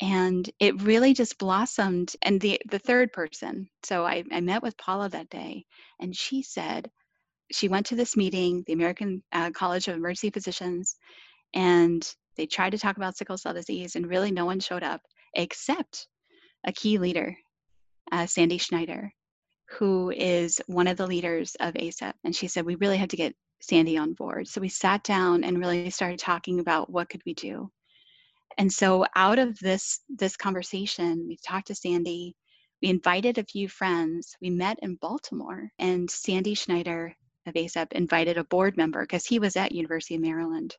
And 0.03 0.49
it 0.61 0.83
really 0.83 1.15
just 1.15 1.39
blossomed. 1.39 2.15
And 2.21 2.39
the, 2.39 2.61
the 2.69 2.81
third 2.81 3.13
person, 3.13 3.71
so 3.85 4.05
I, 4.05 4.25
I 4.31 4.41
met 4.41 4.63
with 4.63 4.77
Paula 4.77 5.09
that 5.09 5.31
day, 5.31 5.65
and 6.01 6.15
she 6.15 6.43
said 6.43 6.91
she 7.51 7.69
went 7.69 7.87
to 7.87 7.97
this 7.97 8.17
meeting, 8.17 8.65
the 8.67 8.73
American 8.75 9.23
uh, 9.33 9.51
College 9.53 9.89
of 9.89 9.97
Emergency 9.97 10.31
Physicians, 10.31 10.97
and 11.55 12.15
they 12.37 12.47
tried 12.47 12.71
to 12.71 12.79
talk 12.79 12.97
about 12.97 13.17
sickle 13.17 13.39
cell 13.39 13.55
disease, 13.55 13.97
and 13.97 14.07
really 14.07 14.31
no 14.31 14.45
one 14.45 14.61
showed 14.61 14.83
up 14.83 15.01
except 15.35 16.09
a 16.67 16.73
key 16.73 16.99
leader, 16.99 17.37
uh, 18.13 18.27
Sandy 18.27 18.59
Schneider, 18.59 19.13
who 19.71 20.11
is 20.11 20.61
one 20.67 20.87
of 20.87 20.97
the 20.97 21.07
leaders 21.07 21.57
of 21.61 21.75
ACEP. 21.75 22.13
And 22.25 22.35
she 22.35 22.49
said, 22.49 22.67
we 22.67 22.75
really 22.77 22.97
had 22.97 23.11
to 23.11 23.17
get 23.17 23.35
Sandy 23.61 23.97
on 23.97 24.13
board. 24.13 24.49
So 24.49 24.61
we 24.61 24.69
sat 24.69 25.05
down 25.05 25.45
and 25.45 25.59
really 25.59 25.89
started 25.91 26.19
talking 26.19 26.61
about 26.61 26.91
what 26.91 27.09
could 27.09 27.23
we 27.25 27.35
do. 27.35 27.71
And 28.59 28.73
so 28.73 29.07
out 29.17 29.39
of 29.39 29.59
this 29.59 30.01
this 30.09 30.37
conversation, 30.37 31.27
we 31.27 31.39
talked 31.45 31.69
to 31.69 31.75
Sandy. 31.75 32.37
We 32.83 32.89
invited 32.89 33.39
a 33.39 33.45
few 33.45 33.69
friends. 33.69 34.37
We 34.41 34.51
met 34.51 34.79
in 34.83 34.97
Baltimore, 34.97 35.71
and 35.79 36.11
Sandy 36.11 36.55
Schneider 36.55 37.17
of 37.47 37.55
ACEP 37.55 37.93
invited 37.93 38.39
a 38.39 38.45
board 38.45 38.77
member 38.77 39.03
because 39.03 39.27
he 39.27 39.39
was 39.39 39.57
at 39.57 39.73
University 39.73 40.15
of 40.15 40.21
Maryland. 40.21 40.77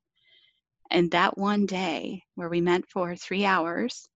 And 0.92 1.12
that 1.12 1.38
one 1.38 1.66
day, 1.66 2.24
where 2.36 2.50
we 2.50 2.62
met 2.62 2.88
for 2.88 3.16
three 3.16 3.46
hours 3.46 4.08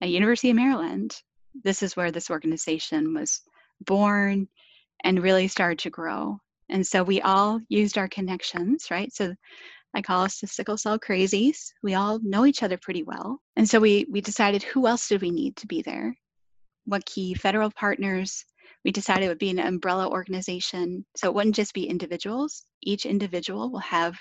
at 0.00 0.10
University 0.10 0.50
of 0.50 0.56
Maryland, 0.56 1.14
this 1.64 1.82
is 1.82 1.96
where 1.96 2.10
this 2.10 2.30
organization 2.30 3.14
was 3.14 3.40
born 3.80 4.48
and 5.02 5.22
really 5.22 5.48
started 5.48 5.78
to 5.80 5.90
grow. 5.90 6.38
And 6.68 6.86
so 6.86 7.02
we 7.02 7.20
all 7.20 7.60
used 7.68 7.98
our 7.98 8.08
connections, 8.08 8.90
right? 8.90 9.12
So 9.12 9.34
I 9.94 10.02
call 10.02 10.22
us 10.22 10.38
the 10.38 10.46
sickle 10.46 10.76
cell 10.76 10.98
crazies. 10.98 11.72
We 11.82 11.94
all 11.94 12.20
know 12.22 12.46
each 12.46 12.62
other 12.62 12.78
pretty 12.78 13.02
well. 13.02 13.40
And 13.56 13.68
so 13.68 13.80
we 13.80 14.06
we 14.08 14.20
decided 14.20 14.62
who 14.62 14.86
else 14.86 15.08
did 15.08 15.20
we 15.20 15.30
need 15.30 15.56
to 15.56 15.66
be 15.66 15.82
there? 15.82 16.16
What 16.84 17.04
key 17.06 17.34
federal 17.34 17.70
partners? 17.72 18.44
We 18.84 18.92
decided 18.92 19.24
it 19.24 19.28
would 19.28 19.38
be 19.38 19.50
an 19.50 19.58
umbrella 19.58 20.08
organization. 20.08 21.04
So 21.16 21.28
it 21.28 21.34
wouldn't 21.34 21.56
just 21.56 21.74
be 21.74 21.88
individuals. 21.88 22.64
Each 22.82 23.04
individual 23.04 23.70
will 23.70 23.80
have 23.80 24.16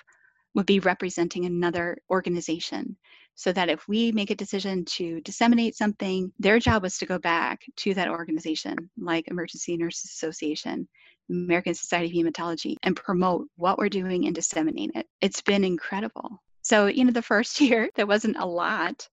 would 0.56 0.66
be 0.66 0.80
representing 0.80 1.46
another 1.46 1.98
organization 2.10 2.98
so 3.36 3.54
that 3.54 3.70
if 3.70 3.88
we 3.88 4.12
make 4.12 4.32
a 4.32 4.36
decision 4.36 4.84
to 4.84 5.22
disseminate 5.22 5.76
something, 5.76 6.32
their 6.40 6.60
job 6.60 6.84
was 6.84 6.98
to 6.98 7.06
go 7.06 7.18
back 7.18 7.62
to 7.78 7.94
that 7.94 8.10
organization, 8.10 8.76
like 8.98 9.30
Emergency 9.30 9.78
Nurses 9.78 10.12
Association, 10.12 10.88
American 11.30 11.74
Society 11.74 12.20
of 12.20 12.26
Hematology, 12.26 12.76
and 12.84 12.98
promote 12.98 13.48
what 13.56 13.78
we're 13.78 13.88
doing 13.88 14.26
and 14.26 14.36
disseminate 14.36 14.92
it. 14.94 15.08
It's 15.22 15.42
been 15.42 15.64
incredible. 15.64 16.42
So, 16.64 16.88
you 16.88 17.06
know, 17.06 17.12
the 17.12 17.22
first 17.22 17.62
year, 17.62 17.90
there 17.96 18.08
wasn't 18.08 18.36
a 18.38 18.46
lot, 18.46 19.08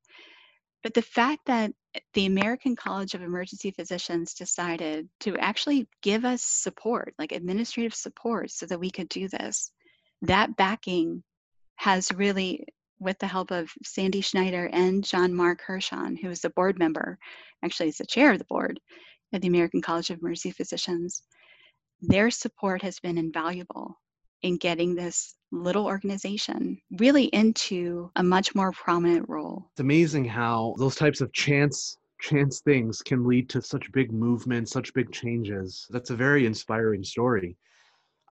but 0.82 0.94
the 0.94 1.02
fact 1.02 1.42
that 1.46 1.72
the 2.14 2.26
American 2.26 2.76
College 2.76 3.14
of 3.14 3.22
Emergency 3.22 3.70
Physicians 3.70 4.34
decided 4.34 5.08
to 5.20 5.36
actually 5.36 5.88
give 6.02 6.24
us 6.24 6.42
support, 6.42 7.14
like 7.18 7.32
administrative 7.32 7.94
support, 7.94 8.50
so 8.50 8.66
that 8.66 8.80
we 8.80 8.90
could 8.90 9.08
do 9.08 9.28
this, 9.28 9.70
that 10.22 10.56
backing 10.56 11.22
has 11.76 12.12
really 12.12 12.66
with 12.98 13.18
the 13.18 13.26
help 13.26 13.50
of 13.50 13.70
Sandy 13.84 14.22
Schneider 14.22 14.70
and 14.72 15.04
Jon 15.04 15.34
Mark 15.34 15.60
Hirshon, 15.66 16.18
who 16.18 16.30
is 16.30 16.40
the 16.40 16.50
board 16.50 16.78
member, 16.78 17.18
actually 17.62 17.88
is 17.88 17.98
the 17.98 18.06
chair 18.06 18.32
of 18.32 18.38
the 18.38 18.44
board 18.44 18.80
at 19.32 19.42
the 19.42 19.48
American 19.48 19.82
College 19.82 20.10
of 20.10 20.18
Emergency 20.18 20.50
Physicians, 20.50 21.22
their 22.00 22.30
support 22.30 22.82
has 22.82 22.98
been 23.00 23.18
invaluable 23.18 23.98
in 24.42 24.56
getting 24.56 24.94
this 24.94 25.34
little 25.50 25.86
organization 25.86 26.80
really 26.98 27.24
into 27.26 28.10
a 28.16 28.22
much 28.22 28.54
more 28.54 28.72
prominent 28.72 29.28
role. 29.28 29.66
It's 29.72 29.80
amazing 29.80 30.24
how 30.24 30.74
those 30.78 30.96
types 30.96 31.20
of 31.20 31.32
chance 31.32 31.98
chance 32.18 32.60
things 32.60 33.02
can 33.02 33.26
lead 33.26 33.48
to 33.50 33.60
such 33.60 33.92
big 33.92 34.10
movements, 34.10 34.72
such 34.72 34.94
big 34.94 35.12
changes. 35.12 35.86
That's 35.90 36.10
a 36.10 36.16
very 36.16 36.46
inspiring 36.46 37.04
story. 37.04 37.58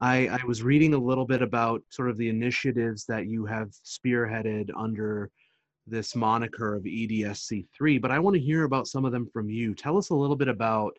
I, 0.01 0.27
I 0.27 0.43
was 0.45 0.61
reading 0.61 0.93
a 0.93 0.97
little 0.97 1.25
bit 1.25 1.41
about 1.41 1.81
sort 1.89 2.09
of 2.09 2.17
the 2.17 2.29
initiatives 2.29 3.05
that 3.05 3.27
you 3.27 3.45
have 3.45 3.69
spearheaded 3.85 4.69
under 4.77 5.29
this 5.87 6.15
moniker 6.15 6.75
of 6.75 6.83
EDSC3, 6.83 8.01
but 8.01 8.11
I 8.11 8.19
want 8.19 8.35
to 8.35 8.41
hear 8.41 8.63
about 8.63 8.87
some 8.87 9.05
of 9.05 9.11
them 9.11 9.29
from 9.31 9.49
you. 9.49 9.73
Tell 9.73 9.97
us 9.97 10.09
a 10.09 10.15
little 10.15 10.35
bit 10.35 10.47
about 10.47 10.97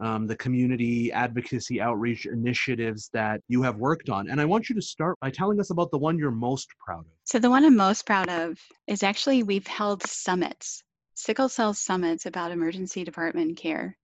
um, 0.00 0.26
the 0.26 0.34
community 0.34 1.12
advocacy 1.12 1.80
outreach 1.80 2.26
initiatives 2.26 3.08
that 3.12 3.40
you 3.46 3.62
have 3.62 3.76
worked 3.76 4.08
on. 4.08 4.28
And 4.28 4.40
I 4.40 4.44
want 4.44 4.68
you 4.68 4.74
to 4.74 4.82
start 4.82 5.16
by 5.20 5.30
telling 5.30 5.60
us 5.60 5.70
about 5.70 5.92
the 5.92 5.98
one 5.98 6.18
you're 6.18 6.32
most 6.32 6.68
proud 6.84 7.00
of. 7.00 7.12
So, 7.24 7.38
the 7.38 7.50
one 7.50 7.64
I'm 7.64 7.76
most 7.76 8.04
proud 8.04 8.28
of 8.28 8.58
is 8.88 9.04
actually 9.04 9.44
we've 9.44 9.66
held 9.66 10.02
summits, 10.02 10.82
sickle 11.14 11.48
cell 11.48 11.74
summits 11.74 12.26
about 12.26 12.50
emergency 12.50 13.04
department 13.04 13.56
care. 13.56 13.96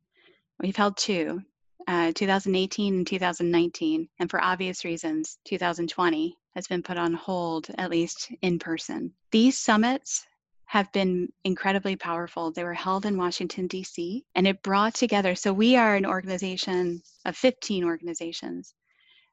We've 0.60 0.76
held 0.76 0.96
two 0.96 1.42
uh, 1.88 2.12
2018 2.14 2.96
and 2.96 3.06
2019, 3.06 4.10
and 4.20 4.30
for 4.30 4.44
obvious 4.44 4.84
reasons, 4.84 5.38
2020 5.46 6.36
has 6.54 6.66
been 6.66 6.82
put 6.82 6.98
on 6.98 7.14
hold, 7.14 7.68
at 7.78 7.88
least 7.88 8.30
in 8.42 8.58
person. 8.58 9.10
These 9.30 9.56
summits 9.56 10.26
have 10.66 10.92
been 10.92 11.32
incredibly 11.44 11.96
powerful. 11.96 12.50
They 12.52 12.62
were 12.62 12.74
held 12.74 13.06
in 13.06 13.16
Washington, 13.16 13.68
D.C., 13.68 14.22
and 14.34 14.46
it 14.46 14.62
brought 14.62 14.92
together. 14.96 15.34
So, 15.34 15.50
we 15.50 15.76
are 15.76 15.96
an 15.96 16.04
organization 16.04 17.00
of 17.24 17.38
15 17.38 17.84
organizations. 17.84 18.74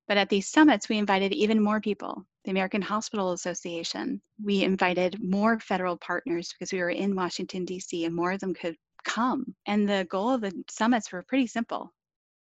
But 0.08 0.16
at 0.16 0.30
these 0.30 0.48
summits, 0.48 0.88
we 0.88 0.98
invited 0.98 1.34
even 1.34 1.62
more 1.62 1.82
people 1.82 2.26
the 2.46 2.52
American 2.52 2.82
Hospital 2.82 3.34
Association. 3.34 4.22
We 4.42 4.64
invited 4.64 5.22
more 5.22 5.60
federal 5.60 5.98
partners 5.98 6.54
because 6.54 6.72
we 6.72 6.80
were 6.80 6.92
in 6.92 7.18
Washington, 7.18 7.66
D.C., 7.66 8.06
and 8.06 8.16
more 8.16 8.32
of 8.32 8.40
them 8.40 8.54
could 8.54 8.78
come. 9.04 9.56
And 9.66 9.90
the 9.90 10.08
goal 10.10 10.30
of 10.30 10.40
the 10.40 10.54
summits 10.70 11.12
were 11.12 11.22
pretty 11.22 11.48
simple 11.48 11.92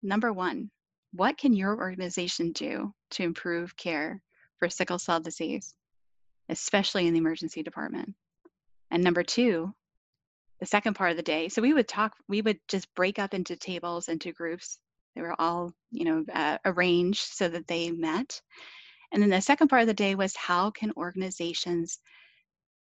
Number 0.04 0.32
one, 0.32 0.70
what 1.12 1.38
can 1.38 1.54
your 1.54 1.76
organization 1.78 2.52
do 2.52 2.94
to 3.12 3.24
improve 3.24 3.76
care 3.76 4.22
for 4.60 4.70
sickle 4.70 5.00
cell 5.00 5.20
disease, 5.20 5.74
especially 6.50 7.08
in 7.08 7.14
the 7.14 7.20
emergency 7.20 7.64
department? 7.64 8.14
And 8.92 9.04
number 9.04 9.24
two, 9.24 9.74
the 10.60 10.66
second 10.66 10.96
part 10.96 11.12
of 11.12 11.18
the 11.18 11.24
day, 11.24 11.50
so 11.50 11.62
we 11.62 11.74
would 11.74 11.88
talk, 11.88 12.16
we 12.28 12.42
would 12.42 12.60
just 12.68 12.94
break 12.96 13.20
up 13.20 13.34
into 13.34 13.56
tables, 13.56 14.08
into 14.08 14.32
groups. 14.32 14.80
They 15.16 15.22
were 15.22 15.40
all, 15.40 15.74
you 15.92 16.06
know, 16.06 16.26
uh, 16.32 16.58
arranged 16.66 17.22
so 17.34 17.48
that 17.48 17.68
they 17.68 17.92
met. 17.92 18.42
And 19.12 19.22
then 19.22 19.30
the 19.30 19.42
second 19.42 19.70
part 19.70 19.82
of 19.82 19.88
the 19.88 19.94
day 19.94 20.16
was 20.16 20.36
how 20.36 20.72
can 20.72 20.92
organizations 20.98 22.00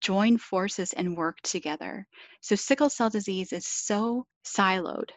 join 0.01 0.37
forces 0.37 0.93
and 0.93 1.17
work 1.17 1.41
together? 1.41 2.07
So 2.41 2.55
sickle 2.55 2.89
cell 2.89 3.09
disease 3.09 3.53
is 3.53 3.65
so 3.65 4.25
siloed 4.45 5.09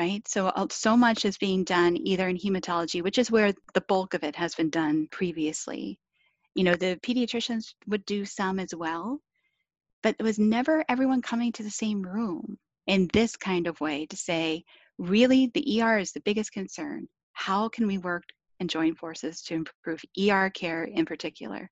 right? 0.00 0.26
So, 0.26 0.46
uh, 0.46 0.66
so 0.70 0.96
much 0.96 1.26
is 1.26 1.36
being 1.36 1.62
done 1.62 1.94
either 1.94 2.26
in 2.26 2.38
hematology, 2.38 3.02
which 3.02 3.18
is 3.18 3.30
where 3.30 3.52
the 3.74 3.82
bulk 3.82 4.14
of 4.14 4.24
it 4.24 4.34
has 4.34 4.54
been 4.54 4.70
done 4.70 5.08
previously. 5.12 5.98
You 6.54 6.64
know, 6.64 6.74
the 6.74 6.98
pediatricians 7.06 7.74
would 7.86 8.06
do 8.06 8.24
some 8.24 8.58
as 8.58 8.74
well, 8.74 9.20
but 10.02 10.16
it 10.18 10.22
was 10.22 10.38
never 10.38 10.86
everyone 10.88 11.20
coming 11.20 11.52
to 11.52 11.62
the 11.62 11.78
same 11.84 12.00
room 12.00 12.58
in 12.86 13.10
this 13.12 13.36
kind 13.36 13.66
of 13.66 13.78
way 13.82 14.06
to 14.06 14.16
say, 14.16 14.64
really, 14.96 15.50
the 15.52 15.82
ER 15.82 15.98
is 15.98 16.12
the 16.12 16.22
biggest 16.28 16.50
concern. 16.52 17.06
How 17.34 17.68
can 17.68 17.86
we 17.86 17.98
work 17.98 18.24
and 18.58 18.70
join 18.70 18.94
forces 18.94 19.42
to 19.42 19.54
improve 19.54 20.02
ER 20.18 20.48
care 20.48 20.84
in 20.84 21.04
particular? 21.04 21.70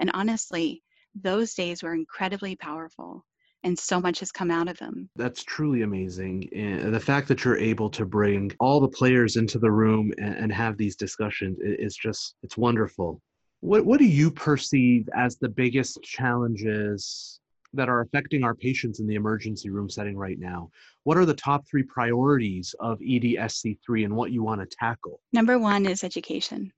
And 0.00 0.10
honestly, 0.14 0.82
those 1.14 1.54
days 1.54 1.84
were 1.84 1.94
incredibly 1.94 2.56
powerful 2.56 3.24
and 3.64 3.78
so 3.78 4.00
much 4.00 4.20
has 4.20 4.32
come 4.32 4.50
out 4.50 4.68
of 4.68 4.78
them. 4.78 5.08
That's 5.16 5.44
truly 5.44 5.82
amazing. 5.82 6.48
And 6.54 6.94
the 6.94 7.00
fact 7.00 7.28
that 7.28 7.44
you're 7.44 7.58
able 7.58 7.90
to 7.90 8.04
bring 8.04 8.52
all 8.60 8.80
the 8.80 8.88
players 8.88 9.36
into 9.36 9.58
the 9.58 9.70
room 9.70 10.12
and, 10.18 10.34
and 10.36 10.52
have 10.52 10.76
these 10.76 10.96
discussions 10.96 11.58
is 11.60 11.96
just, 11.96 12.34
it's 12.42 12.56
wonderful. 12.56 13.20
What, 13.60 13.84
what 13.84 13.98
do 13.98 14.06
you 14.06 14.30
perceive 14.30 15.08
as 15.14 15.36
the 15.36 15.48
biggest 15.48 16.02
challenges 16.02 17.40
that 17.74 17.88
are 17.88 18.00
affecting 18.00 18.44
our 18.44 18.54
patients 18.54 19.00
in 19.00 19.06
the 19.06 19.14
emergency 19.14 19.70
room 19.70 19.88
setting 19.88 20.16
right 20.16 20.38
now? 20.38 20.70
What 21.04 21.16
are 21.16 21.24
the 21.24 21.34
top 21.34 21.66
three 21.68 21.84
priorities 21.84 22.74
of 22.80 22.98
EDSC3 22.98 24.04
and 24.04 24.16
what 24.16 24.32
you 24.32 24.42
want 24.42 24.60
to 24.60 24.76
tackle? 24.76 25.20
Number 25.32 25.58
one 25.58 25.86
is 25.86 26.04
education. 26.04 26.72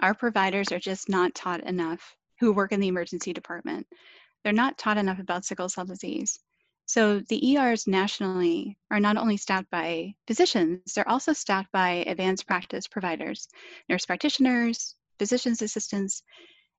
Our 0.00 0.14
providers 0.14 0.72
are 0.72 0.80
just 0.80 1.08
not 1.08 1.34
taught 1.34 1.62
enough 1.64 2.16
who 2.40 2.52
work 2.52 2.72
in 2.72 2.80
the 2.80 2.88
emergency 2.88 3.32
department 3.32 3.86
they're 4.42 4.52
not 4.52 4.78
taught 4.78 4.98
enough 4.98 5.18
about 5.18 5.44
sickle 5.44 5.68
cell 5.68 5.84
disease. 5.84 6.38
So 6.86 7.20
the 7.20 7.56
ERs 7.56 7.86
nationally 7.86 8.76
are 8.90 9.00
not 9.00 9.16
only 9.16 9.36
staffed 9.36 9.70
by 9.70 10.14
physicians, 10.26 10.94
they're 10.94 11.08
also 11.08 11.32
staffed 11.32 11.70
by 11.72 12.04
advanced 12.06 12.46
practice 12.46 12.86
providers, 12.86 13.48
nurse 13.88 14.04
practitioners, 14.04 14.96
physician's 15.18 15.62
assistants, 15.62 16.22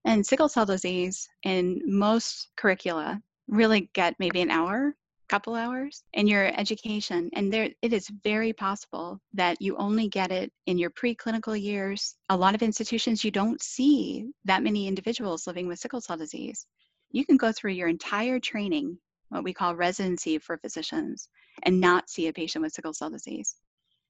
and 0.05 0.25
sickle 0.25 0.49
cell 0.49 0.65
disease 0.65 1.27
in 1.43 1.81
most 1.85 2.49
curricula 2.57 3.21
really 3.47 3.89
get 3.93 4.15
maybe 4.19 4.41
an 4.41 4.51
hour, 4.51 4.95
couple 5.29 5.55
hours 5.55 6.03
in 6.13 6.27
your 6.27 6.45
education. 6.59 7.29
And 7.33 7.51
there 7.51 7.69
it 7.81 7.93
is 7.93 8.07
very 8.23 8.53
possible 8.53 9.19
that 9.33 9.61
you 9.61 9.75
only 9.77 10.09
get 10.09 10.31
it 10.31 10.51
in 10.67 10.77
your 10.77 10.91
preclinical 10.91 11.59
years. 11.59 12.15
A 12.29 12.37
lot 12.37 12.53
of 12.53 12.61
institutions 12.61 13.23
you 13.23 13.31
don't 13.31 13.61
see 13.61 14.29
that 14.45 14.63
many 14.63 14.87
individuals 14.87 15.47
living 15.47 15.67
with 15.67 15.79
sickle 15.79 16.01
cell 16.01 16.17
disease 16.17 16.67
you 17.13 17.25
can 17.25 17.37
go 17.37 17.51
through 17.51 17.71
your 17.71 17.87
entire 17.87 18.39
training, 18.39 18.97
what 19.29 19.43
we 19.43 19.53
call 19.53 19.75
residency 19.75 20.39
for 20.39 20.57
physicians, 20.57 21.29
and 21.61 21.79
not 21.79 22.09
see 22.09 22.27
a 22.27 22.33
patient 22.33 22.63
with 22.63 22.73
sickle 22.73 22.91
cell 22.91 23.11
disease. 23.11 23.55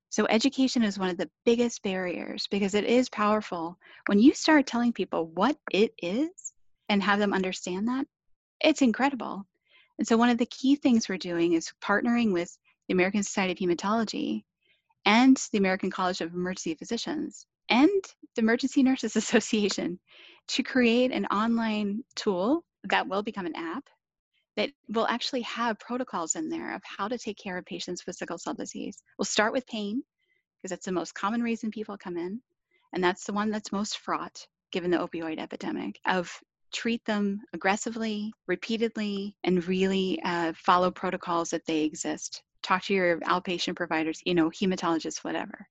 So, 0.10 0.26
education 0.30 0.84
is 0.84 0.98
one 0.98 1.10
of 1.10 1.18
the 1.18 1.30
biggest 1.44 1.84
barriers 1.84 2.48
because 2.50 2.76
it 2.76 2.86
is 2.86 3.10
powerful. 3.10 3.78
When 4.06 4.20
you 4.20 4.34
start 4.34 4.66
telling 4.66 4.94
people 4.94 5.28
what 5.28 5.58
it 5.72 5.94
is 6.02 6.30
and 6.88 7.04
have 7.04 7.20
them 7.20 7.34
understand 7.34 7.88
that, 7.90 8.08
it's 8.62 8.82
incredible. 8.82 9.46
And 9.98 10.08
so, 10.08 10.16
one 10.16 10.30
of 10.30 10.38
the 10.38 10.46
key 10.46 10.76
things 10.76 11.10
we're 11.10 11.18
doing 11.18 11.54
is 11.54 11.74
partnering 11.82 12.32
with 12.32 12.58
the 12.88 12.94
American 12.94 13.24
Society 13.24 13.52
of 13.52 13.70
Hematology 13.70 14.44
and 15.06 15.36
the 15.52 15.58
American 15.58 15.92
College 15.92 16.22
of 16.22 16.34
Emergency 16.34 16.76
Physicians 16.76 17.48
and 17.70 17.90
the 18.36 18.42
Emergency 18.42 18.82
Nurses 18.82 19.16
Association 19.18 20.00
to 20.48 20.64
create 20.64 21.12
an 21.12 21.26
online 21.26 22.04
tool 22.16 22.64
that 22.86 23.08
will 23.08 23.24
become 23.24 23.46
an 23.46 23.56
app 23.56 23.90
that 24.56 24.72
will 24.90 25.08
actually 25.08 25.42
have 25.42 25.80
protocols 25.80 26.36
in 26.36 26.50
there 26.50 26.76
of 26.76 26.82
how 26.84 27.08
to 27.08 27.18
take 27.18 27.38
care 27.38 27.58
of 27.58 27.66
patients 27.66 28.06
with 28.06 28.16
sickle 28.16 28.38
cell 28.38 28.54
disease. 28.54 29.02
We'll 29.18 29.26
start 29.26 29.54
with 29.54 29.66
pain, 29.68 30.04
because 30.58 30.70
that's 30.70 30.86
the 30.86 30.92
most 30.92 31.16
common 31.16 31.42
reason 31.42 31.72
people 31.72 31.98
come 31.98 32.18
in. 32.18 32.40
And 32.94 33.04
that's 33.04 33.26
the 33.26 33.34
one 33.34 33.50
that's 33.50 33.72
most 33.72 33.98
fraught, 33.98 34.46
given 34.72 34.92
the 34.92 34.98
opioid 34.98 35.40
epidemic, 35.40 36.00
of 36.06 36.32
treat 36.72 37.04
them 37.06 37.42
aggressively, 37.54 38.34
repeatedly, 38.48 39.36
and 39.44 39.68
really 39.68 40.22
uh, 40.24 40.54
follow 40.56 40.92
protocols 40.92 41.50
that 41.50 41.66
they 41.66 41.84
exist. 41.84 42.44
Talk 42.62 42.84
to 42.84 42.94
your 42.94 43.20
outpatient 43.22 43.76
providers, 43.76 44.22
you 44.26 44.36
know, 44.36 44.50
hematologists, 44.52 45.24
whatever. 45.24 45.68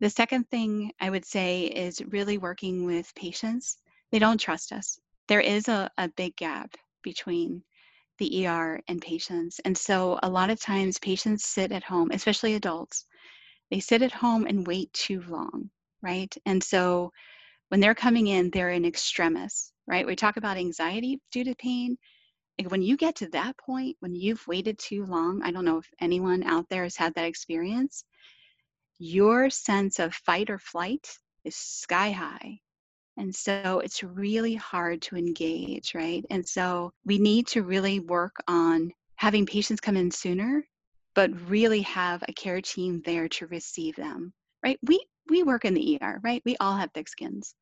The 0.00 0.10
second 0.10 0.48
thing 0.48 0.92
I 1.00 1.10
would 1.10 1.24
say 1.24 1.64
is 1.64 2.02
really 2.08 2.38
working 2.38 2.86
with 2.86 3.14
patients. 3.14 3.78
They 4.10 4.18
don't 4.18 4.40
trust 4.40 4.72
us 4.72 4.98
there 5.32 5.40
is 5.40 5.66
a, 5.68 5.90
a 5.96 6.10
big 6.10 6.36
gap 6.36 6.76
between 7.02 7.62
the 8.18 8.46
ER 8.46 8.78
and 8.86 9.00
patients. 9.00 9.60
And 9.64 9.74
so 9.74 10.18
a 10.22 10.28
lot 10.28 10.50
of 10.50 10.60
times 10.60 10.98
patients 10.98 11.46
sit 11.46 11.72
at 11.72 11.82
home, 11.82 12.10
especially 12.12 12.54
adults, 12.54 13.06
they 13.70 13.80
sit 13.80 14.02
at 14.02 14.12
home 14.12 14.44
and 14.46 14.66
wait 14.66 14.92
too 14.92 15.22
long, 15.22 15.70
right? 16.02 16.36
And 16.44 16.62
so 16.62 17.12
when 17.70 17.80
they're 17.80 17.94
coming 17.94 18.26
in, 18.26 18.50
they're 18.50 18.72
in 18.72 18.84
extremis. 18.84 19.72
right? 19.86 20.06
We 20.06 20.16
talk 20.16 20.36
about 20.36 20.58
anxiety 20.58 21.18
due 21.30 21.44
to 21.44 21.54
pain. 21.54 21.96
When 22.68 22.82
you 22.82 22.98
get 22.98 23.16
to 23.16 23.28
that 23.28 23.56
point, 23.56 23.96
when 24.00 24.14
you've 24.14 24.46
waited 24.46 24.78
too 24.78 25.06
long, 25.06 25.40
I 25.42 25.50
don't 25.50 25.64
know 25.64 25.78
if 25.78 25.88
anyone 25.98 26.42
out 26.42 26.68
there 26.68 26.82
has 26.82 26.96
had 26.96 27.14
that 27.14 27.24
experience, 27.24 28.04
your 28.98 29.48
sense 29.48 29.98
of 29.98 30.12
fight 30.12 30.50
or 30.50 30.58
flight 30.58 31.08
is 31.42 31.56
sky 31.56 32.10
high. 32.10 32.60
And 33.16 33.34
so 33.34 33.80
it's 33.80 34.02
really 34.02 34.54
hard 34.54 35.02
to 35.02 35.16
engage, 35.16 35.94
right? 35.94 36.24
And 36.30 36.46
so 36.46 36.92
we 37.04 37.18
need 37.18 37.46
to 37.48 37.62
really 37.62 38.00
work 38.00 38.36
on 38.48 38.92
having 39.16 39.46
patients 39.46 39.80
come 39.80 39.96
in 39.96 40.10
sooner, 40.10 40.66
but 41.14 41.30
really 41.48 41.82
have 41.82 42.24
a 42.26 42.32
care 42.32 42.60
team 42.62 43.02
there 43.04 43.28
to 43.28 43.46
receive 43.48 43.96
them, 43.96 44.32
right? 44.62 44.78
We 44.82 45.04
we 45.28 45.42
work 45.42 45.64
in 45.64 45.74
the 45.74 45.98
ER, 46.00 46.20
right? 46.24 46.42
We 46.44 46.56
all 46.58 46.74
have 46.74 46.90
thick 46.92 47.08
skins. 47.08 47.54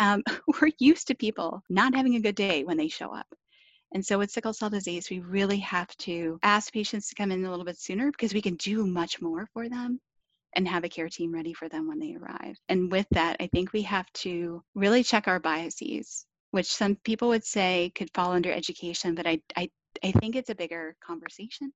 Um, 0.00 0.22
we're 0.60 0.70
used 0.78 1.08
to 1.08 1.14
people 1.14 1.62
not 1.68 1.94
having 1.94 2.16
a 2.16 2.20
good 2.20 2.36
day 2.36 2.64
when 2.64 2.78
they 2.78 2.88
show 2.88 3.14
up. 3.14 3.26
And 3.92 4.04
so 4.04 4.18
with 4.18 4.30
sickle 4.30 4.54
cell 4.54 4.70
disease, 4.70 5.10
we 5.10 5.20
really 5.20 5.58
have 5.58 5.94
to 5.98 6.38
ask 6.42 6.72
patients 6.72 7.08
to 7.08 7.14
come 7.14 7.30
in 7.30 7.44
a 7.44 7.50
little 7.50 7.66
bit 7.66 7.78
sooner 7.78 8.10
because 8.10 8.32
we 8.32 8.40
can 8.40 8.54
do 8.54 8.86
much 8.86 9.20
more 9.20 9.46
for 9.52 9.68
them 9.68 10.00
and 10.54 10.68
have 10.68 10.84
a 10.84 10.88
care 10.88 11.08
team 11.08 11.32
ready 11.32 11.52
for 11.52 11.68
them 11.68 11.88
when 11.88 11.98
they 11.98 12.14
arrive. 12.14 12.56
And 12.68 12.90
with 12.90 13.06
that, 13.10 13.36
I 13.40 13.46
think 13.46 13.72
we 13.72 13.82
have 13.82 14.12
to 14.14 14.62
really 14.74 15.02
check 15.02 15.28
our 15.28 15.40
biases, 15.40 16.26
which 16.50 16.66
some 16.66 16.96
people 16.96 17.28
would 17.28 17.44
say 17.44 17.92
could 17.94 18.10
fall 18.14 18.32
under 18.32 18.52
education, 18.52 19.14
but 19.14 19.26
I, 19.26 19.40
I, 19.56 19.70
I 20.04 20.12
think 20.12 20.36
it's 20.36 20.50
a 20.50 20.54
bigger 20.54 20.96
conversation. 21.04 21.72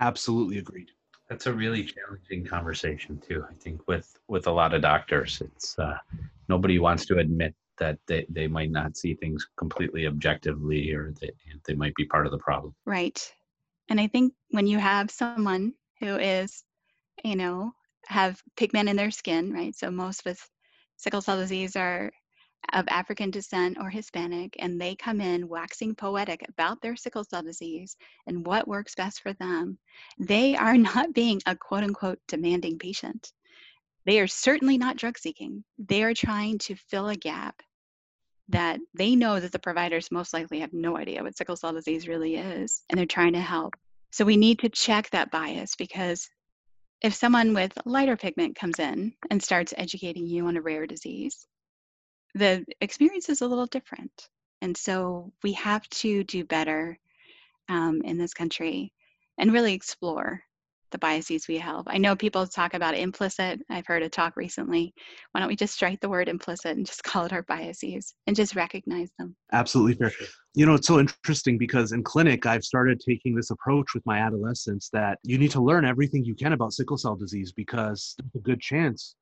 Absolutely 0.00 0.58
agreed. 0.58 0.90
That's 1.28 1.46
a 1.46 1.52
really 1.52 1.84
challenging 1.84 2.46
conversation 2.46 3.20
too. 3.26 3.44
I 3.48 3.54
think 3.54 3.86
with 3.86 4.18
with 4.28 4.46
a 4.46 4.50
lot 4.50 4.72
of 4.72 4.80
doctors, 4.80 5.42
it's 5.42 5.78
uh, 5.78 5.98
nobody 6.48 6.78
wants 6.78 7.04
to 7.06 7.18
admit 7.18 7.54
that 7.78 7.98
they, 8.06 8.26
they 8.28 8.48
might 8.48 8.70
not 8.70 8.96
see 8.96 9.14
things 9.14 9.46
completely 9.56 10.06
objectively 10.06 10.92
or 10.92 11.12
they, 11.20 11.30
they 11.66 11.74
might 11.74 11.94
be 11.94 12.04
part 12.04 12.26
of 12.26 12.32
the 12.32 12.38
problem. 12.38 12.74
Right. 12.84 13.20
And 13.88 14.00
I 14.00 14.06
think 14.06 14.34
when 14.50 14.66
you 14.66 14.78
have 14.78 15.10
someone 15.10 15.74
who 16.00 16.16
is, 16.16 16.64
you 17.24 17.36
know, 17.36 17.72
have 18.08 18.42
pigment 18.56 18.88
in 18.88 18.96
their 18.96 19.10
skin, 19.10 19.52
right? 19.52 19.74
So 19.74 19.90
most 19.90 20.24
with 20.24 20.40
sickle 20.96 21.20
cell 21.20 21.38
disease 21.38 21.76
are 21.76 22.10
of 22.72 22.86
African 22.88 23.30
descent 23.30 23.76
or 23.80 23.88
Hispanic, 23.88 24.56
and 24.58 24.80
they 24.80 24.94
come 24.94 25.20
in 25.20 25.48
waxing 25.48 25.94
poetic 25.94 26.44
about 26.48 26.80
their 26.80 26.96
sickle 26.96 27.24
cell 27.24 27.42
disease 27.42 27.96
and 28.26 28.44
what 28.44 28.66
works 28.66 28.94
best 28.94 29.22
for 29.22 29.32
them. 29.34 29.78
They 30.18 30.56
are 30.56 30.76
not 30.90 31.14
being 31.14 31.40
a 31.46 31.54
quote 31.54 31.84
unquote 31.84 32.18
demanding 32.28 32.78
patient. 32.78 33.32
They 34.06 34.20
are 34.20 34.26
certainly 34.26 34.78
not 34.78 34.96
drug 34.96 35.18
seeking. 35.18 35.64
They 35.78 36.02
are 36.02 36.14
trying 36.14 36.58
to 36.60 36.76
fill 36.76 37.08
a 37.08 37.16
gap 37.16 37.62
that 38.48 38.80
they 38.94 39.14
know 39.14 39.38
that 39.38 39.52
the 39.52 39.58
providers 39.58 40.10
most 40.10 40.32
likely 40.32 40.60
have 40.60 40.72
no 40.72 40.96
idea 40.96 41.22
what 41.22 41.36
sickle 41.36 41.56
cell 41.56 41.74
disease 41.74 42.08
really 42.08 42.36
is, 42.36 42.82
and 42.88 42.98
they're 42.98 43.06
trying 43.06 43.34
to 43.34 43.40
help. 43.40 43.74
So 44.10 44.24
we 44.24 44.38
need 44.38 44.58
to 44.60 44.70
check 44.70 45.10
that 45.10 45.30
bias 45.30 45.76
because 45.76 46.30
if 47.00 47.14
someone 47.14 47.54
with 47.54 47.72
lighter 47.84 48.16
pigment 48.16 48.56
comes 48.56 48.78
in 48.78 49.12
and 49.30 49.42
starts 49.42 49.74
educating 49.76 50.26
you 50.26 50.46
on 50.46 50.56
a 50.56 50.62
rare 50.62 50.86
disease, 50.86 51.46
the 52.34 52.64
experience 52.80 53.28
is 53.28 53.40
a 53.40 53.46
little 53.46 53.66
different. 53.66 54.28
And 54.60 54.76
so 54.76 55.32
we 55.42 55.52
have 55.52 55.88
to 55.90 56.24
do 56.24 56.44
better 56.44 56.98
um, 57.68 58.02
in 58.04 58.18
this 58.18 58.34
country 58.34 58.92
and 59.38 59.52
really 59.52 59.74
explore 59.74 60.42
the 60.90 60.98
biases 60.98 61.48
we 61.48 61.58
have. 61.58 61.84
I 61.86 61.98
know 61.98 62.16
people 62.16 62.46
talk 62.46 62.74
about 62.74 62.96
implicit. 62.96 63.60
I've 63.70 63.86
heard 63.86 64.02
a 64.02 64.08
talk 64.08 64.36
recently. 64.36 64.94
Why 65.32 65.40
don't 65.40 65.48
we 65.48 65.56
just 65.56 65.74
strike 65.74 66.00
the 66.00 66.08
word 66.08 66.28
implicit 66.28 66.76
and 66.76 66.86
just 66.86 67.02
call 67.04 67.24
it 67.24 67.32
our 67.32 67.42
biases 67.42 68.14
and 68.26 68.36
just 68.36 68.56
recognize 68.56 69.10
them? 69.18 69.36
Absolutely 69.52 69.94
fair. 69.94 70.12
You 70.54 70.66
know, 70.66 70.74
it's 70.74 70.86
so 70.86 70.98
interesting 70.98 71.58
because 71.58 71.92
in 71.92 72.02
clinic, 72.02 72.46
I've 72.46 72.64
started 72.64 73.00
taking 73.00 73.34
this 73.34 73.50
approach 73.50 73.94
with 73.94 74.04
my 74.06 74.18
adolescents 74.18 74.88
that 74.92 75.18
you 75.22 75.38
need 75.38 75.50
to 75.52 75.62
learn 75.62 75.84
everything 75.84 76.24
you 76.24 76.34
can 76.34 76.52
about 76.52 76.72
sickle 76.72 76.96
cell 76.96 77.16
disease 77.16 77.52
because 77.52 78.14
there's 78.18 78.42
a 78.42 78.44
good 78.44 78.60
chance 78.60 79.14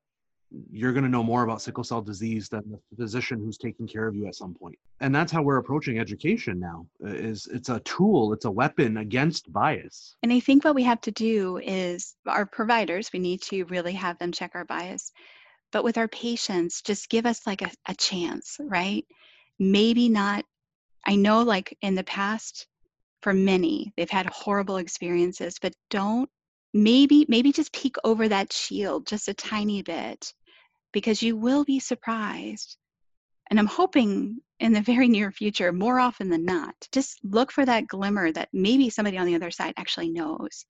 you're 0.71 0.93
going 0.93 1.05
to 1.05 1.11
know 1.11 1.23
more 1.23 1.43
about 1.43 1.63
sickle 1.63 1.85
cell 1.85 2.01
disease 2.03 2.49
than 2.49 2.63
the 2.71 2.97
physician 2.97 3.39
who's 3.39 3.59
taking 3.59 3.87
care 3.87 4.07
of 4.07 4.15
you 4.15 4.27
at 4.27 4.35
some 4.35 4.55
point. 4.55 4.79
And 5.01 5.15
that's 5.15 5.33
how 5.33 5.43
we're 5.43 5.59
approaching 5.59 5.99
education 5.99 6.59
now 6.59 6.87
uh, 7.05 7.09
is 7.09 7.47
it's 7.53 7.69
a 7.69 7.81
tool 7.81 8.33
it's 8.33 8.45
a 8.45 8.51
weapon 8.51 8.99
against 8.99 9.53
bias. 9.53 10.17
And 10.23 10.33
i 10.33 10.41
think 10.41 10.65
what 10.65 10.75
we 10.75 10.83
have 10.85 11.01
to 11.03 11.11
do 11.11 11.59
is 11.59 12.15
our 12.27 12.47
providers 12.47 13.11
we 13.13 13.21
need 13.21 13.43
to 13.43 13.65
really 13.65 13.93
have 13.93 14.19
them 14.19 14.33
check 14.33 14.53
our 14.55 14.65
bias. 14.65 15.13
But 15.73 15.85
with 15.85 15.99
our 15.99 16.09
patients 16.09 16.83
just 16.83 17.09
give 17.09 17.27
us 17.27 17.47
like 17.47 17.63
a, 17.63 17.71
a 17.87 17.95
chance 17.95 18.57
right? 18.61 19.05
Maybe 19.59 20.09
not 20.09 20.45
i 21.07 21.15
know 21.15 21.43
like 21.43 21.77
in 21.81 21.95
the 21.95 22.05
past 22.05 22.67
for 23.23 23.33
many 23.33 23.93
they've 23.97 24.11
had 24.11 24.27
horrible 24.27 24.77
experiences 24.77 25.59
but 25.61 25.73
don't 25.89 26.29
maybe 26.75 27.25
maybe 27.29 27.53
just 27.53 27.73
peek 27.73 27.97
over 28.05 28.29
that 28.29 28.53
shield 28.53 29.07
just 29.07 29.29
a 29.29 29.35
tiny 29.35 29.83
bit 29.83 30.33
because 30.97 31.20
you 31.20 31.36
will 31.36 31.62
be 31.62 31.78
surprised 31.78 32.78
and 33.51 33.59
i'm 33.59 33.66
hoping 33.66 34.38
in 34.61 34.72
the 34.72 34.80
very 34.80 35.09
near 35.09 35.30
future 35.30 35.70
more 35.70 36.01
often 36.01 36.30
than 36.30 36.42
not 36.42 36.74
just 36.90 37.18
look 37.22 37.53
for 37.53 37.66
that 37.66 37.86
glimmer 37.86 38.32
that 38.32 38.49
maybe 38.55 38.88
somebody 38.88 39.18
on 39.18 39.26
the 39.26 39.34
other 39.34 39.51
side 39.51 39.74
actually 39.76 40.09
knows 40.09 40.64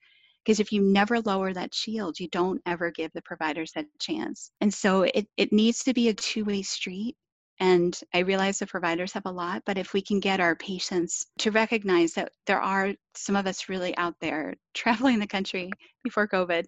because 0.45 0.59
if 0.59 0.73
you 0.73 0.83
never 0.83 1.21
lower 1.21 1.53
that 1.53 1.73
shield 1.73 2.19
you 2.19 2.27
don't 2.31 2.61
ever 2.67 2.91
give 2.91 3.13
the 3.13 3.23
providers 3.23 3.71
that 3.77 3.87
chance 4.01 4.51
and 4.61 4.75
so 4.75 5.03
it, 5.03 5.29
it 5.37 5.53
needs 5.53 5.85
to 5.85 5.95
be 5.95 6.09
a 6.09 6.15
two-way 6.15 6.61
street 6.61 7.15
and 7.61 7.99
I 8.13 8.19
realize 8.19 8.59
the 8.59 8.67
providers 8.67 9.15
have 9.15 9.25
a 9.25 9.31
lot, 9.31 9.63
but 9.65 9.79
if 9.79 9.95
we 9.95 10.03
can 10.03 10.21
get 10.21 10.41
our 10.41 10.55
patients 10.57 11.27
to 11.39 11.51
recognize 11.51 12.13
that 12.13 12.33
there 12.47 12.61
are 12.61 12.93
some 13.15 13.35
of 13.35 13.47
us 13.47 13.71
really 13.71 13.97
out 13.97 14.15
there 14.21 14.57
traveling 14.75 15.19
the 15.19 15.27
country 15.27 15.71
before 16.05 16.29
COVID, 16.29 16.67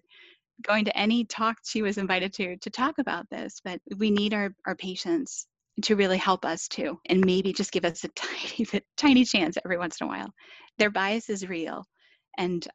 going 0.61 0.85
to 0.85 0.97
any 0.97 1.25
talk 1.25 1.57
she 1.63 1.81
was 1.81 1.97
invited 1.97 2.33
to 2.33 2.57
to 2.57 2.69
talk 2.69 2.97
about 2.99 3.29
this, 3.29 3.61
but 3.63 3.79
we 3.97 4.11
need 4.11 4.33
our, 4.33 4.53
our 4.65 4.75
patients 4.75 5.47
to 5.83 5.95
really 5.95 6.17
help 6.17 6.45
us 6.45 6.67
too 6.67 6.99
and 7.07 7.25
maybe 7.25 7.53
just 7.53 7.71
give 7.71 7.85
us 7.85 8.03
a 8.03 8.07
tiny 8.15 8.65
bit 8.71 8.85
tiny 8.97 9.23
chance 9.23 9.57
every 9.63 9.77
once 9.77 9.99
in 10.01 10.07
a 10.07 10.09
while. 10.09 10.31
Their 10.77 10.89
bias 10.89 11.29
is 11.29 11.47
real. 11.47 11.85
And 12.37 12.67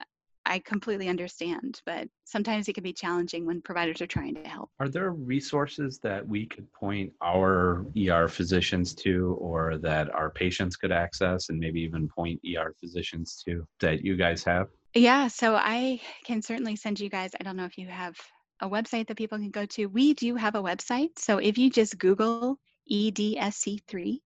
I 0.47 0.59
completely 0.59 1.09
understand, 1.09 1.81
but 1.87 2.07
sometimes 2.25 2.69
it 2.69 2.75
can 2.75 2.83
be 2.83 2.93
challenging 2.93 3.47
when 3.47 3.63
providers 3.63 4.03
are 4.03 4.07
trying 4.07 4.35
to 4.35 4.47
help. 4.47 4.69
Are 4.79 4.91
there 4.91 5.11
resources 5.11 5.99
that 6.03 6.27
we 6.27 6.45
could 6.45 6.71
point 6.75 7.13
our 7.23 7.87
ER 7.97 8.29
physicians 8.29 8.95
to 8.97 9.39
or 9.41 9.79
that 9.79 10.15
our 10.15 10.29
patients 10.29 10.77
could 10.77 10.93
access 10.93 11.49
and 11.49 11.59
maybe 11.59 11.81
even 11.81 12.09
point 12.09 12.41
ER 12.45 12.75
physicians 12.79 13.43
to 13.47 13.67
that 13.81 14.05
you 14.05 14.17
guys 14.17 14.45
have? 14.45 14.69
Yeah, 14.95 15.27
so 15.27 15.57
I 15.57 16.01
can 16.25 16.41
certainly 16.41 16.77
send 16.77 17.01
you 17.01 17.09
guys, 17.09 17.33
I 17.39 17.43
don't 17.43 17.57
know 17.57 17.65
if 17.65 17.79
you 17.79 17.89
have 17.89 18.17
a 18.61 18.69
website 18.69 19.09
that 19.09 19.17
people 19.17 19.39
can 19.39 19.51
go 19.51 19.67
to. 19.67 19.87
We 19.87 20.15
do 20.15 20.37
have 20.37 20.55
a 20.55 20.63
website. 20.63 21.19
So 21.19 21.39
if 21.39 21.59
you 21.59 21.69
just 21.69 21.99
Google 21.99 22.61
EDSC3, 22.91 24.21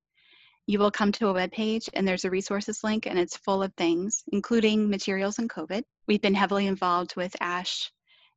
you 0.66 0.78
will 0.78 0.90
come 0.90 1.10
to 1.12 1.28
a 1.28 1.32
web 1.32 1.52
page 1.52 1.88
and 1.94 2.06
there's 2.06 2.26
a 2.26 2.30
resources 2.30 2.84
link 2.84 3.06
and 3.06 3.18
it's 3.18 3.38
full 3.38 3.62
of 3.62 3.72
things, 3.74 4.22
including 4.30 4.90
materials 4.90 5.38
on 5.38 5.48
COVID. 5.48 5.84
We've 6.06 6.20
been 6.20 6.34
heavily 6.34 6.66
involved 6.66 7.16
with 7.16 7.34
ASH 7.40 7.90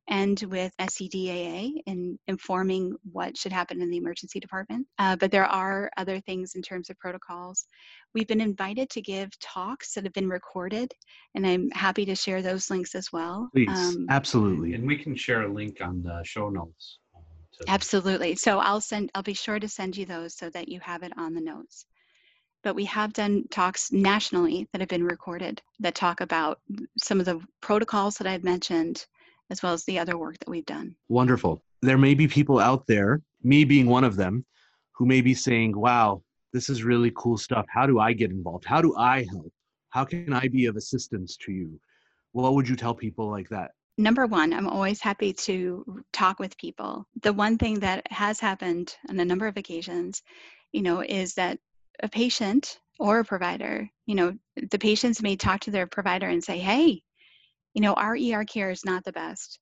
and 0.08 0.42
with 0.44 0.72
SCDAA 0.78 1.72
in 1.86 2.18
informing 2.26 2.94
what 3.12 3.36
should 3.36 3.52
happen 3.52 3.80
in 3.80 3.90
the 3.90 3.96
emergency 3.96 4.40
department. 4.40 4.86
Uh, 4.98 5.16
but 5.16 5.30
there 5.30 5.46
are 5.46 5.90
other 5.96 6.20
things 6.20 6.54
in 6.54 6.62
terms 6.62 6.90
of 6.90 6.98
protocols. 6.98 7.66
We've 8.14 8.26
been 8.26 8.40
invited 8.40 8.90
to 8.90 9.00
give 9.00 9.38
talks 9.38 9.94
that 9.94 10.04
have 10.04 10.12
been 10.12 10.28
recorded, 10.28 10.92
and 11.34 11.46
I'm 11.46 11.70
happy 11.70 12.04
to 12.06 12.14
share 12.14 12.42
those 12.42 12.70
links 12.70 12.94
as 12.94 13.12
well. 13.12 13.48
Please, 13.52 13.68
um, 13.68 14.06
absolutely. 14.10 14.74
And 14.74 14.86
we 14.86 14.96
can 14.96 15.14
share 15.14 15.42
a 15.42 15.52
link 15.52 15.80
on 15.80 16.02
the 16.02 16.22
show 16.24 16.50
notes. 16.50 16.98
Um, 17.16 17.22
absolutely. 17.68 18.34
So 18.34 18.58
I'll 18.58 18.80
send. 18.80 19.10
I'll 19.14 19.22
be 19.22 19.34
sure 19.34 19.60
to 19.60 19.68
send 19.68 19.96
you 19.96 20.04
those 20.04 20.36
so 20.36 20.50
that 20.50 20.68
you 20.68 20.80
have 20.80 21.02
it 21.02 21.12
on 21.16 21.34
the 21.34 21.40
notes 21.40 21.86
but 22.62 22.74
we 22.76 22.84
have 22.84 23.12
done 23.12 23.44
talks 23.50 23.92
nationally 23.92 24.68
that 24.72 24.80
have 24.80 24.88
been 24.88 25.04
recorded 25.04 25.60
that 25.80 25.94
talk 25.94 26.20
about 26.20 26.60
some 26.96 27.18
of 27.18 27.26
the 27.26 27.40
protocols 27.60 28.16
that 28.16 28.26
I've 28.26 28.44
mentioned, 28.44 29.06
as 29.52 29.62
well 29.62 29.72
as 29.72 29.84
the 29.84 29.98
other 29.98 30.18
work 30.18 30.38
that 30.38 30.48
we've 30.48 30.66
done. 30.66 30.96
Wonderful. 31.08 31.62
There 31.82 31.98
may 31.98 32.14
be 32.14 32.26
people 32.26 32.58
out 32.58 32.86
there, 32.88 33.22
me 33.42 33.64
being 33.64 33.86
one 33.86 34.02
of 34.02 34.16
them, 34.16 34.44
who 34.96 35.06
may 35.06 35.20
be 35.20 35.34
saying, 35.34 35.78
wow, 35.78 36.22
this 36.52 36.68
is 36.68 36.82
really 36.82 37.12
cool 37.14 37.36
stuff. 37.36 37.66
How 37.68 37.86
do 37.86 38.00
I 38.00 38.12
get 38.12 38.30
involved? 38.30 38.64
How 38.64 38.82
do 38.82 38.96
I 38.96 39.26
help? 39.30 39.52
How 39.90 40.04
can 40.04 40.32
I 40.32 40.48
be 40.48 40.66
of 40.66 40.76
assistance 40.76 41.36
to 41.44 41.52
you? 41.52 41.78
What 42.32 42.54
would 42.54 42.68
you 42.68 42.76
tell 42.76 42.94
people 42.94 43.30
like 43.30 43.48
that? 43.50 43.72
Number 43.98 44.26
one, 44.26 44.54
I'm 44.54 44.68
always 44.68 45.02
happy 45.02 45.34
to 45.34 46.02
talk 46.14 46.38
with 46.38 46.56
people. 46.56 47.06
The 47.22 47.32
one 47.32 47.58
thing 47.58 47.78
that 47.80 48.06
has 48.10 48.40
happened 48.40 48.96
on 49.08 49.20
a 49.20 49.24
number 49.24 49.46
of 49.46 49.58
occasions, 49.58 50.22
you 50.72 50.80
know, 50.80 51.02
is 51.02 51.34
that 51.34 51.58
a 52.02 52.08
patient 52.08 52.78
or 52.98 53.18
a 53.18 53.24
provider, 53.24 53.88
you 54.06 54.14
know, 54.14 54.34
the 54.70 54.78
patients 54.78 55.20
may 55.20 55.36
talk 55.36 55.60
to 55.60 55.70
their 55.70 55.86
provider 55.86 56.28
and 56.28 56.42
say, 56.42 56.58
hey, 56.58 57.02
you 57.74 57.80
know, 57.80 57.94
our 57.94 58.16
ER 58.16 58.44
care 58.44 58.70
is 58.70 58.84
not 58.84 59.04
the 59.04 59.12
best. 59.12 59.58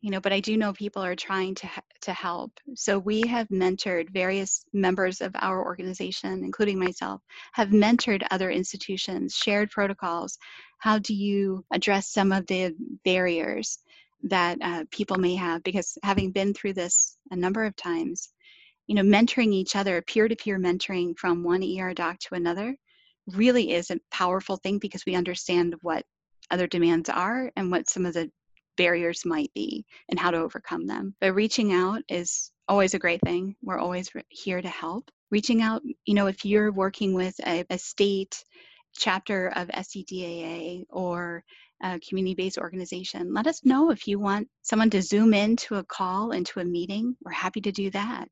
you 0.00 0.10
know 0.12 0.20
but 0.20 0.32
i 0.32 0.40
do 0.40 0.56
know 0.56 0.72
people 0.72 1.02
are 1.02 1.16
trying 1.16 1.54
to 1.60 1.68
to 2.00 2.12
help 2.12 2.52
so 2.74 2.98
we 2.98 3.22
have 3.22 3.48
mentored 3.48 4.08
various 4.10 4.64
members 4.72 5.20
of 5.20 5.32
our 5.40 5.64
organization 5.64 6.44
including 6.44 6.78
myself 6.78 7.20
have 7.52 7.70
mentored 7.70 8.22
other 8.30 8.50
institutions 8.50 9.34
shared 9.34 9.68
protocols 9.70 10.38
how 10.78 10.96
do 11.08 11.14
you 11.14 11.64
address 11.72 12.12
some 12.18 12.30
of 12.32 12.46
the 12.46 12.72
barriers 13.04 13.78
that 14.22 14.58
uh, 14.62 14.84
people 14.90 15.18
may 15.18 15.34
have 15.34 15.62
because 15.62 15.98
having 16.02 16.30
been 16.30 16.52
through 16.54 16.72
this 16.72 17.18
a 17.30 17.36
number 17.36 17.64
of 17.64 17.74
times 17.76 18.30
you 18.86 18.94
know 18.94 19.02
mentoring 19.02 19.52
each 19.52 19.76
other 19.76 20.02
peer-to-peer 20.02 20.58
mentoring 20.58 21.16
from 21.16 21.42
one 21.42 21.62
er 21.62 21.94
doc 21.94 22.18
to 22.20 22.34
another 22.34 22.76
really 23.34 23.72
is 23.72 23.90
a 23.90 24.00
powerful 24.10 24.56
thing 24.56 24.78
because 24.78 25.04
we 25.06 25.14
understand 25.14 25.74
what 25.82 26.04
other 26.50 26.66
demands 26.66 27.08
are 27.08 27.50
and 27.56 27.70
what 27.70 27.88
some 27.88 28.06
of 28.06 28.14
the 28.14 28.30
barriers 28.76 29.26
might 29.26 29.52
be 29.54 29.84
and 30.08 30.18
how 30.18 30.30
to 30.30 30.38
overcome 30.38 30.86
them. 30.86 31.14
But 31.20 31.34
reaching 31.34 31.72
out 31.72 32.02
is 32.08 32.50
always 32.68 32.94
a 32.94 32.98
great 32.98 33.20
thing. 33.22 33.56
We're 33.62 33.78
always 33.78 34.10
here 34.30 34.62
to 34.62 34.68
help. 34.68 35.10
Reaching 35.30 35.60
out, 35.60 35.82
you 36.06 36.14
know, 36.14 36.26
if 36.26 36.44
you're 36.44 36.72
working 36.72 37.12
with 37.12 37.34
a, 37.46 37.64
a 37.68 37.76
state 37.76 38.42
chapter 38.96 39.48
of 39.48 39.68
SCDAA 39.68 40.84
or 40.90 41.44
a 41.82 42.00
community 42.00 42.34
based 42.34 42.58
organization, 42.58 43.34
let 43.34 43.46
us 43.46 43.64
know 43.64 43.90
if 43.90 44.06
you 44.06 44.18
want 44.18 44.48
someone 44.62 44.90
to 44.90 45.02
zoom 45.02 45.34
into 45.34 45.76
a 45.76 45.84
call, 45.84 46.32
into 46.32 46.60
a 46.60 46.64
meeting. 46.64 47.16
We're 47.22 47.32
happy 47.32 47.60
to 47.62 47.72
do 47.72 47.90
that. 47.90 48.28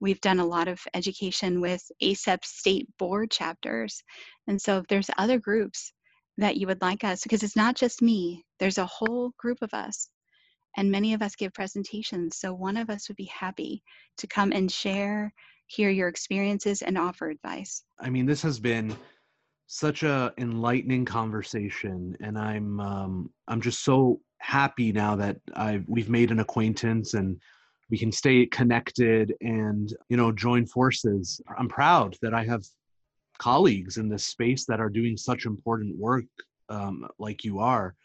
We've 0.00 0.20
done 0.20 0.40
a 0.40 0.46
lot 0.46 0.68
of 0.68 0.80
education 0.94 1.60
with 1.60 1.82
ACEP 2.02 2.44
state 2.44 2.88
board 2.98 3.30
chapters. 3.30 4.02
And 4.48 4.60
so 4.60 4.78
if 4.78 4.86
there's 4.88 5.10
other 5.16 5.38
groups 5.38 5.92
that 6.38 6.56
you 6.56 6.66
would 6.66 6.80
like 6.80 7.04
us 7.04 7.22
because 7.22 7.42
it's 7.42 7.56
not 7.56 7.76
just 7.76 8.02
me 8.02 8.44
there's 8.58 8.78
a 8.78 8.86
whole 8.86 9.32
group 9.38 9.58
of 9.62 9.72
us 9.74 10.08
and 10.76 10.90
many 10.90 11.12
of 11.12 11.22
us 11.22 11.36
give 11.36 11.52
presentations 11.52 12.36
so 12.36 12.52
one 12.52 12.76
of 12.76 12.90
us 12.90 13.08
would 13.08 13.16
be 13.16 13.30
happy 13.32 13.82
to 14.16 14.26
come 14.26 14.52
and 14.52 14.70
share 14.70 15.32
hear 15.66 15.90
your 15.90 16.08
experiences 16.08 16.82
and 16.82 16.98
offer 16.98 17.30
advice. 17.30 17.84
I 17.98 18.10
mean 18.10 18.26
this 18.26 18.42
has 18.42 18.60
been 18.60 18.96
such 19.66 20.02
a 20.02 20.32
enlightening 20.36 21.04
conversation 21.04 22.14
and 22.20 22.38
i'm 22.38 22.78
um, 22.80 23.30
i'm 23.48 23.60
just 23.60 23.84
so 23.84 24.20
happy 24.38 24.92
now 24.92 25.16
that 25.16 25.38
i've 25.56 25.84
we've 25.88 26.10
made 26.10 26.30
an 26.30 26.40
acquaintance 26.40 27.14
and 27.14 27.40
we 27.90 27.96
can 27.96 28.12
stay 28.12 28.44
connected 28.46 29.34
and 29.40 29.94
you 30.08 30.16
know 30.16 30.32
join 30.32 30.66
forces. 30.66 31.40
I'm 31.58 31.68
proud 31.68 32.16
that 32.20 32.34
i 32.34 32.44
have 32.44 32.62
colleagues 33.42 33.96
in 33.96 34.08
this 34.08 34.24
space 34.24 34.64
that 34.66 34.78
are 34.78 34.88
doing 34.88 35.16
such 35.16 35.46
important 35.46 35.98
work 35.98 36.24
um, 36.68 37.04
like 37.18 37.42
you 37.42 37.58
are. 37.58 37.96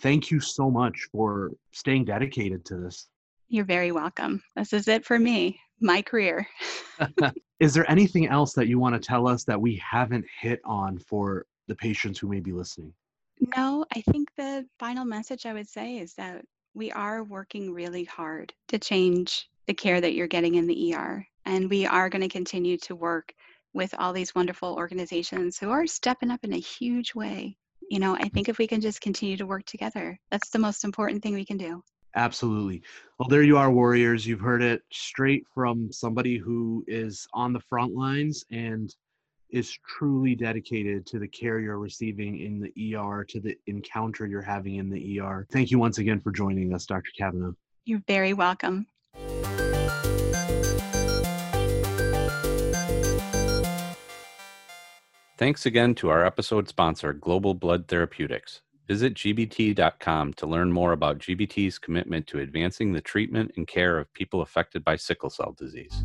Thank 0.00 0.30
you 0.30 0.40
so 0.40 0.70
much 0.70 1.08
for 1.12 1.52
staying 1.72 2.06
dedicated 2.06 2.64
to 2.66 2.76
this. 2.76 3.08
You're 3.48 3.66
very 3.66 3.92
welcome. 3.92 4.42
This 4.56 4.72
is 4.72 4.88
it 4.88 5.04
for 5.04 5.18
me, 5.18 5.60
my 5.80 6.00
career. 6.00 6.48
is 7.60 7.74
there 7.74 7.90
anything 7.90 8.28
else 8.28 8.54
that 8.54 8.66
you 8.66 8.78
want 8.78 8.94
to 8.94 9.06
tell 9.06 9.28
us 9.28 9.44
that 9.44 9.60
we 9.60 9.76
haven't 9.76 10.24
hit 10.40 10.60
on 10.64 10.98
for 10.98 11.44
the 11.66 11.74
patients 11.74 12.18
who 12.18 12.28
may 12.28 12.40
be 12.40 12.52
listening? 12.52 12.94
No, 13.56 13.84
I 13.94 14.00
think 14.00 14.30
the 14.38 14.66
final 14.78 15.04
message 15.04 15.44
I 15.44 15.52
would 15.52 15.68
say 15.68 15.98
is 15.98 16.14
that 16.14 16.46
we 16.72 16.90
are 16.92 17.24
working 17.24 17.74
really 17.74 18.04
hard 18.04 18.54
to 18.68 18.78
change 18.78 19.50
the 19.66 19.74
care 19.74 20.00
that 20.00 20.14
you're 20.14 20.26
getting 20.26 20.54
in 20.54 20.66
the 20.66 20.94
ER. 20.94 21.26
And 21.44 21.68
we 21.68 21.84
are 21.84 22.08
going 22.08 22.22
to 22.22 22.28
continue 22.28 22.78
to 22.78 22.96
work 22.96 23.34
with 23.74 23.94
all 23.98 24.12
these 24.12 24.34
wonderful 24.34 24.74
organizations 24.74 25.58
who 25.58 25.70
are 25.70 25.86
stepping 25.86 26.30
up 26.30 26.44
in 26.44 26.52
a 26.52 26.58
huge 26.58 27.14
way. 27.14 27.56
You 27.90 28.00
know, 28.00 28.16
I 28.16 28.28
think 28.28 28.48
if 28.48 28.58
we 28.58 28.66
can 28.66 28.80
just 28.80 29.00
continue 29.00 29.36
to 29.36 29.46
work 29.46 29.64
together, 29.64 30.18
that's 30.30 30.50
the 30.50 30.58
most 30.58 30.84
important 30.84 31.22
thing 31.22 31.34
we 31.34 31.44
can 31.44 31.56
do. 31.56 31.82
Absolutely. 32.14 32.82
Well, 33.18 33.28
there 33.28 33.42
you 33.42 33.56
are, 33.56 33.70
Warriors. 33.70 34.26
You've 34.26 34.40
heard 34.40 34.62
it 34.62 34.82
straight 34.92 35.44
from 35.54 35.92
somebody 35.92 36.36
who 36.36 36.84
is 36.88 37.26
on 37.32 37.52
the 37.52 37.60
front 37.60 37.94
lines 37.94 38.44
and 38.50 38.94
is 39.50 39.78
truly 39.86 40.34
dedicated 40.34 41.06
to 41.06 41.18
the 41.18 41.28
care 41.28 41.60
you're 41.60 41.78
receiving 41.78 42.40
in 42.40 42.60
the 42.60 42.96
ER, 42.96 43.24
to 43.28 43.40
the 43.40 43.56
encounter 43.66 44.26
you're 44.26 44.42
having 44.42 44.76
in 44.76 44.90
the 44.90 45.20
ER. 45.20 45.46
Thank 45.50 45.70
you 45.70 45.78
once 45.78 45.98
again 45.98 46.20
for 46.20 46.32
joining 46.32 46.74
us, 46.74 46.86
Dr. 46.86 47.10
Kavanagh. 47.16 47.52
You're 47.84 48.02
very 48.06 48.34
welcome. 48.34 48.86
Thanks 55.38 55.66
again 55.66 55.94
to 55.94 56.08
our 56.08 56.26
episode 56.26 56.66
sponsor, 56.66 57.12
Global 57.12 57.54
Blood 57.54 57.86
Therapeutics. 57.86 58.62
Visit 58.88 59.14
GBT.com 59.14 60.34
to 60.34 60.46
learn 60.48 60.72
more 60.72 60.90
about 60.90 61.20
GBT's 61.20 61.78
commitment 61.78 62.26
to 62.26 62.40
advancing 62.40 62.92
the 62.92 63.00
treatment 63.00 63.52
and 63.56 63.64
care 63.64 63.98
of 63.98 64.12
people 64.14 64.40
affected 64.40 64.82
by 64.82 64.96
sickle 64.96 65.30
cell 65.30 65.54
disease. 65.56 66.02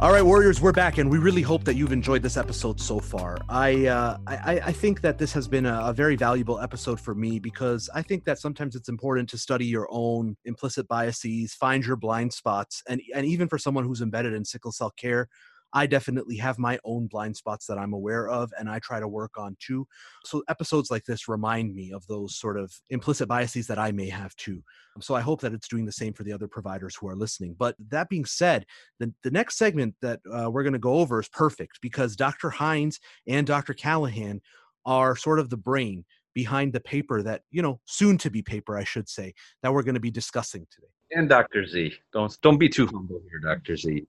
All 0.00 0.10
right, 0.10 0.24
Warriors, 0.24 0.62
we're 0.62 0.72
back, 0.72 0.96
and 0.96 1.10
we 1.10 1.18
really 1.18 1.42
hope 1.42 1.64
that 1.64 1.74
you've 1.74 1.92
enjoyed 1.92 2.22
this 2.22 2.38
episode 2.38 2.80
so 2.80 3.00
far. 3.00 3.36
I 3.50 3.84
uh, 3.84 4.16
I, 4.26 4.60
I, 4.64 4.72
think 4.72 5.02
that 5.02 5.18
this 5.18 5.30
has 5.34 5.46
been 5.46 5.66
a, 5.66 5.78
a, 5.78 5.92
very 5.92 6.16
valuable 6.16 6.58
episode 6.58 6.98
for 6.98 7.14
me 7.14 7.38
because 7.38 7.90
I 7.94 8.00
think 8.00 8.24
that 8.24 8.38
sometimes 8.38 8.74
it's 8.74 8.88
important 8.88 9.28
to 9.28 9.36
study 9.36 9.66
your 9.66 9.86
own 9.90 10.38
implicit 10.46 10.88
biases, 10.88 11.52
find 11.52 11.84
your 11.84 11.96
blind 11.96 12.32
spots, 12.32 12.82
and 12.88 13.02
and 13.14 13.26
even 13.26 13.46
for 13.46 13.58
someone 13.58 13.84
who's 13.84 14.00
embedded 14.00 14.32
in 14.32 14.42
sickle 14.42 14.72
cell 14.72 14.90
care, 14.90 15.28
I 15.72 15.86
definitely 15.86 16.36
have 16.36 16.58
my 16.58 16.78
own 16.84 17.06
blind 17.06 17.36
spots 17.36 17.66
that 17.66 17.78
I'm 17.78 17.92
aware 17.92 18.28
of 18.28 18.52
and 18.58 18.68
I 18.68 18.78
try 18.80 19.00
to 19.00 19.08
work 19.08 19.38
on 19.38 19.56
too. 19.60 19.86
So 20.24 20.42
episodes 20.48 20.90
like 20.90 21.04
this 21.04 21.28
remind 21.28 21.74
me 21.74 21.92
of 21.92 22.06
those 22.06 22.36
sort 22.36 22.58
of 22.58 22.72
implicit 22.90 23.28
biases 23.28 23.66
that 23.68 23.78
I 23.78 23.92
may 23.92 24.08
have 24.08 24.34
too. 24.36 24.62
So 25.00 25.14
I 25.14 25.20
hope 25.20 25.40
that 25.42 25.52
it's 25.52 25.68
doing 25.68 25.86
the 25.86 25.92
same 25.92 26.12
for 26.12 26.24
the 26.24 26.32
other 26.32 26.48
providers 26.48 26.96
who 26.96 27.08
are 27.08 27.16
listening. 27.16 27.54
But 27.58 27.76
that 27.90 28.08
being 28.08 28.24
said, 28.24 28.66
the, 28.98 29.12
the 29.22 29.30
next 29.30 29.56
segment 29.56 29.94
that 30.02 30.20
uh, 30.30 30.50
we're 30.50 30.64
going 30.64 30.72
to 30.72 30.78
go 30.78 30.94
over 30.94 31.20
is 31.20 31.28
perfect 31.28 31.80
because 31.80 32.16
Dr. 32.16 32.50
Hines 32.50 32.98
and 33.26 33.46
Dr. 33.46 33.74
Callaghan 33.74 34.40
are 34.84 35.14
sort 35.14 35.38
of 35.38 35.50
the 35.50 35.56
brain 35.56 36.04
behind 36.34 36.72
the 36.72 36.80
paper 36.80 37.22
that, 37.22 37.42
you 37.50 37.62
know, 37.62 37.80
soon 37.86 38.18
to 38.18 38.30
be 38.30 38.42
paper, 38.42 38.76
I 38.76 38.84
should 38.84 39.08
say, 39.08 39.34
that 39.62 39.72
we're 39.72 39.82
going 39.82 39.94
to 39.94 40.00
be 40.00 40.10
discussing 40.10 40.66
today 40.70 40.88
and 41.12 41.28
Dr. 41.28 41.66
Z. 41.66 41.94
Don't 42.12 42.36
don't 42.42 42.58
be 42.58 42.68
too 42.68 42.86
humble 42.86 43.20
here, 43.30 43.40
Dr. 43.40 43.76
Z. 43.76 44.06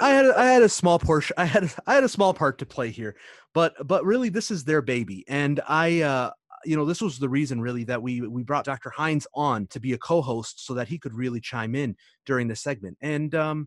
I 0.00 0.10
had 0.10 0.26
a, 0.26 0.38
I 0.38 0.44
had 0.46 0.62
a 0.62 0.68
small 0.68 0.98
portion. 0.98 1.34
I 1.38 1.44
had 1.44 1.72
I 1.86 1.94
had 1.94 2.04
a 2.04 2.08
small 2.08 2.34
part 2.34 2.58
to 2.58 2.66
play 2.66 2.90
here, 2.90 3.16
but 3.54 3.74
but 3.86 4.04
really 4.04 4.28
this 4.28 4.50
is 4.50 4.64
their 4.64 4.82
baby, 4.82 5.24
and 5.28 5.60
I. 5.68 6.02
uh 6.02 6.30
you 6.64 6.76
know 6.76 6.84
this 6.84 7.00
was 7.00 7.18
the 7.18 7.28
reason 7.28 7.58
really 7.58 7.84
that 7.84 8.02
we 8.02 8.20
we 8.20 8.42
brought 8.42 8.66
dr 8.66 8.90
hines 8.90 9.26
on 9.32 9.66
to 9.68 9.80
be 9.80 9.94
a 9.94 9.98
co-host 9.98 10.66
so 10.66 10.74
that 10.74 10.88
he 10.88 10.98
could 10.98 11.14
really 11.14 11.40
chime 11.40 11.74
in 11.74 11.96
during 12.26 12.48
this 12.48 12.60
segment 12.60 12.98
and 13.00 13.34
um 13.34 13.66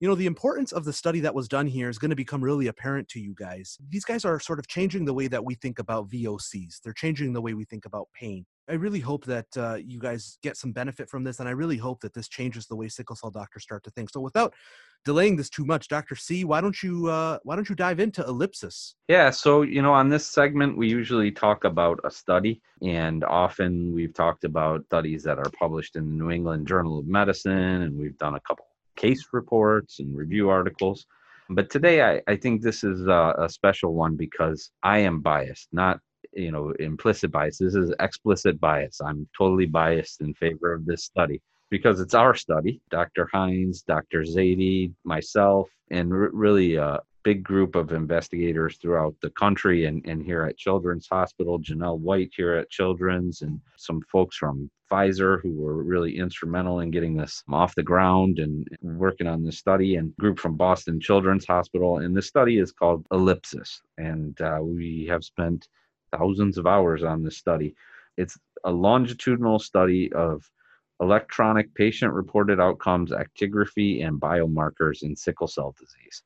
you 0.00 0.08
know 0.08 0.14
the 0.14 0.24
importance 0.26 0.72
of 0.72 0.86
the 0.86 0.92
study 0.92 1.20
that 1.20 1.34
was 1.34 1.48
done 1.48 1.66
here 1.66 1.90
is 1.90 1.98
going 1.98 2.08
to 2.08 2.16
become 2.16 2.42
really 2.42 2.68
apparent 2.68 3.06
to 3.08 3.20
you 3.20 3.34
guys 3.38 3.76
these 3.90 4.04
guys 4.06 4.24
are 4.24 4.40
sort 4.40 4.58
of 4.58 4.66
changing 4.66 5.04
the 5.04 5.12
way 5.12 5.28
that 5.28 5.44
we 5.44 5.54
think 5.54 5.78
about 5.78 6.08
vocs 6.08 6.80
they're 6.82 6.94
changing 6.94 7.34
the 7.34 7.42
way 7.42 7.52
we 7.52 7.66
think 7.66 7.84
about 7.84 8.08
pain 8.14 8.46
I 8.70 8.74
really 8.74 9.00
hope 9.00 9.24
that 9.24 9.46
uh, 9.56 9.74
you 9.74 9.98
guys 9.98 10.38
get 10.42 10.56
some 10.56 10.70
benefit 10.70 11.10
from 11.10 11.24
this, 11.24 11.40
and 11.40 11.48
I 11.48 11.52
really 11.52 11.76
hope 11.76 12.00
that 12.02 12.14
this 12.14 12.28
changes 12.28 12.66
the 12.66 12.76
way 12.76 12.88
sickle 12.88 13.16
cell 13.16 13.30
doctors 13.30 13.64
start 13.64 13.82
to 13.84 13.90
think. 13.90 14.10
So, 14.10 14.20
without 14.20 14.54
delaying 15.04 15.34
this 15.36 15.50
too 15.50 15.64
much, 15.64 15.88
Doctor 15.88 16.14
C, 16.14 16.44
why 16.44 16.60
don't 16.60 16.80
you 16.80 17.08
uh, 17.08 17.38
why 17.42 17.56
don't 17.56 17.68
you 17.68 17.74
dive 17.74 17.98
into 17.98 18.22
ellipsis? 18.24 18.94
Yeah, 19.08 19.30
so 19.30 19.62
you 19.62 19.82
know, 19.82 19.92
on 19.92 20.08
this 20.08 20.26
segment, 20.26 20.76
we 20.76 20.88
usually 20.88 21.32
talk 21.32 21.64
about 21.64 21.98
a 22.04 22.10
study, 22.10 22.62
and 22.80 23.24
often 23.24 23.92
we've 23.92 24.14
talked 24.14 24.44
about 24.44 24.84
studies 24.86 25.24
that 25.24 25.38
are 25.38 25.50
published 25.58 25.96
in 25.96 26.06
the 26.06 26.24
New 26.24 26.30
England 26.30 26.68
Journal 26.68 27.00
of 27.00 27.06
Medicine, 27.08 27.82
and 27.82 27.98
we've 27.98 28.18
done 28.18 28.36
a 28.36 28.40
couple 28.40 28.66
case 28.94 29.26
reports 29.32 29.98
and 29.98 30.16
review 30.16 30.48
articles. 30.48 31.06
But 31.48 31.70
today, 31.70 32.02
I, 32.02 32.22
I 32.28 32.36
think 32.36 32.62
this 32.62 32.84
is 32.84 33.08
a, 33.08 33.34
a 33.38 33.48
special 33.48 33.94
one 33.94 34.14
because 34.14 34.70
I 34.84 34.98
am 34.98 35.20
biased, 35.20 35.66
not 35.72 35.98
you 36.32 36.52
know 36.52 36.70
implicit 36.78 37.30
bias. 37.30 37.58
This 37.58 37.74
is 37.74 37.92
explicit 38.00 38.60
bias. 38.60 39.00
I'm 39.00 39.28
totally 39.36 39.66
biased 39.66 40.20
in 40.20 40.34
favor 40.34 40.72
of 40.72 40.84
this 40.86 41.04
study 41.04 41.40
because 41.70 42.00
it's 42.00 42.14
our 42.14 42.34
study. 42.34 42.80
Dr 42.90 43.28
hines 43.32 43.82
dr 43.82 44.22
zaidi 44.22 44.92
myself 45.04 45.68
and 45.90 46.12
r- 46.12 46.30
really 46.32 46.76
a 46.76 47.00
big 47.22 47.42
group 47.42 47.74
of 47.74 47.92
investigators 47.92 48.78
throughout 48.78 49.14
the 49.20 49.30
country 49.30 49.84
and, 49.84 50.04
and 50.06 50.22
here 50.22 50.44
at 50.44 50.56
children's 50.56 51.06
hospital. 51.10 51.58
Janelle 51.58 51.98
white 51.98 52.30
here 52.36 52.54
at 52.54 52.70
children's 52.70 53.42
and 53.42 53.60
some 53.76 54.00
folks 54.10 54.36
from 54.36 54.70
pfizer 54.90 55.40
who 55.42 55.52
were 55.52 55.82
really 55.82 56.18
instrumental 56.18 56.80
in 56.80 56.90
getting 56.90 57.16
this 57.16 57.44
off 57.48 57.74
the 57.74 57.82
ground 57.82 58.38
and 58.38 58.66
working 58.82 59.26
on 59.26 59.44
this 59.44 59.58
study 59.58 59.96
and 59.96 60.16
group 60.16 60.38
from 60.38 60.56
boston 60.56 60.98
children's 61.00 61.46
hospital. 61.46 61.98
And 61.98 62.16
this 62.16 62.26
study 62.26 62.58
is 62.58 62.72
called 62.72 63.06
ellipsis. 63.12 63.80
And 63.98 64.40
uh, 64.40 64.58
we 64.62 65.06
have 65.08 65.24
spent 65.24 65.68
thousands 66.16 66.58
of 66.58 66.66
hours 66.66 67.02
on 67.02 67.22
this 67.22 67.36
study. 67.36 67.74
It's 68.16 68.38
a 68.64 68.70
longitudinal 68.70 69.58
study 69.58 70.12
of 70.12 70.48
electronic 71.00 71.74
patient 71.74 72.12
reported 72.12 72.60
outcomes, 72.60 73.10
actigraphy, 73.10 74.06
and 74.06 74.20
biomarkers 74.20 75.02
in 75.02 75.16
sickle 75.16 75.48
cell 75.48 75.74
disease. 75.78 76.22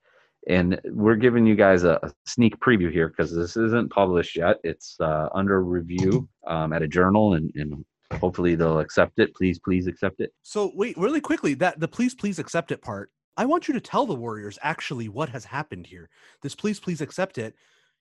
And 0.49 0.81
we're 0.85 1.17
giving 1.17 1.47
you 1.47 1.55
guys 1.55 1.85
a, 1.85 2.13
sneak 2.27 2.59
preview 2.61 2.93
here 2.93 3.09
because 3.09 3.35
this 3.35 3.57
isn't 3.57 3.91
published 3.91 4.37
yet. 4.37 4.59
It's 4.63 4.97
uh, 5.01 5.29
under 5.35 5.63
review 5.63 6.29
um, 6.47 6.73
at 6.73 6.83
a 6.83 6.89
journal, 6.89 7.35
and, 7.35 7.51
and 7.55 7.85
hopefully 8.21 8.55
they'll 8.55 8.81
accept 8.81 9.19
it. 9.19 9.35
Please, 9.35 9.59
please 9.59 9.87
accept 9.87 10.21
it. 10.21 10.33
So 10.43 10.73
wait, 10.75 10.99
really 10.99 11.21
quickly, 11.21 11.55
that 11.55 11.81
the 11.81 11.89
please 11.89 12.15
please 12.15 12.39
accept 12.39 12.73
it 12.73 12.83
part. 12.83 13.11
I 13.37 13.47
want 13.47 13.69
you 13.69 13.75
to 13.75 13.81
tell 13.81 14.07
the 14.07 14.15
Warriors 14.15 14.59
actually 14.63 15.09
what 15.09 15.31
has 15.31 15.45
happened 15.47 15.87
here. 15.87 16.09
This 16.43 16.55
please 16.55 16.79
please 16.79 17.01
accept 17.01 17.39
it. 17.39 17.55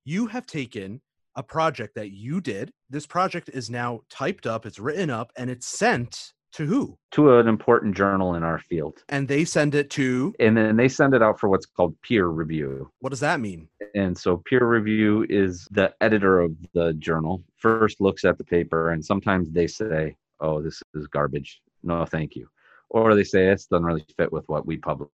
You 0.03 0.27
have 0.27 0.45
taken 0.45 1.01
a 1.36 1.43
project 1.43 1.95
that 1.95 2.11
you 2.11 2.41
did. 2.41 2.71
This 2.89 3.05
project 3.05 3.49
is 3.53 3.69
now 3.69 4.01
typed 4.09 4.45
up, 4.45 4.65
it's 4.65 4.79
written 4.79 5.09
up, 5.09 5.31
and 5.36 5.49
it's 5.49 5.67
sent 5.67 6.34
to 6.53 6.65
who? 6.65 6.97
To 7.11 7.38
an 7.38 7.47
important 7.47 7.95
journal 7.95 8.36
in 8.36 8.43
our 8.43 8.59
field. 8.59 9.03
And 9.09 9.27
they 9.27 9.43
send 9.43 9.75
it 9.75 9.89
to 9.91 10.34
And 10.39 10.55
then 10.55 10.75
they 10.75 10.88
send 10.88 11.13
it 11.13 11.21
out 11.21 11.39
for 11.39 11.49
what's 11.49 11.65
called 11.65 11.95
peer 12.03 12.27
review. 12.27 12.91
what 12.99 13.09
does 13.09 13.19
that 13.21 13.39
mean? 13.39 13.67
And 13.95 14.17
so 14.17 14.38
peer 14.38 14.65
review 14.65 15.25
is 15.29 15.67
the 15.71 15.93
editor 16.01 16.39
of 16.39 16.51
the 16.73 16.93
journal 16.93 17.43
first 17.57 18.01
looks 18.01 18.25
at 18.25 18.38
the 18.38 18.43
paper 18.43 18.91
and 18.91 19.03
sometimes 19.03 19.51
they 19.51 19.67
say, 19.67 20.15
"Oh, 20.39 20.61
this 20.61 20.81
is 20.95 21.07
garbage. 21.07 21.61
No, 21.84 22.05
thank 22.05 22.36
you." 22.36 22.47
Or 22.89 23.15
they 23.15 23.23
say 23.23 23.45
this 23.45 23.65
doesn't 23.65 23.86
really 23.86 24.05
fit 24.17 24.31
with 24.31 24.47
what 24.47 24.65
we 24.65 24.77
publish. 24.77 25.09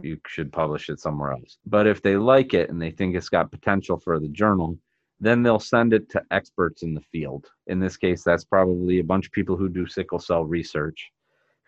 You 0.00 0.18
should 0.26 0.52
publish 0.52 0.88
it 0.88 1.00
somewhere 1.00 1.32
else. 1.32 1.58
But 1.66 1.86
if 1.86 2.02
they 2.02 2.16
like 2.16 2.54
it 2.54 2.70
and 2.70 2.80
they 2.80 2.90
think 2.92 3.16
it's 3.16 3.28
got 3.28 3.50
potential 3.50 3.98
for 3.98 4.20
the 4.20 4.28
journal, 4.28 4.78
then 5.20 5.42
they'll 5.42 5.60
send 5.60 5.92
it 5.92 6.08
to 6.10 6.22
experts 6.30 6.82
in 6.82 6.94
the 6.94 7.02
field. 7.12 7.46
In 7.66 7.78
this 7.78 7.96
case, 7.96 8.24
that's 8.24 8.44
probably 8.44 8.98
a 8.98 9.04
bunch 9.04 9.26
of 9.26 9.32
people 9.32 9.56
who 9.56 9.68
do 9.68 9.86
sickle 9.86 10.18
cell 10.18 10.44
research, 10.44 11.12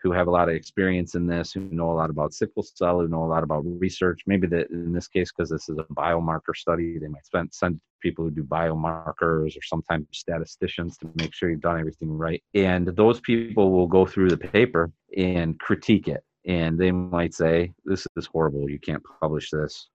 who 0.01 0.11
have 0.11 0.27
a 0.27 0.31
lot 0.31 0.49
of 0.49 0.55
experience 0.55 1.13
in 1.13 1.27
this, 1.27 1.53
who 1.53 1.61
know 1.61 1.91
a 1.91 1.93
lot 1.93 2.09
about 2.09 2.33
sickle 2.33 2.63
cell, 2.63 2.99
who 2.99 3.07
know 3.07 3.23
a 3.23 3.25
lot 3.25 3.43
about 3.43 3.63
research. 3.65 4.21
Maybe 4.25 4.47
that 4.47 4.71
in 4.71 4.91
this 4.91 5.07
case, 5.07 5.31
because 5.31 5.51
this 5.51 5.69
is 5.69 5.77
a 5.77 5.93
biomarker 5.93 6.55
study, 6.55 6.97
they 6.97 7.07
might 7.07 7.25
spend, 7.25 7.53
send 7.53 7.79
people 8.01 8.25
who 8.25 8.31
do 8.31 8.43
biomarkers 8.43 9.55
or 9.55 9.61
sometimes 9.63 10.07
statisticians 10.11 10.97
to 10.97 11.09
make 11.15 11.33
sure 11.33 11.51
you've 11.51 11.61
done 11.61 11.79
everything 11.79 12.11
right. 12.11 12.43
And 12.55 12.87
those 12.87 13.21
people 13.21 13.71
will 13.71 13.87
go 13.87 14.05
through 14.05 14.29
the 14.29 14.37
paper 14.37 14.91
and 15.15 15.59
critique 15.59 16.07
it. 16.07 16.23
And 16.45 16.77
they 16.77 16.91
might 16.91 17.33
say, 17.33 17.71
This 17.85 18.05
is 18.17 18.25
horrible. 18.25 18.69
You 18.69 18.79
can't 18.79 19.03
publish 19.21 19.51
this. 19.51 19.89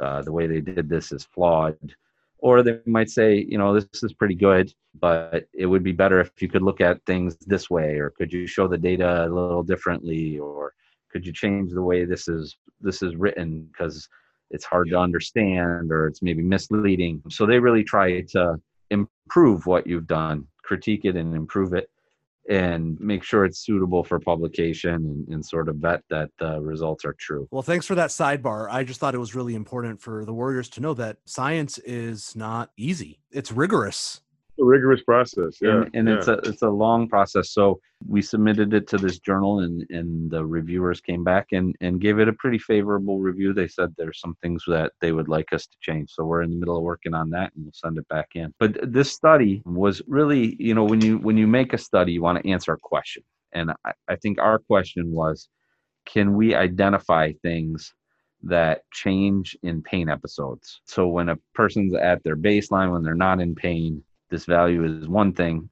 Uh, 0.00 0.22
the 0.22 0.32
way 0.32 0.46
they 0.46 0.60
did 0.60 0.88
this 0.88 1.12
is 1.12 1.24
flawed 1.24 1.76
or 2.42 2.62
they 2.62 2.78
might 2.86 3.10
say 3.10 3.46
you 3.48 3.58
know 3.58 3.72
this 3.74 4.02
is 4.02 4.12
pretty 4.12 4.34
good 4.34 4.72
but 4.98 5.46
it 5.54 5.66
would 5.66 5.82
be 5.82 5.92
better 5.92 6.20
if 6.20 6.30
you 6.40 6.48
could 6.48 6.62
look 6.62 6.80
at 6.80 7.04
things 7.06 7.36
this 7.46 7.70
way 7.70 7.98
or 7.98 8.10
could 8.10 8.32
you 8.32 8.46
show 8.46 8.66
the 8.66 8.78
data 8.78 9.24
a 9.24 9.28
little 9.28 9.62
differently 9.62 10.38
or 10.38 10.74
could 11.10 11.26
you 11.26 11.32
change 11.32 11.72
the 11.72 11.82
way 11.82 12.04
this 12.04 12.28
is 12.28 12.56
this 12.80 13.02
is 13.02 13.16
written 13.16 13.68
because 13.72 14.08
it's 14.50 14.64
hard 14.64 14.88
to 14.88 14.98
understand 14.98 15.92
or 15.92 16.06
it's 16.06 16.22
maybe 16.22 16.42
misleading? 16.42 17.22
So 17.28 17.46
they 17.46 17.58
really 17.58 17.84
try 17.84 18.22
to 18.22 18.60
improve 18.90 19.66
what 19.66 19.86
you've 19.86 20.06
done 20.06 20.46
critique 20.62 21.04
it 21.04 21.16
and 21.16 21.34
improve 21.34 21.72
it 21.72 21.90
and 22.48 22.98
make 23.00 23.22
sure 23.22 23.44
it's 23.44 23.60
suitable 23.60 24.02
for 24.02 24.18
publication 24.18 24.94
and, 24.94 25.28
and 25.28 25.44
sort 25.44 25.68
of 25.68 25.76
vet 25.76 26.02
that 26.10 26.30
the 26.38 26.60
results 26.60 27.04
are 27.04 27.14
true 27.14 27.46
Well, 27.50 27.62
thanks 27.62 27.86
for 27.86 27.94
that 27.94 28.10
sidebar. 28.10 28.68
I 28.70 28.84
just 28.84 29.00
thought 29.00 29.14
it 29.14 29.18
was 29.18 29.34
really 29.34 29.54
important 29.54 30.00
for 30.00 30.24
the 30.24 30.32
Warriors 30.32 30.68
to 30.70 30.80
know 30.80 30.94
that 30.94 31.18
science 31.26 31.78
is 31.78 32.34
not 32.34 32.70
easy. 32.76 33.20
It's 33.30 33.52
rigorous. 33.52 34.20
A 34.60 34.64
rigorous 34.64 35.02
process. 35.02 35.58
Yeah, 35.60 35.82
and, 35.82 35.90
and 35.94 36.08
yeah. 36.08 36.14
it's 36.16 36.28
a 36.28 36.34
it's 36.44 36.62
a 36.62 36.68
long 36.68 37.08
process. 37.08 37.50
So 37.50 37.80
we 38.06 38.22
submitted 38.22 38.72
it 38.74 38.86
to 38.88 38.98
this 38.98 39.18
journal, 39.18 39.60
and 39.60 39.84
and 39.90 40.30
the 40.30 40.44
reviewers 40.44 41.00
came 41.00 41.24
back 41.24 41.48
and 41.52 41.74
and 41.80 42.00
gave 42.00 42.18
it 42.18 42.28
a 42.28 42.32
pretty 42.34 42.58
favorable 42.58 43.18
review. 43.18 43.52
They 43.52 43.68
said 43.68 43.94
there's 43.96 44.20
some 44.20 44.36
things 44.42 44.64
that 44.68 44.92
they 45.00 45.12
would 45.12 45.28
like 45.28 45.52
us 45.52 45.66
to 45.66 45.76
change. 45.80 46.10
So 46.12 46.24
we're 46.24 46.42
in 46.42 46.50
the 46.50 46.56
middle 46.56 46.76
of 46.76 46.82
working 46.82 47.14
on 47.14 47.30
that, 47.30 47.52
and 47.54 47.64
we'll 47.64 47.72
send 47.74 47.98
it 47.98 48.08
back 48.08 48.28
in. 48.34 48.52
But 48.58 48.78
this 48.92 49.12
study 49.12 49.62
was 49.64 50.02
really, 50.06 50.56
you 50.58 50.74
know, 50.74 50.84
when 50.84 51.00
you 51.00 51.18
when 51.18 51.36
you 51.36 51.46
make 51.46 51.72
a 51.72 51.78
study, 51.78 52.12
you 52.12 52.22
want 52.22 52.42
to 52.42 52.50
answer 52.50 52.72
a 52.72 52.78
question, 52.78 53.22
and 53.52 53.72
I, 53.84 53.92
I 54.08 54.16
think 54.16 54.38
our 54.38 54.58
question 54.58 55.12
was, 55.12 55.48
can 56.06 56.34
we 56.36 56.54
identify 56.54 57.32
things 57.42 57.94
that 58.42 58.82
change 58.92 59.56
in 59.62 59.82
pain 59.82 60.08
episodes. 60.08 60.80
So 60.84 61.08
when 61.08 61.28
a 61.28 61.36
person's 61.54 61.94
at 61.94 62.22
their 62.24 62.36
baseline, 62.36 62.92
when 62.92 63.02
they're 63.02 63.14
not 63.14 63.40
in 63.40 63.54
pain, 63.54 64.02
this 64.30 64.44
value 64.44 64.84
is 64.84 65.08
one 65.08 65.32
thing, 65.32 65.68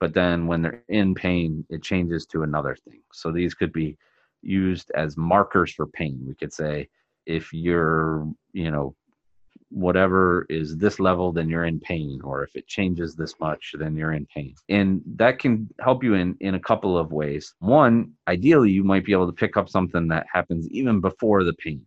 but 0.00 0.14
then 0.14 0.46
when 0.46 0.62
they're 0.62 0.82
in 0.88 1.14
pain, 1.14 1.64
it 1.68 1.82
changes 1.82 2.26
to 2.26 2.42
another 2.42 2.76
thing. 2.76 3.00
So 3.12 3.32
these 3.32 3.54
could 3.54 3.72
be 3.72 3.96
used 4.42 4.90
as 4.94 5.16
markers 5.16 5.72
for 5.72 5.86
pain. 5.86 6.24
We 6.26 6.34
could 6.34 6.52
say 6.52 6.88
if 7.26 7.52
you're, 7.52 8.26
you 8.52 8.70
know, 8.70 8.94
whatever 9.70 10.46
is 10.48 10.76
this 10.76 11.00
level, 11.00 11.32
then 11.32 11.48
you're 11.48 11.64
in 11.64 11.80
pain, 11.80 12.20
or 12.22 12.44
if 12.44 12.54
it 12.54 12.68
changes 12.68 13.16
this 13.16 13.34
much, 13.40 13.74
then 13.78 13.96
you're 13.96 14.12
in 14.12 14.26
pain. 14.26 14.54
And 14.68 15.02
that 15.16 15.38
can 15.38 15.68
help 15.80 16.04
you 16.04 16.14
in, 16.14 16.36
in 16.40 16.54
a 16.54 16.60
couple 16.60 16.96
of 16.96 17.10
ways. 17.10 17.54
One, 17.58 18.12
ideally, 18.28 18.70
you 18.70 18.84
might 18.84 19.04
be 19.04 19.12
able 19.12 19.26
to 19.26 19.32
pick 19.32 19.56
up 19.56 19.68
something 19.68 20.06
that 20.08 20.26
happens 20.32 20.68
even 20.70 21.00
before 21.00 21.42
the 21.42 21.54
pain. 21.54 21.84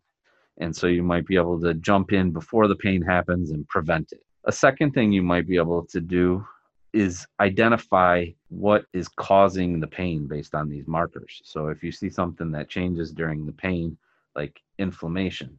And 0.58 0.76
so 0.76 0.88
you 0.88 1.04
might 1.04 1.26
be 1.26 1.38
able 1.38 1.62
to 1.62 1.74
jump 1.76 2.12
in 2.12 2.32
before 2.32 2.68
the 2.68 2.76
pain 2.76 3.02
happens 3.02 3.52
and 3.52 3.68
prevent 3.70 4.12
it. 4.12 4.24
A 4.46 4.52
second 4.52 4.92
thing 4.92 5.12
you 5.12 5.22
might 5.22 5.48
be 5.48 5.58
able 5.58 5.86
to 5.88 6.00
do 6.00 6.46
is 6.94 7.28
identify 7.40 8.26
what 8.48 8.86
is 8.94 9.08
causing 9.08 9.80
the 9.80 9.88
pain 9.88 10.28
based 10.28 10.56
on 10.56 10.70
these 10.70 10.88
markers. 10.88 11.42
So 11.44 11.68
if 11.68 11.84
you 11.84 11.92
see 11.92 12.10
something 12.10 12.52
that 12.52 12.70
changes 12.70 13.12
during 13.12 13.46
the 13.46 13.52
pain, 13.52 13.98
like 14.36 14.60
inflammation, 14.80 15.58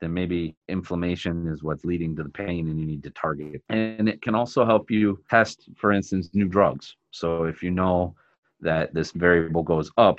then 0.00 0.14
maybe 0.14 0.54
inflammation 0.68 1.48
is 1.48 1.62
what's 1.62 1.84
leading 1.84 2.14
to 2.16 2.22
the 2.22 2.30
pain 2.30 2.68
and 2.68 2.78
you 2.78 2.86
need 2.86 3.02
to 3.02 3.10
target 3.10 3.54
it. 3.54 3.62
And 3.68 4.08
it 4.08 4.22
can 4.22 4.34
also 4.34 4.64
help 4.64 4.90
you 4.90 5.22
test, 5.28 5.68
for 5.76 5.92
instance, 5.92 6.30
new 6.32 6.48
drugs. 6.48 6.96
So 7.10 7.44
if 7.44 7.62
you 7.62 7.70
know 7.70 8.14
that 8.60 8.94
this 8.94 9.12
variable 9.12 9.62
goes 9.62 9.90
up 9.96 10.18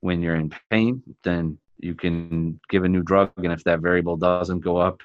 when 0.00 0.20
you're 0.20 0.36
in 0.36 0.52
pain, 0.70 1.02
then 1.22 1.58
you 1.78 1.94
can 1.94 2.58
give 2.70 2.84
a 2.84 2.88
new 2.88 3.02
drug. 3.02 3.32
And 3.36 3.52
if 3.52 3.64
that 3.64 3.80
variable 3.80 4.16
doesn't 4.16 4.60
go 4.60 4.76
up, 4.78 5.00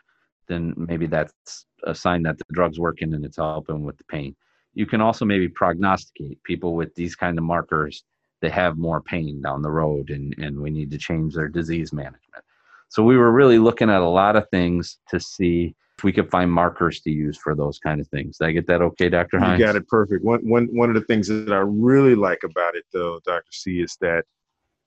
then 0.50 0.74
maybe 0.76 1.06
that's 1.08 1.66
a 1.84 1.96
sign 1.96 2.24
that 2.24 2.38
the 2.38 2.44
drug's 2.52 2.80
working 2.80 3.14
and 3.14 3.24
it's 3.24 3.38
helping 3.38 3.84
with 3.84 3.98
the 3.98 4.04
pain. 4.06 4.36
You 4.74 4.86
can 4.86 5.02
also 5.02 5.24
maybe 5.26 5.48
prognosticate 5.48 6.44
people 6.44 6.76
with 6.76 6.94
these 6.96 7.16
kind 7.16 7.38
of 7.38 7.44
markers. 7.44 8.04
They 8.42 8.50
have 8.50 8.78
more 8.78 9.02
pain 9.02 9.42
down 9.42 9.62
the 9.62 9.72
road 9.72 10.10
and, 10.10 10.36
and 10.38 10.60
we 10.60 10.70
need 10.70 10.92
to 10.92 10.98
change 10.98 11.36
their 11.36 11.48
disease 11.48 11.94
management. 11.94 12.44
So 12.90 13.04
we 13.04 13.18
were 13.18 13.32
really 13.32 13.60
looking 13.60 13.90
at 13.90 14.02
a 14.02 14.10
lot 14.10 14.36
of 14.36 14.50
things 14.50 14.98
to 15.10 15.20
see 15.20 15.76
if 15.98 16.04
we 16.04 16.12
could 16.12 16.32
find 16.32 16.52
markers 16.52 17.02
to 17.02 17.12
use 17.12 17.38
for 17.38 17.56
those 17.56 17.78
kind 17.78 18.02
of 18.02 18.08
things. 18.08 18.38
Did 18.38 18.48
I 18.48 18.52
get 18.54 18.68
that 18.68 18.82
okay, 18.82 19.10
Dr. 19.10 19.38
Hines? 19.38 19.60
You 19.60 19.66
got 19.66 19.76
it 19.76 19.88
perfect. 19.88 20.24
One, 20.24 20.40
one, 20.48 20.68
one 20.72 20.90
of 20.90 20.96
the 20.96 21.06
things 21.06 21.28
that 21.28 21.52
I 21.52 21.60
really 21.60 22.16
like 22.16 22.44
about 22.44 22.76
it, 22.76 22.86
though, 22.92 23.20
Dr. 23.26 23.52
C, 23.52 23.82
is 23.82 23.98
that 24.02 24.24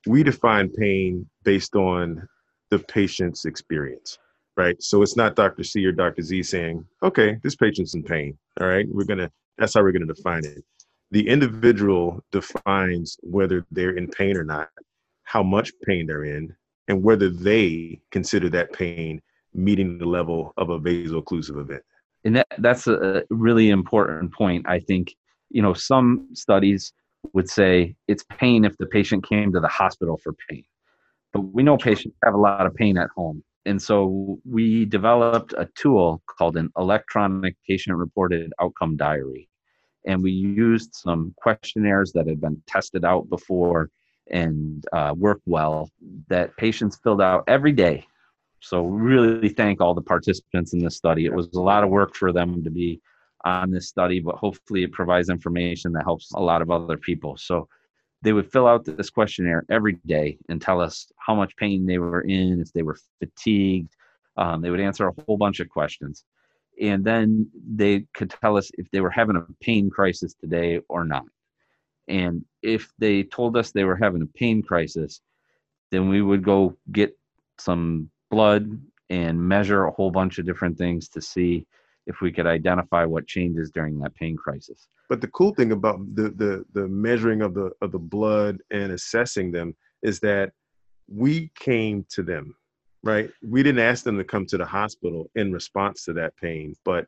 we 0.06 0.22
define 0.22 0.68
pain 0.70 1.28
based 1.44 1.76
on 1.76 2.26
the 2.70 2.78
patient's 2.78 3.44
experience, 3.44 4.18
right? 4.56 4.80
So 4.82 5.02
it's 5.02 5.16
not 5.16 5.36
Dr. 5.36 5.64
C 5.64 5.84
or 5.84 5.92
Dr. 5.92 6.22
Z 6.22 6.42
saying, 6.42 6.84
okay, 7.02 7.38
this 7.42 7.56
patient's 7.56 7.94
in 7.94 8.02
pain. 8.02 8.36
All 8.60 8.66
right, 8.66 8.86
we're 8.88 9.04
going 9.04 9.18
to, 9.18 9.30
that's 9.58 9.74
how 9.74 9.82
we're 9.82 9.92
going 9.92 10.06
to 10.06 10.12
define 10.12 10.44
it. 10.44 10.62
The 11.10 11.26
individual 11.28 12.24
defines 12.32 13.18
whether 13.22 13.66
they're 13.70 13.96
in 13.96 14.08
pain 14.08 14.36
or 14.36 14.44
not, 14.44 14.68
how 15.24 15.42
much 15.42 15.72
pain 15.86 16.06
they're 16.06 16.24
in, 16.24 16.54
and 16.88 17.02
whether 17.02 17.28
they 17.28 18.00
consider 18.10 18.48
that 18.50 18.72
pain 18.72 19.20
meeting 19.54 19.98
the 19.98 20.06
level 20.06 20.52
of 20.56 20.70
a 20.70 20.78
vaso-occlusive 20.78 21.60
event. 21.60 21.82
and 22.24 22.36
that 22.36 22.46
that's 22.58 22.86
a 22.86 23.22
really 23.30 23.70
important 23.70 24.32
point 24.32 24.64
i 24.68 24.78
think 24.78 25.14
you 25.50 25.60
know 25.60 25.74
some 25.74 26.28
studies 26.32 26.92
would 27.34 27.48
say 27.48 27.94
it's 28.08 28.24
pain 28.30 28.64
if 28.64 28.76
the 28.78 28.86
patient 28.86 29.26
came 29.28 29.52
to 29.52 29.60
the 29.60 29.68
hospital 29.68 30.16
for 30.22 30.32
pain 30.48 30.64
but 31.32 31.40
we 31.40 31.62
know 31.62 31.76
patients 31.76 32.16
have 32.24 32.34
a 32.34 32.38
lot 32.38 32.66
of 32.66 32.74
pain 32.74 32.96
at 32.96 33.10
home 33.14 33.42
and 33.64 33.80
so 33.80 34.38
we 34.44 34.84
developed 34.84 35.54
a 35.56 35.68
tool 35.76 36.22
called 36.26 36.56
an 36.56 36.70
electronic 36.76 37.56
patient 37.68 37.96
reported 37.96 38.52
outcome 38.60 38.96
diary 38.96 39.48
and 40.06 40.22
we 40.22 40.32
used 40.32 40.94
some 40.94 41.32
questionnaires 41.36 42.12
that 42.12 42.26
had 42.26 42.40
been 42.40 42.60
tested 42.66 43.04
out 43.04 43.28
before 43.28 43.88
and 44.30 44.84
uh, 44.92 45.14
worked 45.16 45.46
well 45.46 45.90
that 46.28 46.56
patients 46.56 46.98
filled 47.02 47.20
out 47.20 47.44
every 47.46 47.72
day 47.72 48.04
so 48.62 48.84
really 48.84 49.48
thank 49.48 49.80
all 49.80 49.92
the 49.92 50.00
participants 50.00 50.72
in 50.72 50.78
this 50.78 50.96
study. 50.96 51.26
It 51.26 51.34
was 51.34 51.48
a 51.54 51.60
lot 51.60 51.82
of 51.82 51.90
work 51.90 52.14
for 52.14 52.32
them 52.32 52.62
to 52.62 52.70
be 52.70 53.00
on 53.44 53.72
this 53.72 53.88
study, 53.88 54.20
but 54.20 54.36
hopefully 54.36 54.84
it 54.84 54.92
provides 54.92 55.28
information 55.28 55.92
that 55.92 56.04
helps 56.04 56.30
a 56.32 56.40
lot 56.40 56.62
of 56.62 56.70
other 56.70 56.96
people. 56.96 57.36
So 57.36 57.68
they 58.22 58.32
would 58.32 58.50
fill 58.50 58.66
out 58.66 58.84
this 58.84 59.10
questionnaire 59.10 59.64
every 59.68 59.94
day 60.06 60.38
and 60.48 60.62
tell 60.62 60.80
us 60.80 61.08
how 61.18 61.34
much 61.34 61.56
pain 61.56 61.84
they 61.86 61.98
were 61.98 62.22
in, 62.22 62.60
if 62.60 62.72
they 62.72 62.82
were 62.82 62.96
fatigued. 63.18 63.94
Um, 64.36 64.62
they 64.62 64.70
would 64.70 64.80
answer 64.80 65.08
a 65.08 65.22
whole 65.26 65.36
bunch 65.36 65.60
of 65.60 65.68
questions. 65.68 66.24
And 66.80 67.04
then 67.04 67.50
they 67.54 68.06
could 68.14 68.30
tell 68.30 68.56
us 68.56 68.70
if 68.78 68.90
they 68.90 69.00
were 69.00 69.10
having 69.10 69.36
a 69.36 69.46
pain 69.60 69.90
crisis 69.90 70.34
today 70.34 70.80
or 70.88 71.04
not. 71.04 71.24
And 72.08 72.44
if 72.62 72.90
they 72.98 73.24
told 73.24 73.56
us 73.56 73.70
they 73.70 73.84
were 73.84 73.96
having 73.96 74.22
a 74.22 74.38
pain 74.38 74.62
crisis, 74.62 75.20
then 75.90 76.08
we 76.08 76.22
would 76.22 76.42
go 76.42 76.76
get 76.90 77.16
some 77.58 78.10
blood 78.30 78.80
and 79.10 79.38
measure 79.38 79.84
a 79.84 79.90
whole 79.90 80.10
bunch 80.10 80.38
of 80.38 80.46
different 80.46 80.78
things 80.78 81.08
to 81.10 81.20
see 81.20 81.66
if 82.06 82.20
we 82.20 82.32
could 82.32 82.46
identify 82.46 83.04
what 83.04 83.26
changes 83.26 83.70
during 83.70 83.98
that 84.00 84.14
pain 84.14 84.36
crisis. 84.36 84.88
But 85.08 85.20
the 85.20 85.28
cool 85.28 85.54
thing 85.54 85.72
about 85.72 85.98
the 86.14 86.30
the 86.30 86.64
the 86.72 86.88
measuring 86.88 87.42
of 87.42 87.54
the 87.54 87.70
of 87.80 87.92
the 87.92 87.98
blood 87.98 88.58
and 88.70 88.92
assessing 88.92 89.52
them 89.52 89.74
is 90.02 90.20
that 90.20 90.52
we 91.08 91.50
came 91.58 92.06
to 92.10 92.22
them, 92.22 92.54
right? 93.02 93.30
We 93.46 93.62
didn't 93.62 93.84
ask 93.84 94.04
them 94.04 94.18
to 94.18 94.24
come 94.24 94.46
to 94.46 94.58
the 94.58 94.64
hospital 94.64 95.30
in 95.34 95.52
response 95.52 96.04
to 96.04 96.12
that 96.14 96.36
pain, 96.36 96.74
but 96.84 97.06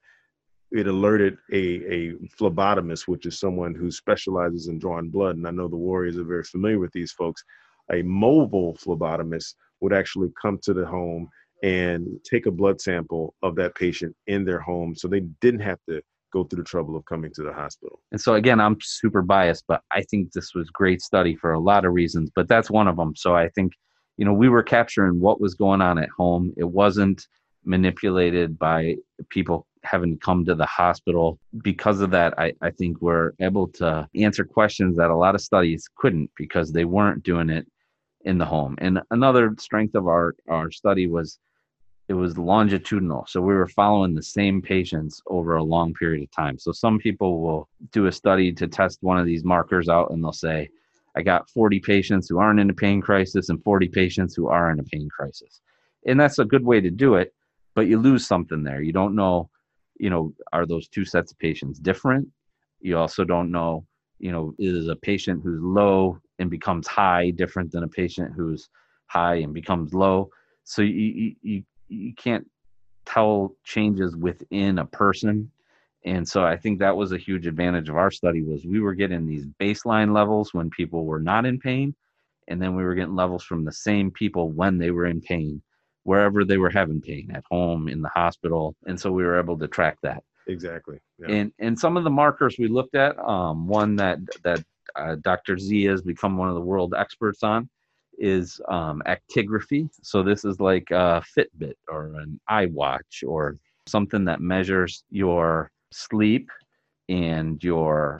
it 0.71 0.87
alerted 0.87 1.39
a, 1.53 1.57
a 1.57 2.13
phlebotomist, 2.39 3.07
which 3.07 3.27
is 3.27 3.39
someone 3.39 3.75
who 3.75 3.91
specializes 3.91 4.67
in 4.67 4.79
drawing 4.79 5.09
blood. 5.09 5.37
And 5.37 5.47
I 5.47 5.51
know 5.53 5.69
the 5.69 5.77
Warriors 5.77 6.19
are 6.19 6.25
very 6.25 6.43
familiar 6.43 6.81
with 6.81 6.93
these 6.93 7.13
folks. 7.13 7.45
A 7.93 8.03
mobile 8.03 8.75
phlebotomist 8.75 9.55
would 9.81 9.93
actually 9.93 10.33
come 10.41 10.59
to 10.63 10.75
the 10.75 10.85
home 10.85 11.29
and 11.65 12.07
take 12.31 12.45
a 12.45 12.51
blood 12.51 12.79
sample 12.79 13.35
of 13.43 13.57
that 13.57 13.75
patient 13.75 14.15
in 14.27 14.45
their 14.45 14.61
home 14.61 14.95
so 14.95 15.09
they 15.09 15.21
didn't 15.41 15.61
have 15.61 15.79
to 15.89 16.03
go 16.31 16.45
through 16.45 16.59
the 16.59 16.69
trouble 16.69 16.95
of 16.95 17.03
coming 17.07 17.33
to 17.33 17.43
the 17.43 17.53
hospital. 17.53 18.01
And 18.13 18.21
so 18.21 18.35
again, 18.35 18.61
I'm 18.61 18.77
super 18.83 19.23
biased, 19.23 19.65
but 19.67 19.81
I 19.91 20.03
think 20.03 20.33
this 20.33 20.55
was 20.55 20.69
great 20.69 21.01
study 21.01 21.35
for 21.35 21.55
a 21.55 21.59
lot 21.59 21.87
of 21.87 21.95
reasons, 21.95 22.31
but 22.37 22.49
that's 22.49 22.71
one 22.71 22.87
of 22.87 22.97
them. 22.97 23.15
So 23.17 23.35
I 23.35 23.49
think, 23.49 23.73
you 24.19 24.27
know, 24.27 24.35
we 24.35 24.51
were 24.51 24.63
capturing 24.63 25.21
what 25.21 25.41
was 25.41 25.55
going 25.55 25.81
on 25.81 25.97
at 25.97 26.11
home. 26.11 26.53
It 26.59 26.69
wasn't 26.69 27.27
manipulated 27.65 28.59
by 28.59 28.97
people 29.31 29.67
having 29.85 30.19
to 30.19 30.19
come 30.19 30.45
to 30.45 30.55
the 30.55 30.67
hospital. 30.67 31.39
Because 31.63 32.03
of 32.03 32.11
that, 32.11 32.39
I, 32.39 32.53
I 32.61 32.73
think 32.73 33.01
we're 33.01 33.33
able 33.41 33.69
to 33.69 34.07
answer 34.15 34.45
questions 34.45 34.99
that 34.99 35.09
a 35.09 35.17
lot 35.17 35.35
of 35.35 35.41
studies 35.41 35.89
couldn't 35.97 36.31
because 36.37 36.73
they 36.73 36.85
weren't 36.85 37.23
doing 37.23 37.49
it 37.49 37.67
in 38.27 38.37
the 38.37 38.45
home. 38.45 38.75
And 38.79 39.01
another 39.11 39.55
strength 39.59 39.95
of 39.95 40.09
our, 40.09 40.35
our 40.49 40.71
study 40.71 41.07
was 41.07 41.39
it 42.09 42.15
was 42.15 42.37
longitudinal. 42.37 43.25
So 43.29 43.41
we 43.41 43.55
were 43.55 43.69
following 43.69 44.15
the 44.15 44.23
same 44.23 44.61
patients 44.61 45.23
over 45.27 45.57
a 45.57 45.63
long 45.63 45.95
period 45.95 46.23
of 46.23 46.31
time. 46.31 46.59
So 46.59 46.71
some 46.71 46.99
people 46.99 47.41
will 47.41 47.69
do 47.93 48.07
a 48.07 48.13
study 48.13 48.53
to 48.53 48.69
test 48.69 48.99
one 49.03 49.19
of 49.19 49.25
these 49.25 49.45
markers 49.45 49.89
out 49.89 50.11
and 50.11 50.23
they'll 50.23 50.33
say, 50.33 50.69
I 51.17 51.23
got 51.23 51.49
40 51.49 51.81
patients 51.81 52.29
who 52.29 52.39
aren't 52.39 52.61
in 52.61 52.69
a 52.69 52.75
pain 52.75 53.01
crisis 53.01 53.49
and 53.49 53.63
40 53.63 53.89
patients 53.89 54.35
who 54.35 54.49
are 54.49 54.71
in 54.71 54.81
a 54.81 54.85
pain 54.85 55.09
crisis. 55.09 55.61
And 56.07 56.21
that's 56.21 56.39
a 56.39 56.45
good 56.45 56.65
way 56.65 56.81
to 56.81 56.91
do 56.91 57.15
it, 57.15 57.33
but 57.75 57.87
you 57.87 57.99
lose 57.99 58.27
something 58.27 58.63
there. 58.63 58.83
You 58.83 58.93
don't 58.93 59.15
know, 59.15 59.49
you 59.99 60.11
know, 60.11 60.35
are 60.53 60.67
those 60.67 60.89
two 60.89 61.05
sets 61.05 61.33
of 61.33 61.39
patients 61.39 61.79
different? 61.79 62.29
You 62.81 62.99
also 62.99 63.25
don't 63.25 63.51
know, 63.51 63.87
you 64.19 64.31
know, 64.31 64.55
is 64.59 64.89
a 64.89 64.97
patient 64.97 65.43
who's 65.43 65.63
low 65.63 66.19
and 66.39 66.51
becomes 66.51 66.87
high 66.87 67.31
different 67.31 67.73
than 67.73 67.85
a 67.85 67.89
patient 67.89 68.33
who's 68.37 68.69
high 69.07 69.37
and 69.37 69.55
becomes 69.55 69.95
low? 69.95 70.29
So 70.65 70.83
you, 70.83 70.95
you, 70.95 71.35
you 71.43 71.63
can't 72.17 72.49
tell 73.05 73.55
changes 73.65 74.17
within 74.17 74.79
a 74.79 74.87
person. 74.87 75.51
And 76.07 76.29
so 76.29 76.45
i 76.45 76.57
think 76.57 76.79
that 76.79 76.97
was 76.97 77.13
a 77.13 77.19
huge 77.19 77.47
advantage 77.47 77.89
of 77.89 77.97
our 77.97 78.11
study 78.11 78.43
was 78.43 78.67
we 78.67 78.81
were 78.81 78.95
getting 78.95 79.27
these 79.27 79.47
baseline 79.59 80.15
levels 80.15 80.53
when 80.53 80.69
people 80.69 81.07
were 81.07 81.19
not 81.19 81.47
in 81.47 81.59
pain 81.59 81.95
and 82.49 82.61
then 82.61 82.77
we 82.77 82.85
were 82.85 82.95
getting 82.95 83.17
levels 83.17 83.43
from 83.43 83.65
the 83.65 83.73
same 83.73 84.11
people 84.11 84.51
when 84.51 84.77
they 84.77 84.91
were 84.91 85.07
in 85.07 85.21
pain 85.21 85.63
wherever 86.05 86.45
they 86.45 86.59
were 86.59 86.71
having 86.71 87.01
pain 87.01 87.31
at 87.35 87.43
home 87.51 87.89
in 87.89 88.01
the 88.01 88.11
hospital. 88.11 88.77
And 88.87 88.99
so 88.99 89.11
we 89.11 89.25
were 89.25 89.39
able 89.39 89.59
to 89.59 89.67
track 89.67 89.99
that. 90.03 90.23
Exactly. 90.47 90.99
Yeah. 91.19 91.35
and 91.35 91.53
and 91.59 91.79
some 91.79 91.97
of 91.97 92.05
the 92.05 92.11
markers 92.11 92.57
we 92.59 92.69
looked 92.69 92.95
at 92.95 93.19
um, 93.19 93.67
one 93.67 93.97
that 93.97 94.19
that 94.43 94.63
uh, 94.95 95.17
dr 95.23 95.59
z 95.59 95.85
has 95.85 96.03
become 96.03 96.37
one 96.37 96.51
of 96.51 96.55
the 96.55 96.61
world 96.61 96.93
experts 96.95 97.43
on 97.43 97.67
is 98.19 98.61
um, 98.69 99.03
actigraphy. 99.07 99.89
So 100.03 100.23
this 100.23 100.45
is 100.45 100.61
like 100.61 100.91
a 100.91 101.23
Fitbit 101.37 101.75
or 101.89 102.15
an 102.17 102.41
iWatch 102.51 103.27
or 103.27 103.57
something 103.87 104.25
that 104.25 104.41
measures 104.41 105.05
your 105.11 105.71
sleep 105.93 106.51
and 107.09 107.63
your 107.63 108.19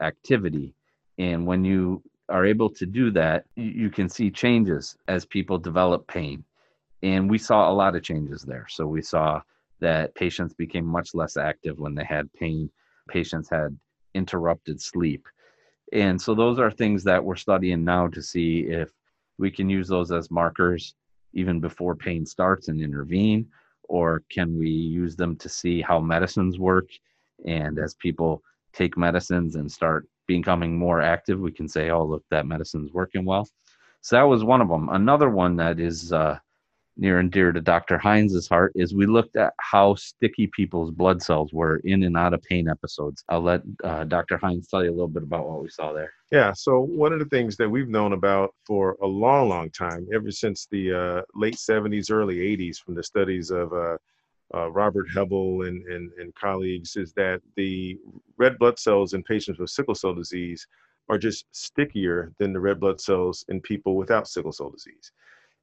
activity. 0.00 0.74
And 1.18 1.46
when 1.46 1.64
you 1.64 2.02
are 2.28 2.46
able 2.46 2.70
to 2.70 2.86
do 2.86 3.10
that, 3.10 3.44
you 3.56 3.90
can 3.90 4.08
see 4.08 4.30
changes 4.30 4.96
as 5.08 5.26
people 5.26 5.58
develop 5.58 6.06
pain. 6.06 6.44
And 7.02 7.28
we 7.28 7.38
saw 7.38 7.70
a 7.70 7.74
lot 7.74 7.96
of 7.96 8.02
changes 8.02 8.42
there. 8.42 8.66
So 8.68 8.86
we 8.86 9.02
saw 9.02 9.42
that 9.80 10.14
patients 10.14 10.54
became 10.54 10.84
much 10.84 11.14
less 11.14 11.36
active 11.36 11.78
when 11.78 11.94
they 11.94 12.04
had 12.04 12.32
pain. 12.34 12.70
Patients 13.08 13.48
had 13.50 13.76
interrupted 14.14 14.80
sleep. 14.80 15.26
And 15.92 16.20
so 16.20 16.34
those 16.34 16.58
are 16.58 16.70
things 16.70 17.02
that 17.04 17.24
we're 17.24 17.36
studying 17.36 17.84
now 17.84 18.06
to 18.08 18.22
see 18.22 18.60
if 18.60 18.90
we 19.40 19.50
can 19.50 19.70
use 19.70 19.88
those 19.88 20.12
as 20.12 20.30
markers 20.30 20.94
even 21.32 21.60
before 21.60 21.96
pain 21.96 22.26
starts 22.26 22.68
and 22.68 22.80
intervene 22.80 23.48
or 23.84 24.22
can 24.30 24.58
we 24.58 24.68
use 24.68 25.16
them 25.16 25.34
to 25.36 25.48
see 25.48 25.80
how 25.80 25.98
medicines 25.98 26.58
work? 26.58 26.88
And 27.46 27.78
as 27.78 27.94
people 27.94 28.42
take 28.72 28.96
medicines 28.96 29.56
and 29.56 29.70
start 29.72 30.06
becoming 30.28 30.78
more 30.78 31.00
active 31.00 31.40
we 31.40 31.50
can 31.50 31.66
say 31.66 31.90
oh 31.90 32.04
look 32.04 32.24
that 32.30 32.46
medicine's 32.46 32.92
working 32.92 33.24
well. 33.24 33.48
So 34.02 34.16
that 34.16 34.22
was 34.22 34.44
one 34.44 34.60
of 34.60 34.68
them 34.68 34.88
another 34.90 35.30
one 35.30 35.56
that 35.56 35.80
is 35.80 36.12
uh, 36.12 36.38
near 37.00 37.18
and 37.18 37.32
dear 37.32 37.50
to 37.50 37.60
Dr. 37.60 37.98
Hines's 37.98 38.46
heart 38.46 38.72
is 38.76 38.94
we 38.94 39.06
looked 39.06 39.36
at 39.36 39.54
how 39.58 39.94
sticky 39.94 40.48
people's 40.48 40.90
blood 40.90 41.22
cells 41.22 41.52
were 41.52 41.76
in 41.78 42.02
and 42.02 42.16
out 42.16 42.34
of 42.34 42.42
pain 42.42 42.68
episodes. 42.68 43.24
I'll 43.28 43.40
let 43.40 43.62
uh, 43.82 44.04
Dr. 44.04 44.36
Heinz 44.36 44.68
tell 44.68 44.84
you 44.84 44.90
a 44.90 44.92
little 44.92 45.08
bit 45.08 45.22
about 45.22 45.48
what 45.48 45.62
we 45.62 45.70
saw 45.70 45.92
there. 45.92 46.12
Yeah, 46.30 46.52
so 46.52 46.80
one 46.80 47.12
of 47.12 47.18
the 47.18 47.24
things 47.24 47.56
that 47.56 47.68
we've 47.68 47.88
known 47.88 48.12
about 48.12 48.54
for 48.66 48.98
a 49.02 49.06
long, 49.06 49.48
long 49.48 49.70
time, 49.70 50.06
ever 50.14 50.30
since 50.30 50.68
the 50.70 50.92
uh, 50.92 51.22
late 51.34 51.56
70s, 51.56 52.10
early 52.10 52.36
80s, 52.36 52.76
from 52.76 52.94
the 52.94 53.02
studies 53.02 53.50
of 53.50 53.72
uh, 53.72 53.96
uh, 54.54 54.70
Robert 54.70 55.06
Hebbel 55.14 55.66
and, 55.66 55.86
and, 55.86 56.12
and 56.18 56.34
colleagues, 56.34 56.96
is 56.96 57.12
that 57.14 57.40
the 57.56 57.98
red 58.36 58.58
blood 58.58 58.78
cells 58.78 59.14
in 59.14 59.22
patients 59.22 59.58
with 59.58 59.70
sickle 59.70 59.94
cell 59.94 60.14
disease 60.14 60.66
are 61.08 61.18
just 61.18 61.46
stickier 61.50 62.32
than 62.38 62.52
the 62.52 62.60
red 62.60 62.78
blood 62.78 63.00
cells 63.00 63.44
in 63.48 63.60
people 63.60 63.96
without 63.96 64.28
sickle 64.28 64.52
cell 64.52 64.70
disease. 64.70 65.12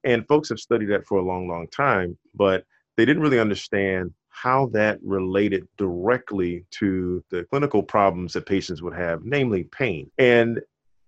And 0.08 0.26
folks 0.26 0.48
have 0.48 0.60
studied 0.60 0.86
that 0.86 1.06
for 1.06 1.18
a 1.18 1.22
long, 1.22 1.50
long 1.50 1.68
time, 1.68 2.18
but 2.34 2.64
they 2.96 3.04
didn't 3.04 3.22
really 3.22 3.42
understand 3.42 4.14
how 4.30 4.68
that 4.68 5.00
related 5.04 5.68
directly 5.78 6.64
to 6.80 7.22
the 7.30 7.44
clinical 7.44 7.84
problems 7.84 8.32
that 8.32 8.46
patients 8.46 8.82
would 8.82 8.96
have, 8.96 9.26
namely 9.26 9.66
pain. 9.66 10.10
And 10.18 10.62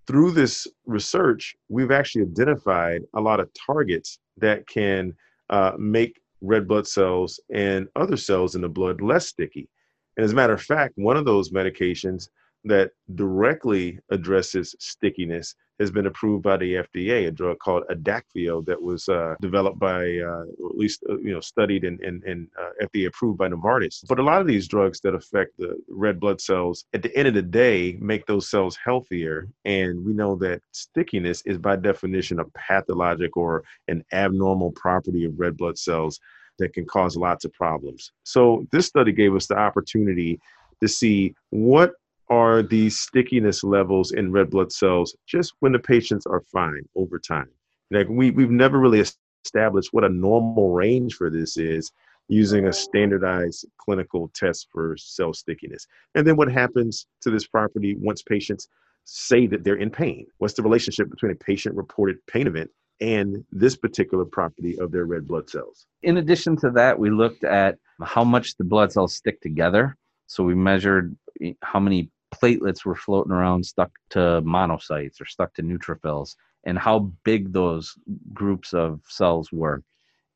through 0.06 0.32
this 0.32 0.68
research, 0.86 1.56
we've 1.70 1.91
actually 1.91 2.24
identified 2.24 3.04
a 3.14 3.22
lot 3.22 3.39
of 3.39 3.50
targets 3.54 4.20
that 4.36 4.68
can 4.68 5.14
uh, 5.50 5.74
make 5.80 6.20
red 6.41 6.68
blood 6.68 6.86
cells 6.86 7.39
and 7.54 7.88
other 7.95 8.18
cells 8.18 8.54
in 8.56 8.62
the 8.62 8.68
blood 8.68 9.00
less 9.00 9.28
sticky. 9.28 9.70
And 10.18 10.26
as 10.26 10.34
a 10.34 10.36
matter 10.36 10.54
of 10.54 10.62
fact, 10.62 10.95
one 10.97 11.16
of 11.16 11.24
those 11.24 11.52
medications 11.52 12.28
that 12.66 12.91
directly 13.16 13.99
addresses 14.12 14.76
stickiness 14.80 15.55
has 15.80 15.91
been 15.91 16.07
approved 16.07 16.43
by 16.43 16.57
the 16.57 16.74
FDA, 16.74 17.28
a 17.28 17.32
drug 17.32 17.57
called 17.60 17.84
Adakveo 17.89 18.66
that 18.66 18.82
was 18.82 19.07
uh, 19.07 19.36
developed 19.39 19.80
by, 19.80 20.18
uh, 20.18 20.41
at 20.41 20.76
least, 20.76 21.03
uh, 21.10 21.18
you 21.20 21.34
know, 21.34 21.39
studied 21.39 21.86
and, 21.86 22.01
and, 22.01 22.22
and 22.26 22.47
uh, 22.62 22.72
FDA 22.84 23.07
approved 23.07 23.38
by 23.38 23.47
Novartis. 23.47 24.03
But 24.07 24.20
a 24.20 24.24
lot 24.24 24.41
of 24.41 24.47
these 24.47 24.68
drugs 24.68 24.99
that 25.01 25.16
affect 25.16 25.57
the 25.57 25.82
red 25.88 26.20
blood 26.20 26.41
cells, 26.41 26.84
at 26.93 27.01
the 27.01 27.16
end 27.16 27.30
of 27.30 27.34
the 27.34 27.41
day, 27.41 27.97
make 28.01 28.26
those 28.26 28.49
cells 28.49 28.78
healthier. 28.84 29.47
And 29.64 30.03
we 30.05 30.12
know 30.12 30.36
that 30.38 30.62
stickiness 30.74 31.41
is 31.45 31.57
by 31.57 31.78
definition 31.78 32.39
a 32.39 32.45
pathologic 32.57 33.38
or 33.38 33.64
an 33.88 34.03
abnormal 34.12 34.72
property 34.74 35.24
of 35.24 35.39
red 35.39 35.55
blood 35.55 35.78
cells 35.78 36.20
that 36.57 36.74
can 36.74 36.86
cause 36.86 37.16
lots 37.16 37.45
of 37.45 37.53
problems. 37.53 38.12
So 38.24 38.68
this 38.74 38.86
study 38.86 39.14
gave 39.14 39.34
us 39.34 39.47
the 39.47 39.57
opportunity 39.57 40.41
to 40.82 40.89
see 40.89 41.34
what 41.51 41.93
are 42.30 42.62
these 42.62 43.00
stickiness 43.00 43.64
levels 43.64 44.12
in 44.12 44.32
red 44.32 44.50
blood 44.50 44.72
cells 44.72 45.16
just 45.28 45.54
when 45.60 45.72
the 45.72 45.80
patients 45.80 46.26
are 46.26 46.42
fine 46.52 46.84
over 46.96 47.20
time. 47.20 47.50
Like 47.92 48.08
we, 48.10 48.32
we've 48.32 48.52
never 48.52 48.80
really 48.80 49.04
established 49.46 49.90
what 49.92 50.04
a 50.04 50.10
normal 50.10 50.72
range 50.72 51.16
for 51.16 51.30
this 51.30 51.58
is 51.58 51.92
using 52.28 52.68
a 52.68 52.74
standardized 52.74 53.66
clinical 53.80 54.30
test 54.36 54.68
for 54.72 54.96
cell 54.98 55.34
stickiness. 55.34 55.88
And 56.14 56.26
then 56.28 56.36
what 56.36 56.52
happens 56.52 57.08
to 57.22 57.32
this 57.32 57.48
property 57.48 57.96
once 58.00 58.22
patients 58.22 58.68
say 59.06 59.48
that 59.48 59.64
they're 59.64 59.76
in 59.76 59.90
pain? 59.90 60.28
What's 60.38 60.54
the 60.54 60.62
relationship 60.62 61.10
between 61.10 61.32
a 61.32 61.36
patient 61.36 61.76
reported 61.76 62.18
pain 62.28 62.46
event 62.46 62.70
and 63.02 63.44
this 63.52 63.76
particular 63.76 64.26
property 64.26 64.78
of 64.80 64.92
their 64.92 65.06
red 65.06 65.28
blood 65.28 65.50
cells? 65.50 65.88
In 66.04 66.18
addition 66.18 66.56
to 66.58 66.70
that, 66.72 67.00
we 67.00 67.10
looked 67.10 67.44
at 67.44 67.80
how 68.04 68.24
much 68.24 68.56
the 68.58 68.64
blood 68.64 68.92
cells 68.92 69.16
stick 69.16 69.42
together. 69.42 69.98
So 70.28 70.44
we 70.44 70.54
measured 70.54 71.18
how 71.64 71.80
many 71.80 72.12
platelets 72.34 72.86
were 72.86 72.96
floating 72.96 73.32
around 73.32 73.66
stuck 73.66 73.92
to 74.12 74.42
monocytes 74.46 75.20
or 75.22 75.26
stuck 75.26 75.54
to 75.56 75.64
neutrophils 75.64 76.36
and 76.66 76.78
how 76.78 77.12
big 77.24 77.54
those 77.54 77.96
groups 78.34 78.74
of 78.74 79.02
cells 79.08 79.52
were. 79.52 79.84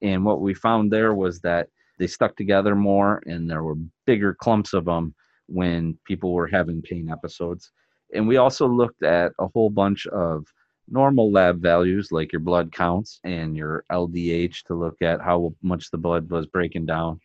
And 0.02 0.26
what 0.26 0.42
we 0.42 0.54
found 0.54 0.92
there 0.92 1.14
was 1.14 1.40
that 1.42 1.68
they 2.00 2.08
stuck 2.08 2.36
together 2.36 2.76
more 2.76 3.22
and 3.26 3.50
there 3.50 3.64
were 3.64 3.78
bigger 4.06 4.34
clumps 4.34 4.74
of 4.74 4.86
them 4.86 5.14
when 5.48 5.98
people 6.06 6.34
were 6.34 6.48
having 6.48 6.82
pain 6.82 7.10
episodes. 7.10 7.72
And 8.14 8.28
we 8.28 8.38
also 8.38 8.68
looked 8.68 9.04
at 9.04 9.32
a 9.40 9.48
whole 9.48 9.70
bunch 9.70 10.06
of 10.08 10.46
normal 10.88 11.32
lab 11.32 11.62
values 11.62 12.12
like 12.12 12.32
your 12.32 12.42
blood 12.42 12.72
counts 12.72 13.20
and 13.24 13.56
your 13.56 13.86
LDH 13.92 14.64
to 14.66 14.76
look 14.76 15.02
at 15.02 15.22
how 15.22 15.54
much 15.62 15.90
the 15.92 15.98
blood 15.98 16.30
was 16.30 16.46
breaking 16.48 16.86
down, 16.86 17.20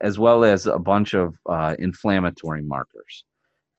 as 0.00 0.18
well 0.18 0.44
as 0.44 0.66
a 0.66 0.78
bunch 0.78 1.14
of 1.14 1.34
uh, 1.48 1.76
inflammatory 1.78 2.62
markers. 2.62 3.24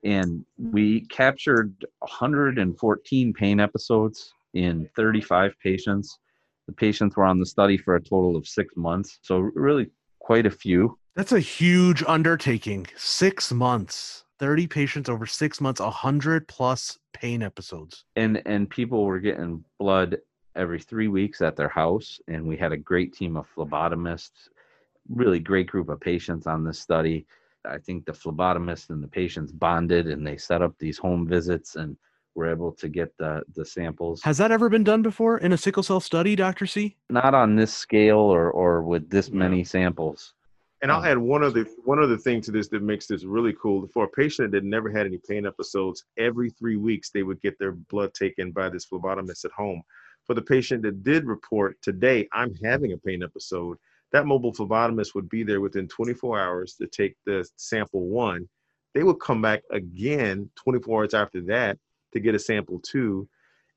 And 0.06 0.46
we 0.58 1.02
captured 1.08 1.74
114 2.00 3.34
pain 3.34 3.60
episodes 3.60 4.34
in 4.54 4.88
35 4.96 5.56
patients. 5.62 6.20
The 6.68 6.74
patients 6.74 7.18
were 7.18 7.26
on 7.26 7.40
the 7.40 7.46
study 7.46 7.78
for 7.78 7.96
a 7.96 8.02
total 8.02 8.38
of 8.38 8.48
six 8.48 8.76
months, 8.78 9.20
so 9.22 9.40
really 9.40 9.90
quite 10.20 10.46
a 10.46 10.52
few. 10.52 10.98
That's 11.16 11.32
a 11.32 11.40
huge 11.40 12.04
undertaking. 12.08 12.88
Six 12.96 13.52
months. 13.52 14.26
30 14.40 14.68
patients 14.68 15.10
over 15.10 15.26
six 15.26 15.62
months, 15.62 15.80
100 15.80 16.48
plus 16.48 16.98
pain 17.14 17.42
episodes. 17.42 18.04
And 18.16 18.42
and 18.46 18.70
people 18.70 19.06
were 19.06 19.20
getting 19.20 19.64
blood 19.80 20.18
every 20.56 20.80
three 20.80 21.08
weeks 21.08 21.42
at 21.42 21.56
their 21.56 21.70
house. 21.70 22.20
And 22.28 22.46
we 22.46 22.58
had 22.58 22.72
a 22.72 22.78
great 22.78 23.14
team 23.14 23.38
of 23.38 23.48
phlebotomists, 23.56 24.50
really 25.10 25.40
great 25.40 25.68
group 25.68 25.90
of 25.90 26.00
patients 26.00 26.48
on 26.48 26.64
this 26.64 26.80
study. 26.80 27.26
I 27.68 27.78
think 27.78 28.06
the 28.06 28.12
phlebotomist 28.12 28.90
and 28.90 29.04
the 29.04 29.08
patients 29.08 29.52
bonded 29.52 30.08
and 30.08 30.26
they 30.26 30.38
set 30.38 30.62
up 30.62 30.74
these 30.80 30.98
home 30.98 31.28
visits 31.28 31.76
and 31.76 31.98
were 32.36 32.50
able 32.50 32.72
to 32.74 32.90
get 32.90 33.18
the, 33.18 33.44
the 33.56 33.66
samples. 33.66 34.22
Has 34.24 34.38
that 34.38 34.52
ever 34.52 34.70
been 34.70 34.84
done 34.84 35.02
before 35.02 35.38
in 35.38 35.54
a 35.54 35.58
sickle 35.58 35.84
cell 35.84 36.00
study, 36.00 36.36
Dr. 36.36 36.66
C? 36.66 36.98
Not 37.10 37.34
on 37.34 37.56
this 37.56 37.74
scale 37.74 38.18
or, 38.18 38.52
or 38.52 38.82
with 38.84 39.10
this 39.10 39.32
many 39.32 39.64
samples. 39.64 40.34
And 40.82 40.92
I'll 40.92 41.00
um, 41.00 41.06
add 41.06 41.18
one 41.18 41.44
other 41.44 41.66
one 41.86 42.04
other 42.04 42.18
thing 42.18 42.42
to 42.42 42.52
this 42.52 42.68
that 42.68 42.84
makes 42.84 43.08
this 43.08 43.24
really 43.24 43.56
cool. 43.60 43.88
For 43.88 44.04
a 44.04 44.10
patient 44.10 44.52
that 44.52 44.64
never 44.64 44.92
had 44.92 45.06
any 45.06 45.18
pain 45.18 45.46
episodes, 45.48 46.04
every 46.18 46.50
three 46.50 46.76
weeks 46.76 47.10
they 47.10 47.24
would 47.24 47.42
get 47.42 47.58
their 47.58 47.72
blood 47.72 48.14
taken 48.14 48.52
by 48.52 48.70
this 48.70 48.86
phlebotomist 48.86 49.46
at 49.46 49.52
home. 49.52 49.82
For 50.26 50.34
the 50.34 50.42
patient 50.42 50.84
that 50.84 51.04
did 51.04 51.26
report 51.26 51.82
today, 51.82 52.28
I'm 52.34 52.54
having 52.64 52.92
a 52.92 52.98
pain 52.98 53.24
episode, 53.24 53.78
that 54.16 54.26
mobile 54.26 54.54
phlebotomist 54.54 55.14
would 55.14 55.30
be 55.30 55.44
there 55.44 55.62
within 55.62 55.88
24 55.88 56.40
hours 56.40 56.76
to 56.76 56.88
take 56.88 57.16
the 57.26 57.48
sample 57.58 58.08
one. 58.08 58.48
They 58.94 59.04
would 59.04 59.20
come 59.20 59.42
back 59.42 59.64
again 59.72 60.50
24 60.56 61.02
hours 61.02 61.14
after 61.14 61.42
that 61.42 61.78
to 62.14 62.20
get 62.22 62.34
a 62.34 62.40
sample 62.40 62.80
two 62.80 63.28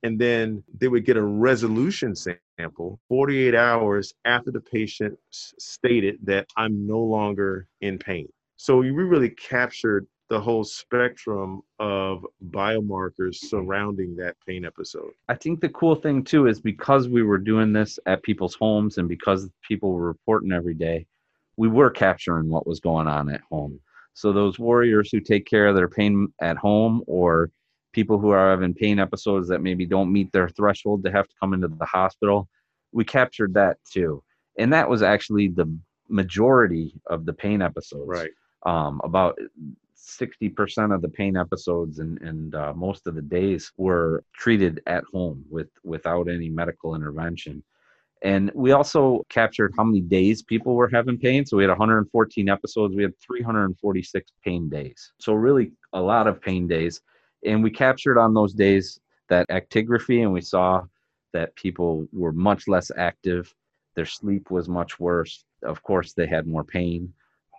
and 0.05 0.19
then 0.19 0.63
they 0.79 0.89
would 0.89 1.05
get 1.05 1.17
a 1.17 1.23
resolution 1.23 2.15
sample 2.15 3.01
48 3.09 3.55
hours 3.55 4.15
after 4.25 4.51
the 4.53 4.61
patient 4.61 5.19
stated 5.31 6.19
that 6.23 6.47
I'm 6.57 6.87
no 6.87 7.01
longer 7.01 7.67
in 7.81 7.99
pain. 7.99 8.29
So 8.57 8.79
we 8.79 8.91
really 8.91 9.31
captured 9.31 10.07
the 10.29 10.41
whole 10.41 10.65
spectrum 10.65 11.63
of 11.79 12.25
biomarkers 12.51 13.37
surrounding 13.37 14.15
that 14.17 14.37
pain 14.47 14.65
episode. 14.65 15.11
I 15.29 15.35
think 15.35 15.61
the 15.61 15.71
cool 15.71 15.95
thing 15.95 16.23
too 16.23 16.47
is 16.47 16.61
because 16.61 17.09
we 17.09 17.23
were 17.23 17.39
doing 17.39 17.73
this 17.73 17.99
at 18.07 18.23
people's 18.23 18.55
homes 18.55 18.99
and 18.99 19.09
because 19.09 19.49
people 19.67 19.93
were 19.93 20.07
reporting 20.07 20.53
every 20.53 20.75
day, 20.75 21.07
we 21.57 21.69
were 21.69 21.91
capturing 21.91 22.51
what 22.51 22.67
was 22.67 22.81
going 22.81 23.07
on 23.07 23.31
at 23.31 23.41
home. 23.51 23.81
So 24.13 24.33
those 24.33 24.59
warriors 24.59 25.11
who 25.11 25.21
take 25.21 25.47
care 25.47 25.67
of 25.67 25.77
their 25.77 25.89
pain 25.89 26.33
at 26.41 26.57
home 26.57 27.03
or 27.07 27.51
people 27.93 28.19
who 28.19 28.31
are 28.31 28.51
having 28.51 28.75
pain 28.75 28.99
episodes 28.99 29.49
that 29.49 29.63
maybe 29.63 29.87
don't 29.87 30.13
meet 30.13 30.31
their 30.33 30.49
threshold 30.49 31.05
to 31.05 31.11
have 31.11 31.27
to 31.27 31.35
come 31.41 31.55
into 31.55 31.69
the 31.69 31.87
hospital. 31.87 32.49
We 32.93 33.05
captured 33.05 33.55
that 33.55 33.79
too. 33.91 34.23
And 34.59 34.73
that 34.73 34.89
was 34.91 35.03
actually 35.03 35.49
the 35.49 35.75
majority 36.09 37.01
of 37.07 37.25
the 37.25 37.33
pain 37.33 37.63
episodes. 37.63 38.09
Right. 38.09 38.31
Um, 38.67 39.01
about 39.05 39.39
60% 40.09 40.95
of 40.95 41.03
the 41.03 41.09
pain 41.09 41.37
episodes 41.37 41.99
and, 41.99 42.21
and 42.21 42.55
uh, 42.55 42.73
most 42.75 43.07
of 43.07 43.15
the 43.15 43.23
days 43.23 43.73
were 43.77 44.25
treated 44.35 44.81
at 44.87 45.05
home 45.13 45.45
with 45.51 45.69
without 45.85 46.29
any 46.29 46.49
medical 46.49 46.95
intervention. 46.95 47.63
And 48.23 48.51
we 48.55 48.73
also 48.73 49.25
captured 49.29 49.75
how 49.77 49.85
many 49.85 50.01
days 50.01 50.43
people 50.43 50.75
were 50.75 50.91
having 50.93 51.19
pain. 51.19 51.47
So 51.47 51.57
we 51.57 51.63
had 51.63 51.71
114 51.71 52.49
episodes. 52.49 52.97
We 52.97 53.05
had 53.05 53.19
346 53.21 54.33
pain 54.45 54.69
days. 54.69 55.13
So 55.21 55.35
really 55.35 55.71
a 55.93 56.01
lot 56.01 56.27
of 56.27 56.41
pain 56.41 56.67
days 56.67 57.01
and 57.45 57.63
we 57.63 57.71
captured 57.71 58.19
on 58.19 58.35
those 58.35 58.53
days 58.53 59.01
that 59.29 59.49
actigraphy 59.49 60.23
and 60.23 60.33
we 60.33 60.41
saw 60.41 60.83
that 61.33 61.55
people 61.55 62.07
were 62.13 62.33
much 62.33 62.69
less 62.69 62.91
active 62.97 63.55
their 63.95 64.07
sleep 64.07 64.51
was 64.51 64.69
much 64.69 64.99
worse 64.99 65.45
of 65.63 65.83
course 65.83 66.13
they 66.13 66.27
had 66.27 66.47
more 66.47 66.65
pain 66.65 67.13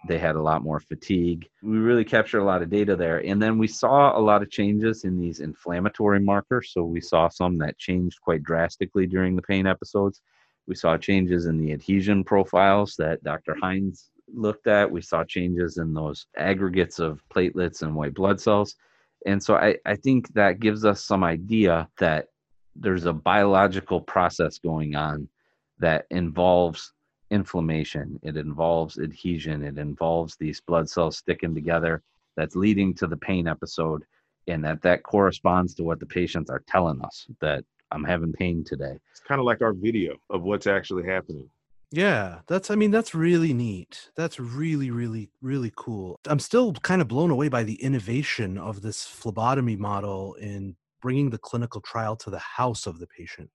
they 0.07 0.17
had 0.17 0.35
a 0.35 0.41
lot 0.41 0.63
more 0.63 0.79
fatigue. 0.79 1.47
We 1.61 1.77
really 1.77 2.05
captured 2.05 2.39
a 2.39 2.45
lot 2.45 2.61
of 2.61 2.69
data 2.69 2.95
there. 2.95 3.19
And 3.25 3.41
then 3.41 3.57
we 3.57 3.67
saw 3.67 4.17
a 4.17 4.21
lot 4.21 4.41
of 4.41 4.49
changes 4.49 5.03
in 5.03 5.19
these 5.19 5.39
inflammatory 5.39 6.19
markers. 6.19 6.71
So 6.71 6.83
we 6.83 7.01
saw 7.01 7.27
some 7.27 7.57
that 7.57 7.77
changed 7.77 8.21
quite 8.21 8.43
drastically 8.43 9.07
during 9.07 9.35
the 9.35 9.41
pain 9.41 9.67
episodes. 9.67 10.21
We 10.67 10.75
saw 10.75 10.97
changes 10.97 11.47
in 11.47 11.57
the 11.57 11.73
adhesion 11.73 12.23
profiles 12.23 12.95
that 12.97 13.23
dr 13.23 13.55
hines 13.61 14.11
looked 14.33 14.67
at. 14.67 14.89
We 14.89 15.01
saw 15.01 15.23
changes 15.23 15.77
in 15.77 15.93
those 15.93 16.27
aggregates 16.37 16.99
of 16.99 17.21
platelets 17.33 17.81
and 17.81 17.95
white 17.95 18.13
blood 18.13 18.39
cells. 18.39 18.75
And 19.25 19.43
so 19.43 19.55
I, 19.55 19.75
I 19.85 19.95
think 19.95 20.33
that 20.33 20.59
gives 20.59 20.85
us 20.85 21.03
some 21.03 21.23
idea 21.23 21.89
that 21.97 22.27
there's 22.75 23.05
a 23.05 23.13
biological 23.13 23.99
process 23.99 24.59
going 24.59 24.95
on 24.95 25.27
that 25.79 26.05
involves 26.09 26.93
inflammation, 27.31 28.19
it 28.23 28.37
involves 28.37 28.99
adhesion, 28.99 29.63
it 29.63 29.77
involves 29.77 30.35
these 30.35 30.61
blood 30.61 30.89
cells 30.89 31.17
sticking 31.17 31.53
together 31.53 32.01
that's 32.35 32.55
leading 32.55 32.93
to 32.95 33.07
the 33.07 33.17
pain 33.17 33.47
episode, 33.47 34.03
and 34.47 34.63
that 34.63 34.81
that 34.81 35.03
corresponds 35.03 35.73
to 35.75 35.83
what 35.83 35.99
the 35.99 36.05
patients 36.05 36.49
are 36.49 36.63
telling 36.67 37.01
us 37.01 37.27
that 37.41 37.63
I'm 37.91 38.03
having 38.03 38.33
pain 38.33 38.63
today. 38.63 38.97
It's 39.11 39.19
kind 39.19 39.39
of 39.39 39.45
like 39.45 39.61
our 39.61 39.73
video 39.73 40.15
of 40.29 40.43
what's 40.43 40.67
actually 40.67 41.05
happening. 41.05 41.49
Yeah, 41.91 42.41
that's 42.47 42.69
I 42.69 42.75
mean 42.75 42.91
that's 42.91 43.15
really 43.15 43.53
neat. 43.53 44.11
That's 44.15 44.39
really 44.39 44.91
really 44.91 45.31
really 45.41 45.71
cool. 45.75 46.19
I'm 46.27 46.39
still 46.39 46.73
kind 46.73 47.01
of 47.01 47.07
blown 47.07 47.31
away 47.31 47.49
by 47.49 47.63
the 47.63 47.81
innovation 47.81 48.57
of 48.57 48.81
this 48.81 49.05
phlebotomy 49.05 49.75
model 49.75 50.35
in 50.35 50.75
bringing 51.01 51.31
the 51.31 51.39
clinical 51.39 51.81
trial 51.81 52.15
to 52.17 52.29
the 52.29 52.39
house 52.39 52.85
of 52.85 52.99
the 52.99 53.07
patient. 53.07 53.49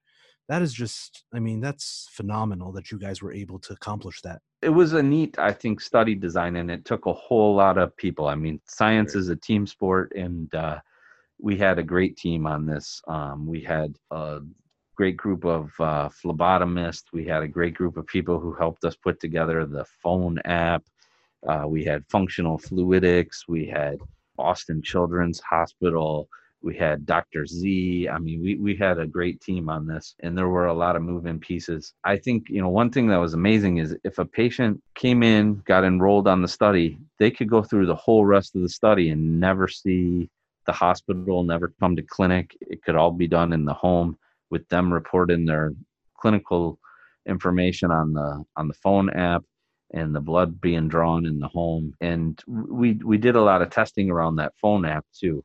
That 0.49 0.62
is 0.62 0.72
just 0.72 1.24
I 1.34 1.38
mean 1.38 1.61
that's 1.61 2.09
phenomenal 2.11 2.72
that 2.72 2.90
you 2.90 2.99
guys 2.99 3.22
were 3.22 3.32
able 3.32 3.59
to 3.61 3.72
accomplish 3.72 4.20
that. 4.22 4.40
It 4.62 4.70
was 4.70 4.92
a 4.92 5.03
neat 5.03 5.38
I 5.38 5.53
think 5.53 5.80
study 5.80 6.14
design 6.14 6.57
and 6.57 6.70
it 6.70 6.84
took 6.84 7.07
a 7.07 7.12
whole 7.12 7.55
lot 7.55 7.78
of 7.78 7.97
people. 7.97 8.28
I 8.28 8.34
mean 8.34 8.61
science 8.66 9.14
is 9.14 9.28
a 9.28 9.36
team 9.36 9.66
sport 9.66 10.12
and 10.16 10.55
uh 10.55 10.80
we 11.40 11.57
had 11.57 11.78
a 11.78 11.82
great 11.82 12.16
team 12.16 12.47
on 12.47 12.66
this. 12.66 13.03
Um, 13.09 13.47
we 13.47 13.61
had 13.61 13.97
a 14.11 14.40
great 14.97 15.16
group 15.16 15.45
of 15.45 15.72
uh, 15.78 16.09
phlebotomists. 16.09 17.05
We 17.12 17.26
had 17.26 17.42
a 17.42 17.49
great 17.49 17.74
group 17.74 17.97
of 17.97 18.07
people 18.07 18.38
who 18.38 18.55
helped 18.55 18.84
us 18.84 18.97
put 18.97 19.20
together 19.20 19.66
the 19.66 19.84
phone 20.03 20.38
app. 20.45 20.84
Uh, 21.47 21.64
we 21.66 21.84
had 21.84 22.07
functional 22.09 22.59
fluidics. 22.59 23.40
We 23.49 23.66
had 23.66 23.99
Boston 24.36 24.80
Children's 24.82 25.40
Hospital. 25.40 26.28
We 26.65 26.75
had 26.75 27.05
Dr. 27.05 27.47
Z. 27.47 28.09
I 28.09 28.19
mean, 28.19 28.43
we, 28.43 28.55
we 28.57 28.75
had 28.75 28.99
a 28.99 29.07
great 29.07 29.39
team 29.43 29.69
on 29.69 29.87
this, 29.87 30.15
and 30.21 30.37
there 30.37 30.49
were 30.49 30.69
a 30.69 30.73
lot 30.73 30.97
of 30.97 31.03
moving 31.03 31.39
pieces. 31.39 31.93
I 32.05 32.17
think, 32.17 32.49
you 32.49 32.62
know, 32.62 32.71
one 32.71 32.91
thing 32.91 33.07
that 33.09 33.19
was 33.19 33.35
amazing 33.35 33.77
is 33.77 33.95
if 34.03 34.19
a 34.19 34.25
patient 34.25 34.83
came 34.95 35.23
in, 35.23 35.62
got 35.67 35.85
enrolled 35.85 36.27
on 36.27 36.41
the 36.41 36.49
study, 36.49 36.99
they 37.19 37.31
could 37.31 37.51
go 37.51 37.62
through 37.62 37.85
the 37.85 37.95
whole 37.95 38.25
rest 38.25 38.57
of 38.57 38.62
the 38.62 38.69
study 38.71 39.11
and 39.11 39.39
never 39.39 39.69
see 39.69 40.31
the 40.67 40.73
hospital, 40.73 41.45
never 41.45 41.75
come 41.81 41.97
to 41.97 42.03
clinic. 42.03 42.57
It 42.62 42.83
could 42.83 42.97
all 42.97 43.11
be 43.11 43.29
done 43.29 43.53
in 43.53 43.67
the 43.67 43.75
home 43.75 44.17
with 44.49 44.67
them 44.71 44.91
reporting 44.91 45.45
their 45.45 45.75
clinical 46.17 46.79
information 47.27 47.91
on 47.91 48.15
the 48.15 48.43
on 48.57 48.69
the 48.69 48.75
phone 48.75 49.11
app 49.11 49.43
and 49.93 50.15
the 50.15 50.21
blood 50.21 50.61
being 50.61 50.89
drawn 50.89 51.27
in 51.27 51.39
the 51.39 51.49
home 51.49 51.95
and 52.01 52.43
we 52.47 52.95
we 53.05 53.17
did 53.17 53.37
a 53.37 53.41
lot 53.41 53.62
of 53.62 53.71
testing 53.71 54.11
around 54.11 54.37
that 54.37 54.53
phone 54.61 54.85
app 54.85 55.05
too 55.19 55.43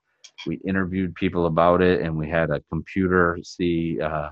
we 0.48 0.60
interviewed 0.66 1.14
people 1.16 1.46
about 1.46 1.82
it 1.82 2.02
and 2.02 2.16
we 2.16 2.30
had 2.30 2.50
a 2.50 2.62
computer 2.70 3.38
see 3.44 4.00
uh, 4.02 4.30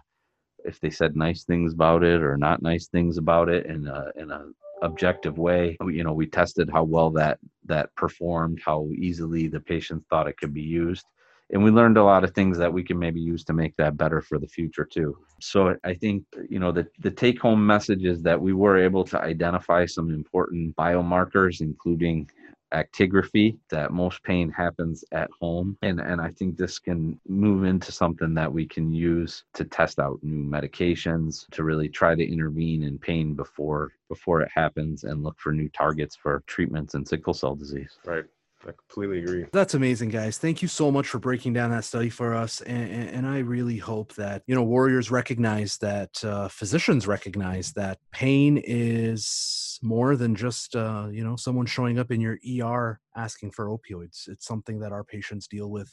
if 0.65 0.79
they 0.79 0.89
said 0.89 1.15
nice 1.15 1.43
things 1.43 1.73
about 1.73 2.03
it 2.03 2.21
or 2.21 2.37
not 2.37 2.61
nice 2.61 2.87
things 2.87 3.17
about 3.17 3.49
it 3.49 3.65
in 3.65 3.87
a 3.87 4.11
in 4.15 4.31
a 4.31 4.45
objective 4.83 5.37
way. 5.37 5.77
You 5.81 6.03
know 6.03 6.13
we 6.13 6.27
tested 6.27 6.69
how 6.71 6.83
well 6.83 7.09
that 7.11 7.39
that 7.65 7.93
performed 7.95 8.59
how 8.63 8.89
easily 8.95 9.47
the 9.47 9.59
patients 9.59 10.05
thought 10.09 10.27
it 10.27 10.37
could 10.37 10.53
be 10.53 10.61
used. 10.61 11.05
And 11.49 11.63
we 11.63 11.71
learned 11.71 11.97
a 11.97 12.03
lot 12.03 12.25
of 12.25 12.33
things 12.33 12.57
that 12.57 12.73
we 12.73 12.83
can 12.83 12.99
maybe 12.99 13.21
use 13.21 13.45
to 13.45 13.53
make 13.53 13.73
that 13.77 13.95
better 13.95 14.21
for 14.21 14.37
the 14.37 14.47
future 14.47 14.85
too. 14.85 15.17
So 15.39 15.75
i 15.83 15.93
think 15.93 16.23
you 16.49 16.59
know 16.59 16.71
the, 16.71 16.87
the 16.99 17.11
take 17.11 17.39
home 17.41 17.65
message 17.65 18.03
is 18.03 18.21
that 18.23 18.39
we 18.39 18.53
were 18.53 18.77
able 18.77 19.03
to 19.05 19.21
identify 19.21 19.85
some 19.85 20.09
important 20.11 20.75
biomarkers 20.75 21.61
including 21.61 22.29
actigraphy 22.73 23.57
that 23.69 23.91
most 23.91 24.23
pain 24.23 24.49
happens 24.49 25.03
at 25.11 25.29
home. 25.39 25.77
And 25.81 25.99
and 25.99 26.21
i 26.21 26.29
think 26.31 26.57
this 26.57 26.79
can 26.79 27.19
move 27.27 27.63
into 27.63 27.91
something 27.91 28.33
that 28.33 28.51
we 28.51 28.65
can 28.65 28.93
use 28.93 29.43
to 29.53 29.63
test 29.63 29.99
out 29.99 30.19
new 30.21 30.43
medications 30.43 31.47
to 31.51 31.63
really 31.63 31.89
try 31.89 32.15
to 32.15 32.31
intervene 32.31 32.83
in 32.83 32.97
pain 32.97 33.33
before 33.33 33.91
before 34.09 34.41
it 34.41 34.49
happens 34.53 35.03
and 35.03 35.23
look 35.23 35.39
for 35.39 35.51
new 35.51 35.69
targets 35.69 36.15
for 36.15 36.43
treatments 36.47 36.95
in 36.95 37.05
sickle 37.05 37.33
cell 37.33 37.55
disease. 37.55 37.97
Right 38.05 38.25
I 38.63 38.71
completely 38.71 39.19
agree. 39.19 39.45
That's 39.53 39.75
amazing, 39.75 40.09
guys. 40.09 40.37
Thank 40.37 40.61
you 40.61 40.67
so 40.67 40.91
much 40.91 41.07
for 41.07 41.19
breaking 41.19 41.53
down 41.53 41.71
that 41.71 41.85
study 41.85 42.09
for 42.09 42.33
us. 42.33 42.61
And, 42.61 42.91
and, 42.91 43.09
and 43.09 43.27
I 43.27 43.39
really 43.39 43.77
hope 43.77 44.15
that, 44.15 44.43
you 44.47 44.55
know, 44.55 44.63
warriors 44.63 45.11
recognize 45.11 45.77
that, 45.77 46.23
uh, 46.23 46.47
physicians 46.47 47.07
recognize 47.07 47.73
that 47.73 47.99
pain 48.11 48.61
is 48.63 49.79
more 49.83 50.15
than 50.15 50.35
just, 50.35 50.75
uh, 50.75 51.07
you 51.11 51.23
know, 51.23 51.35
someone 51.35 51.65
showing 51.65 51.99
up 51.99 52.11
in 52.11 52.19
your 52.19 52.39
ER 52.61 52.99
asking 53.15 53.51
for 53.51 53.67
opioids. 53.67 54.27
It's 54.27 54.45
something 54.45 54.79
that 54.79 54.91
our 54.91 55.03
patients 55.03 55.47
deal 55.47 55.69
with 55.69 55.91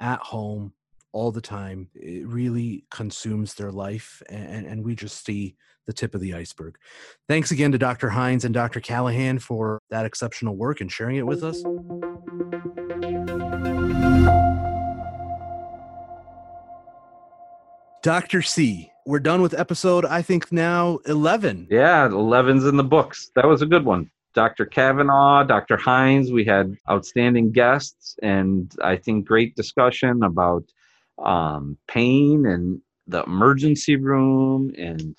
at 0.00 0.20
home 0.20 0.74
all 1.18 1.32
the 1.32 1.40
time. 1.40 1.88
It 1.96 2.28
really 2.28 2.84
consumes 2.92 3.54
their 3.54 3.72
life. 3.72 4.22
And, 4.30 4.64
and 4.66 4.84
we 4.84 4.94
just 4.94 5.24
see 5.26 5.56
the 5.84 5.92
tip 5.92 6.14
of 6.14 6.20
the 6.20 6.32
iceberg. 6.32 6.76
Thanks 7.26 7.50
again 7.50 7.72
to 7.72 7.78
Dr. 7.78 8.10
Hines 8.10 8.44
and 8.44 8.54
Dr. 8.54 8.78
Callaghan 8.78 9.40
for 9.40 9.80
that 9.90 10.06
exceptional 10.06 10.56
work 10.56 10.80
and 10.80 10.92
sharing 10.92 11.16
it 11.16 11.26
with 11.26 11.42
us. 11.42 11.60
Dr. 18.04 18.42
C, 18.42 18.92
we're 19.04 19.18
done 19.18 19.42
with 19.42 19.58
episode, 19.58 20.04
I 20.04 20.22
think 20.22 20.52
now 20.52 21.00
11. 21.06 21.66
Yeah, 21.68 22.06
11's 22.08 22.64
in 22.64 22.76
the 22.76 22.84
books. 22.84 23.32
That 23.34 23.48
was 23.48 23.60
a 23.60 23.66
good 23.66 23.84
one. 23.84 24.08
Dr. 24.34 24.66
Kavanagh, 24.66 25.46
Dr. 25.48 25.76
Hines, 25.76 26.30
we 26.30 26.44
had 26.44 26.76
outstanding 26.88 27.50
guests, 27.50 28.14
and 28.22 28.72
I 28.84 28.96
think 28.96 29.26
great 29.26 29.56
discussion 29.56 30.22
about 30.22 30.62
um, 31.24 31.78
pain 31.88 32.46
and 32.46 32.80
the 33.06 33.22
emergency 33.24 33.96
room 33.96 34.72
and 34.78 35.16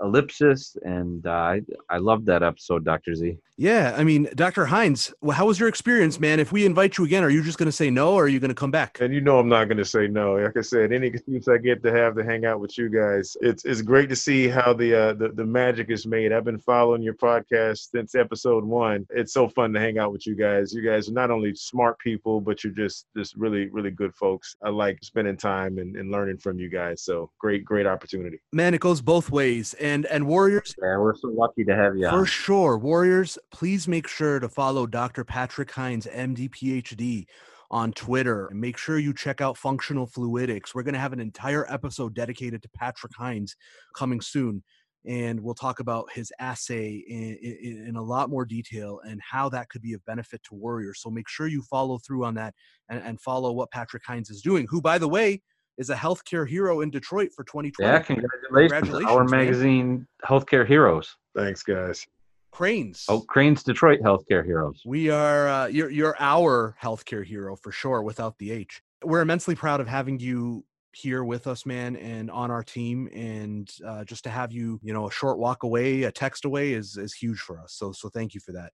ellipsis 0.00 0.76
and 0.82 1.26
uh, 1.26 1.30
I, 1.30 1.62
I 1.88 1.98
love 1.98 2.24
that 2.26 2.42
episode 2.42 2.84
dr 2.84 3.14
z 3.14 3.38
Yeah, 3.56 3.94
I 3.96 4.02
mean, 4.02 4.28
Dr. 4.34 4.66
Hines, 4.66 5.14
well, 5.20 5.36
how 5.36 5.46
was 5.46 5.60
your 5.60 5.68
experience, 5.68 6.18
man? 6.18 6.40
If 6.40 6.50
we 6.50 6.66
invite 6.66 6.98
you 6.98 7.04
again, 7.04 7.22
are 7.22 7.30
you 7.30 7.40
just 7.40 7.56
going 7.56 7.68
to 7.68 7.72
say 7.72 7.88
no 7.88 8.14
or 8.14 8.24
are 8.24 8.28
you 8.28 8.40
going 8.40 8.48
to 8.48 8.54
come 8.54 8.72
back? 8.72 9.00
And 9.00 9.14
you 9.14 9.20
know 9.20 9.38
I'm 9.38 9.48
not 9.48 9.66
going 9.66 9.78
to 9.78 9.84
say 9.84 10.08
no. 10.08 10.34
Like 10.34 10.56
I 10.56 10.60
said, 10.60 10.92
any 10.92 11.06
excuse 11.06 11.46
I 11.46 11.58
get 11.58 11.80
to 11.84 11.92
have 11.92 12.16
to 12.16 12.24
hang 12.24 12.44
out 12.44 12.58
with 12.58 12.76
you 12.76 12.88
guys, 12.88 13.36
it's 13.40 13.64
it's 13.64 13.80
great 13.80 14.08
to 14.08 14.16
see 14.16 14.48
how 14.48 14.72
the 14.72 14.94
uh, 14.94 15.12
the, 15.12 15.28
the 15.28 15.44
magic 15.44 15.90
is 15.90 16.04
made. 16.04 16.32
I've 16.32 16.44
been 16.44 16.58
following 16.58 17.02
your 17.02 17.14
podcast 17.14 17.90
since 17.92 18.16
episode 18.16 18.64
one. 18.64 19.06
It's 19.10 19.32
so 19.32 19.48
fun 19.48 19.72
to 19.74 19.80
hang 19.80 19.98
out 19.98 20.10
with 20.10 20.26
you 20.26 20.34
guys. 20.34 20.72
You 20.72 20.82
guys 20.82 21.08
are 21.08 21.12
not 21.12 21.30
only 21.30 21.54
smart 21.54 21.98
people, 22.00 22.40
but 22.40 22.64
you're 22.64 22.72
just 22.72 23.06
just 23.16 23.36
really 23.36 23.68
really 23.68 23.92
good 23.92 24.14
folks. 24.16 24.56
I 24.64 24.70
like 24.70 24.98
spending 25.02 25.36
time 25.36 25.78
and, 25.78 25.94
and 25.96 26.10
learning 26.10 26.38
from 26.38 26.58
you 26.58 26.68
guys. 26.68 27.02
So 27.02 27.30
great 27.38 27.64
great 27.64 27.86
opportunity. 27.86 28.40
Man, 28.52 28.74
it 28.74 28.80
goes 28.80 29.00
both 29.00 29.30
ways. 29.30 29.74
And 29.84 30.06
and 30.06 30.26
Warriors, 30.26 30.74
yeah 30.80 30.96
we're 30.96 31.14
so 31.14 31.28
lucky 31.28 31.62
to 31.64 31.76
have 31.76 31.94
you 31.94 32.08
For 32.08 32.20
on. 32.20 32.24
sure. 32.24 32.78
Warriors, 32.78 33.38
please 33.52 33.86
make 33.86 34.08
sure 34.08 34.40
to 34.40 34.48
follow 34.48 34.86
Dr. 34.86 35.24
Patrick 35.24 35.70
Hines, 35.70 36.06
MD, 36.06 36.48
PhD 36.48 37.26
on 37.70 37.92
Twitter. 37.92 38.46
And 38.46 38.58
make 38.58 38.78
sure 38.78 38.98
you 38.98 39.12
check 39.12 39.42
out 39.42 39.58
Functional 39.58 40.06
Fluidics. 40.06 40.74
We're 40.74 40.84
going 40.84 40.94
to 40.94 41.00
have 41.00 41.12
an 41.12 41.20
entire 41.20 41.70
episode 41.70 42.14
dedicated 42.14 42.62
to 42.62 42.68
Patrick 42.74 43.12
Hines 43.14 43.56
coming 43.94 44.22
soon. 44.22 44.62
And 45.06 45.38
we'll 45.40 45.54
talk 45.54 45.80
about 45.80 46.10
his 46.14 46.32
assay 46.38 47.04
in, 47.06 47.36
in, 47.42 47.88
in 47.88 47.96
a 47.96 48.02
lot 48.02 48.30
more 48.30 48.46
detail 48.46 49.00
and 49.06 49.20
how 49.20 49.50
that 49.50 49.68
could 49.68 49.82
be 49.82 49.92
of 49.92 50.02
benefit 50.06 50.42
to 50.44 50.54
Warriors. 50.54 51.02
So 51.02 51.10
make 51.10 51.28
sure 51.28 51.46
you 51.46 51.60
follow 51.60 51.98
through 51.98 52.24
on 52.24 52.32
that 52.36 52.54
and, 52.88 53.02
and 53.02 53.20
follow 53.20 53.52
what 53.52 53.70
Patrick 53.70 54.04
Hines 54.06 54.30
is 54.30 54.40
doing, 54.40 54.66
who, 54.70 54.80
by 54.80 54.96
the 54.96 55.08
way, 55.08 55.42
is 55.78 55.90
a 55.90 55.94
healthcare 55.94 56.48
hero 56.48 56.80
in 56.82 56.90
Detroit 56.90 57.30
for 57.34 57.44
2020. 57.44 57.90
yeah 57.90 57.98
congratulations, 58.00 58.72
our 58.72 58.80
Congratulations, 58.80 59.30
man. 59.30 59.40
magazine 59.40 60.06
healthcare 60.24 60.66
heroes 60.66 61.16
Thanks, 61.36 61.62
guys. 61.62 62.06
Crain's. 62.52 63.04
oh 63.08 63.20
Crain's 63.22 63.62
detroit 63.64 64.00
healthcare 64.00 64.44
heroes 64.44 64.80
We 64.84 65.10
are 65.10 65.48
uh, 65.48 65.66
you're 65.66 65.90
you're 65.90 66.16
our 66.20 66.76
healthcare 66.80 67.24
hero 67.24 67.56
for 67.56 67.72
sure 67.72 68.02
without 68.02 68.38
the 68.38 68.52
H. 68.52 68.80
We're 69.02 69.20
immensely 69.22 69.54
proud 69.56 69.80
of 69.80 69.88
having 69.88 70.18
you 70.20 70.64
here 70.92 71.24
with 71.24 71.48
us, 71.48 71.66
man, 71.66 71.96
and 71.96 72.30
on 72.30 72.52
our 72.52 72.62
team. 72.62 73.08
And 73.12 73.68
uh, 73.84 74.04
just 74.04 74.22
to 74.24 74.30
have 74.30 74.52
you, 74.52 74.78
you 74.84 74.92
know, 74.92 75.08
a 75.08 75.10
short 75.10 75.38
walk 75.38 75.64
away, 75.64 76.04
a 76.04 76.12
text 76.12 76.44
away 76.44 76.72
is 76.74 76.96
is 76.96 77.12
huge 77.12 77.40
for 77.40 77.58
us. 77.58 77.72
So 77.72 77.90
so 77.90 78.08
thank 78.08 78.32
you 78.34 78.40
for 78.40 78.52
that. 78.52 78.72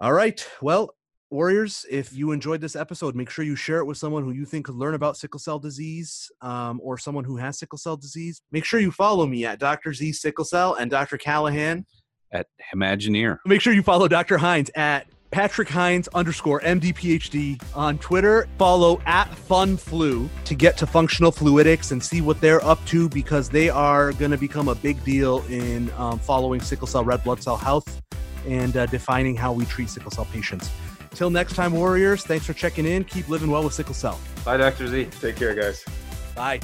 All 0.00 0.12
right, 0.12 0.46
well. 0.62 0.94
Warriors, 1.30 1.86
if 1.88 2.12
you 2.12 2.32
enjoyed 2.32 2.60
this 2.60 2.74
episode, 2.74 3.14
make 3.14 3.30
sure 3.30 3.44
you 3.44 3.54
share 3.54 3.78
it 3.78 3.84
with 3.84 3.96
someone 3.96 4.24
who 4.24 4.32
you 4.32 4.44
think 4.44 4.66
could 4.66 4.74
learn 4.74 4.94
about 4.94 5.16
sickle 5.16 5.38
cell 5.38 5.60
disease 5.60 6.28
um, 6.40 6.80
or 6.82 6.98
someone 6.98 7.22
who 7.22 7.36
has 7.36 7.56
sickle 7.56 7.78
cell 7.78 7.96
disease. 7.96 8.42
Make 8.50 8.64
sure 8.64 8.80
you 8.80 8.90
follow 8.90 9.26
me 9.26 9.44
at 9.44 9.60
Dr. 9.60 9.94
Z 9.94 10.12
Sickle 10.12 10.44
Cell 10.44 10.74
and 10.74 10.90
Dr. 10.90 11.18
Callaghan 11.18 11.86
at 12.32 12.48
imagineer 12.74 13.38
Make 13.46 13.60
sure 13.60 13.72
you 13.72 13.82
follow 13.82 14.08
Dr. 14.08 14.38
Hines 14.38 14.70
at 14.74 15.06
Patrick 15.30 15.68
Hines 15.68 16.08
underscore 16.08 16.60
MDPhD 16.62 17.62
on 17.76 17.98
Twitter. 17.98 18.48
Follow 18.58 19.00
at 19.06 19.30
FunFlu 19.30 20.28
to 20.44 20.54
get 20.56 20.76
to 20.78 20.86
functional 20.86 21.30
fluidics 21.30 21.92
and 21.92 22.02
see 22.02 22.20
what 22.20 22.40
they're 22.40 22.64
up 22.64 22.84
to 22.86 23.08
because 23.08 23.48
they 23.48 23.70
are 23.70 24.12
going 24.14 24.32
to 24.32 24.38
become 24.38 24.66
a 24.66 24.74
big 24.74 25.02
deal 25.04 25.44
in 25.48 25.92
um, 25.92 26.18
following 26.18 26.60
sickle 26.60 26.88
cell 26.88 27.04
red 27.04 27.22
blood 27.22 27.40
cell 27.40 27.56
health 27.56 28.02
and 28.48 28.76
uh, 28.76 28.86
defining 28.86 29.36
how 29.36 29.52
we 29.52 29.64
treat 29.66 29.88
sickle 29.88 30.10
cell 30.10 30.26
patients. 30.32 30.70
Till 31.14 31.30
next 31.30 31.54
time, 31.54 31.72
Warriors, 31.72 32.24
thanks 32.24 32.46
for 32.46 32.52
checking 32.52 32.86
in. 32.86 33.04
Keep 33.04 33.28
living 33.28 33.50
well 33.50 33.64
with 33.64 33.74
sickle 33.74 33.94
cell. 33.94 34.18
bye 34.44 34.56
dr 34.56 34.86
z 34.88 35.06
Take 35.20 35.36
care, 35.36 35.54
guys. 35.54 35.84
Bye. 36.34 36.60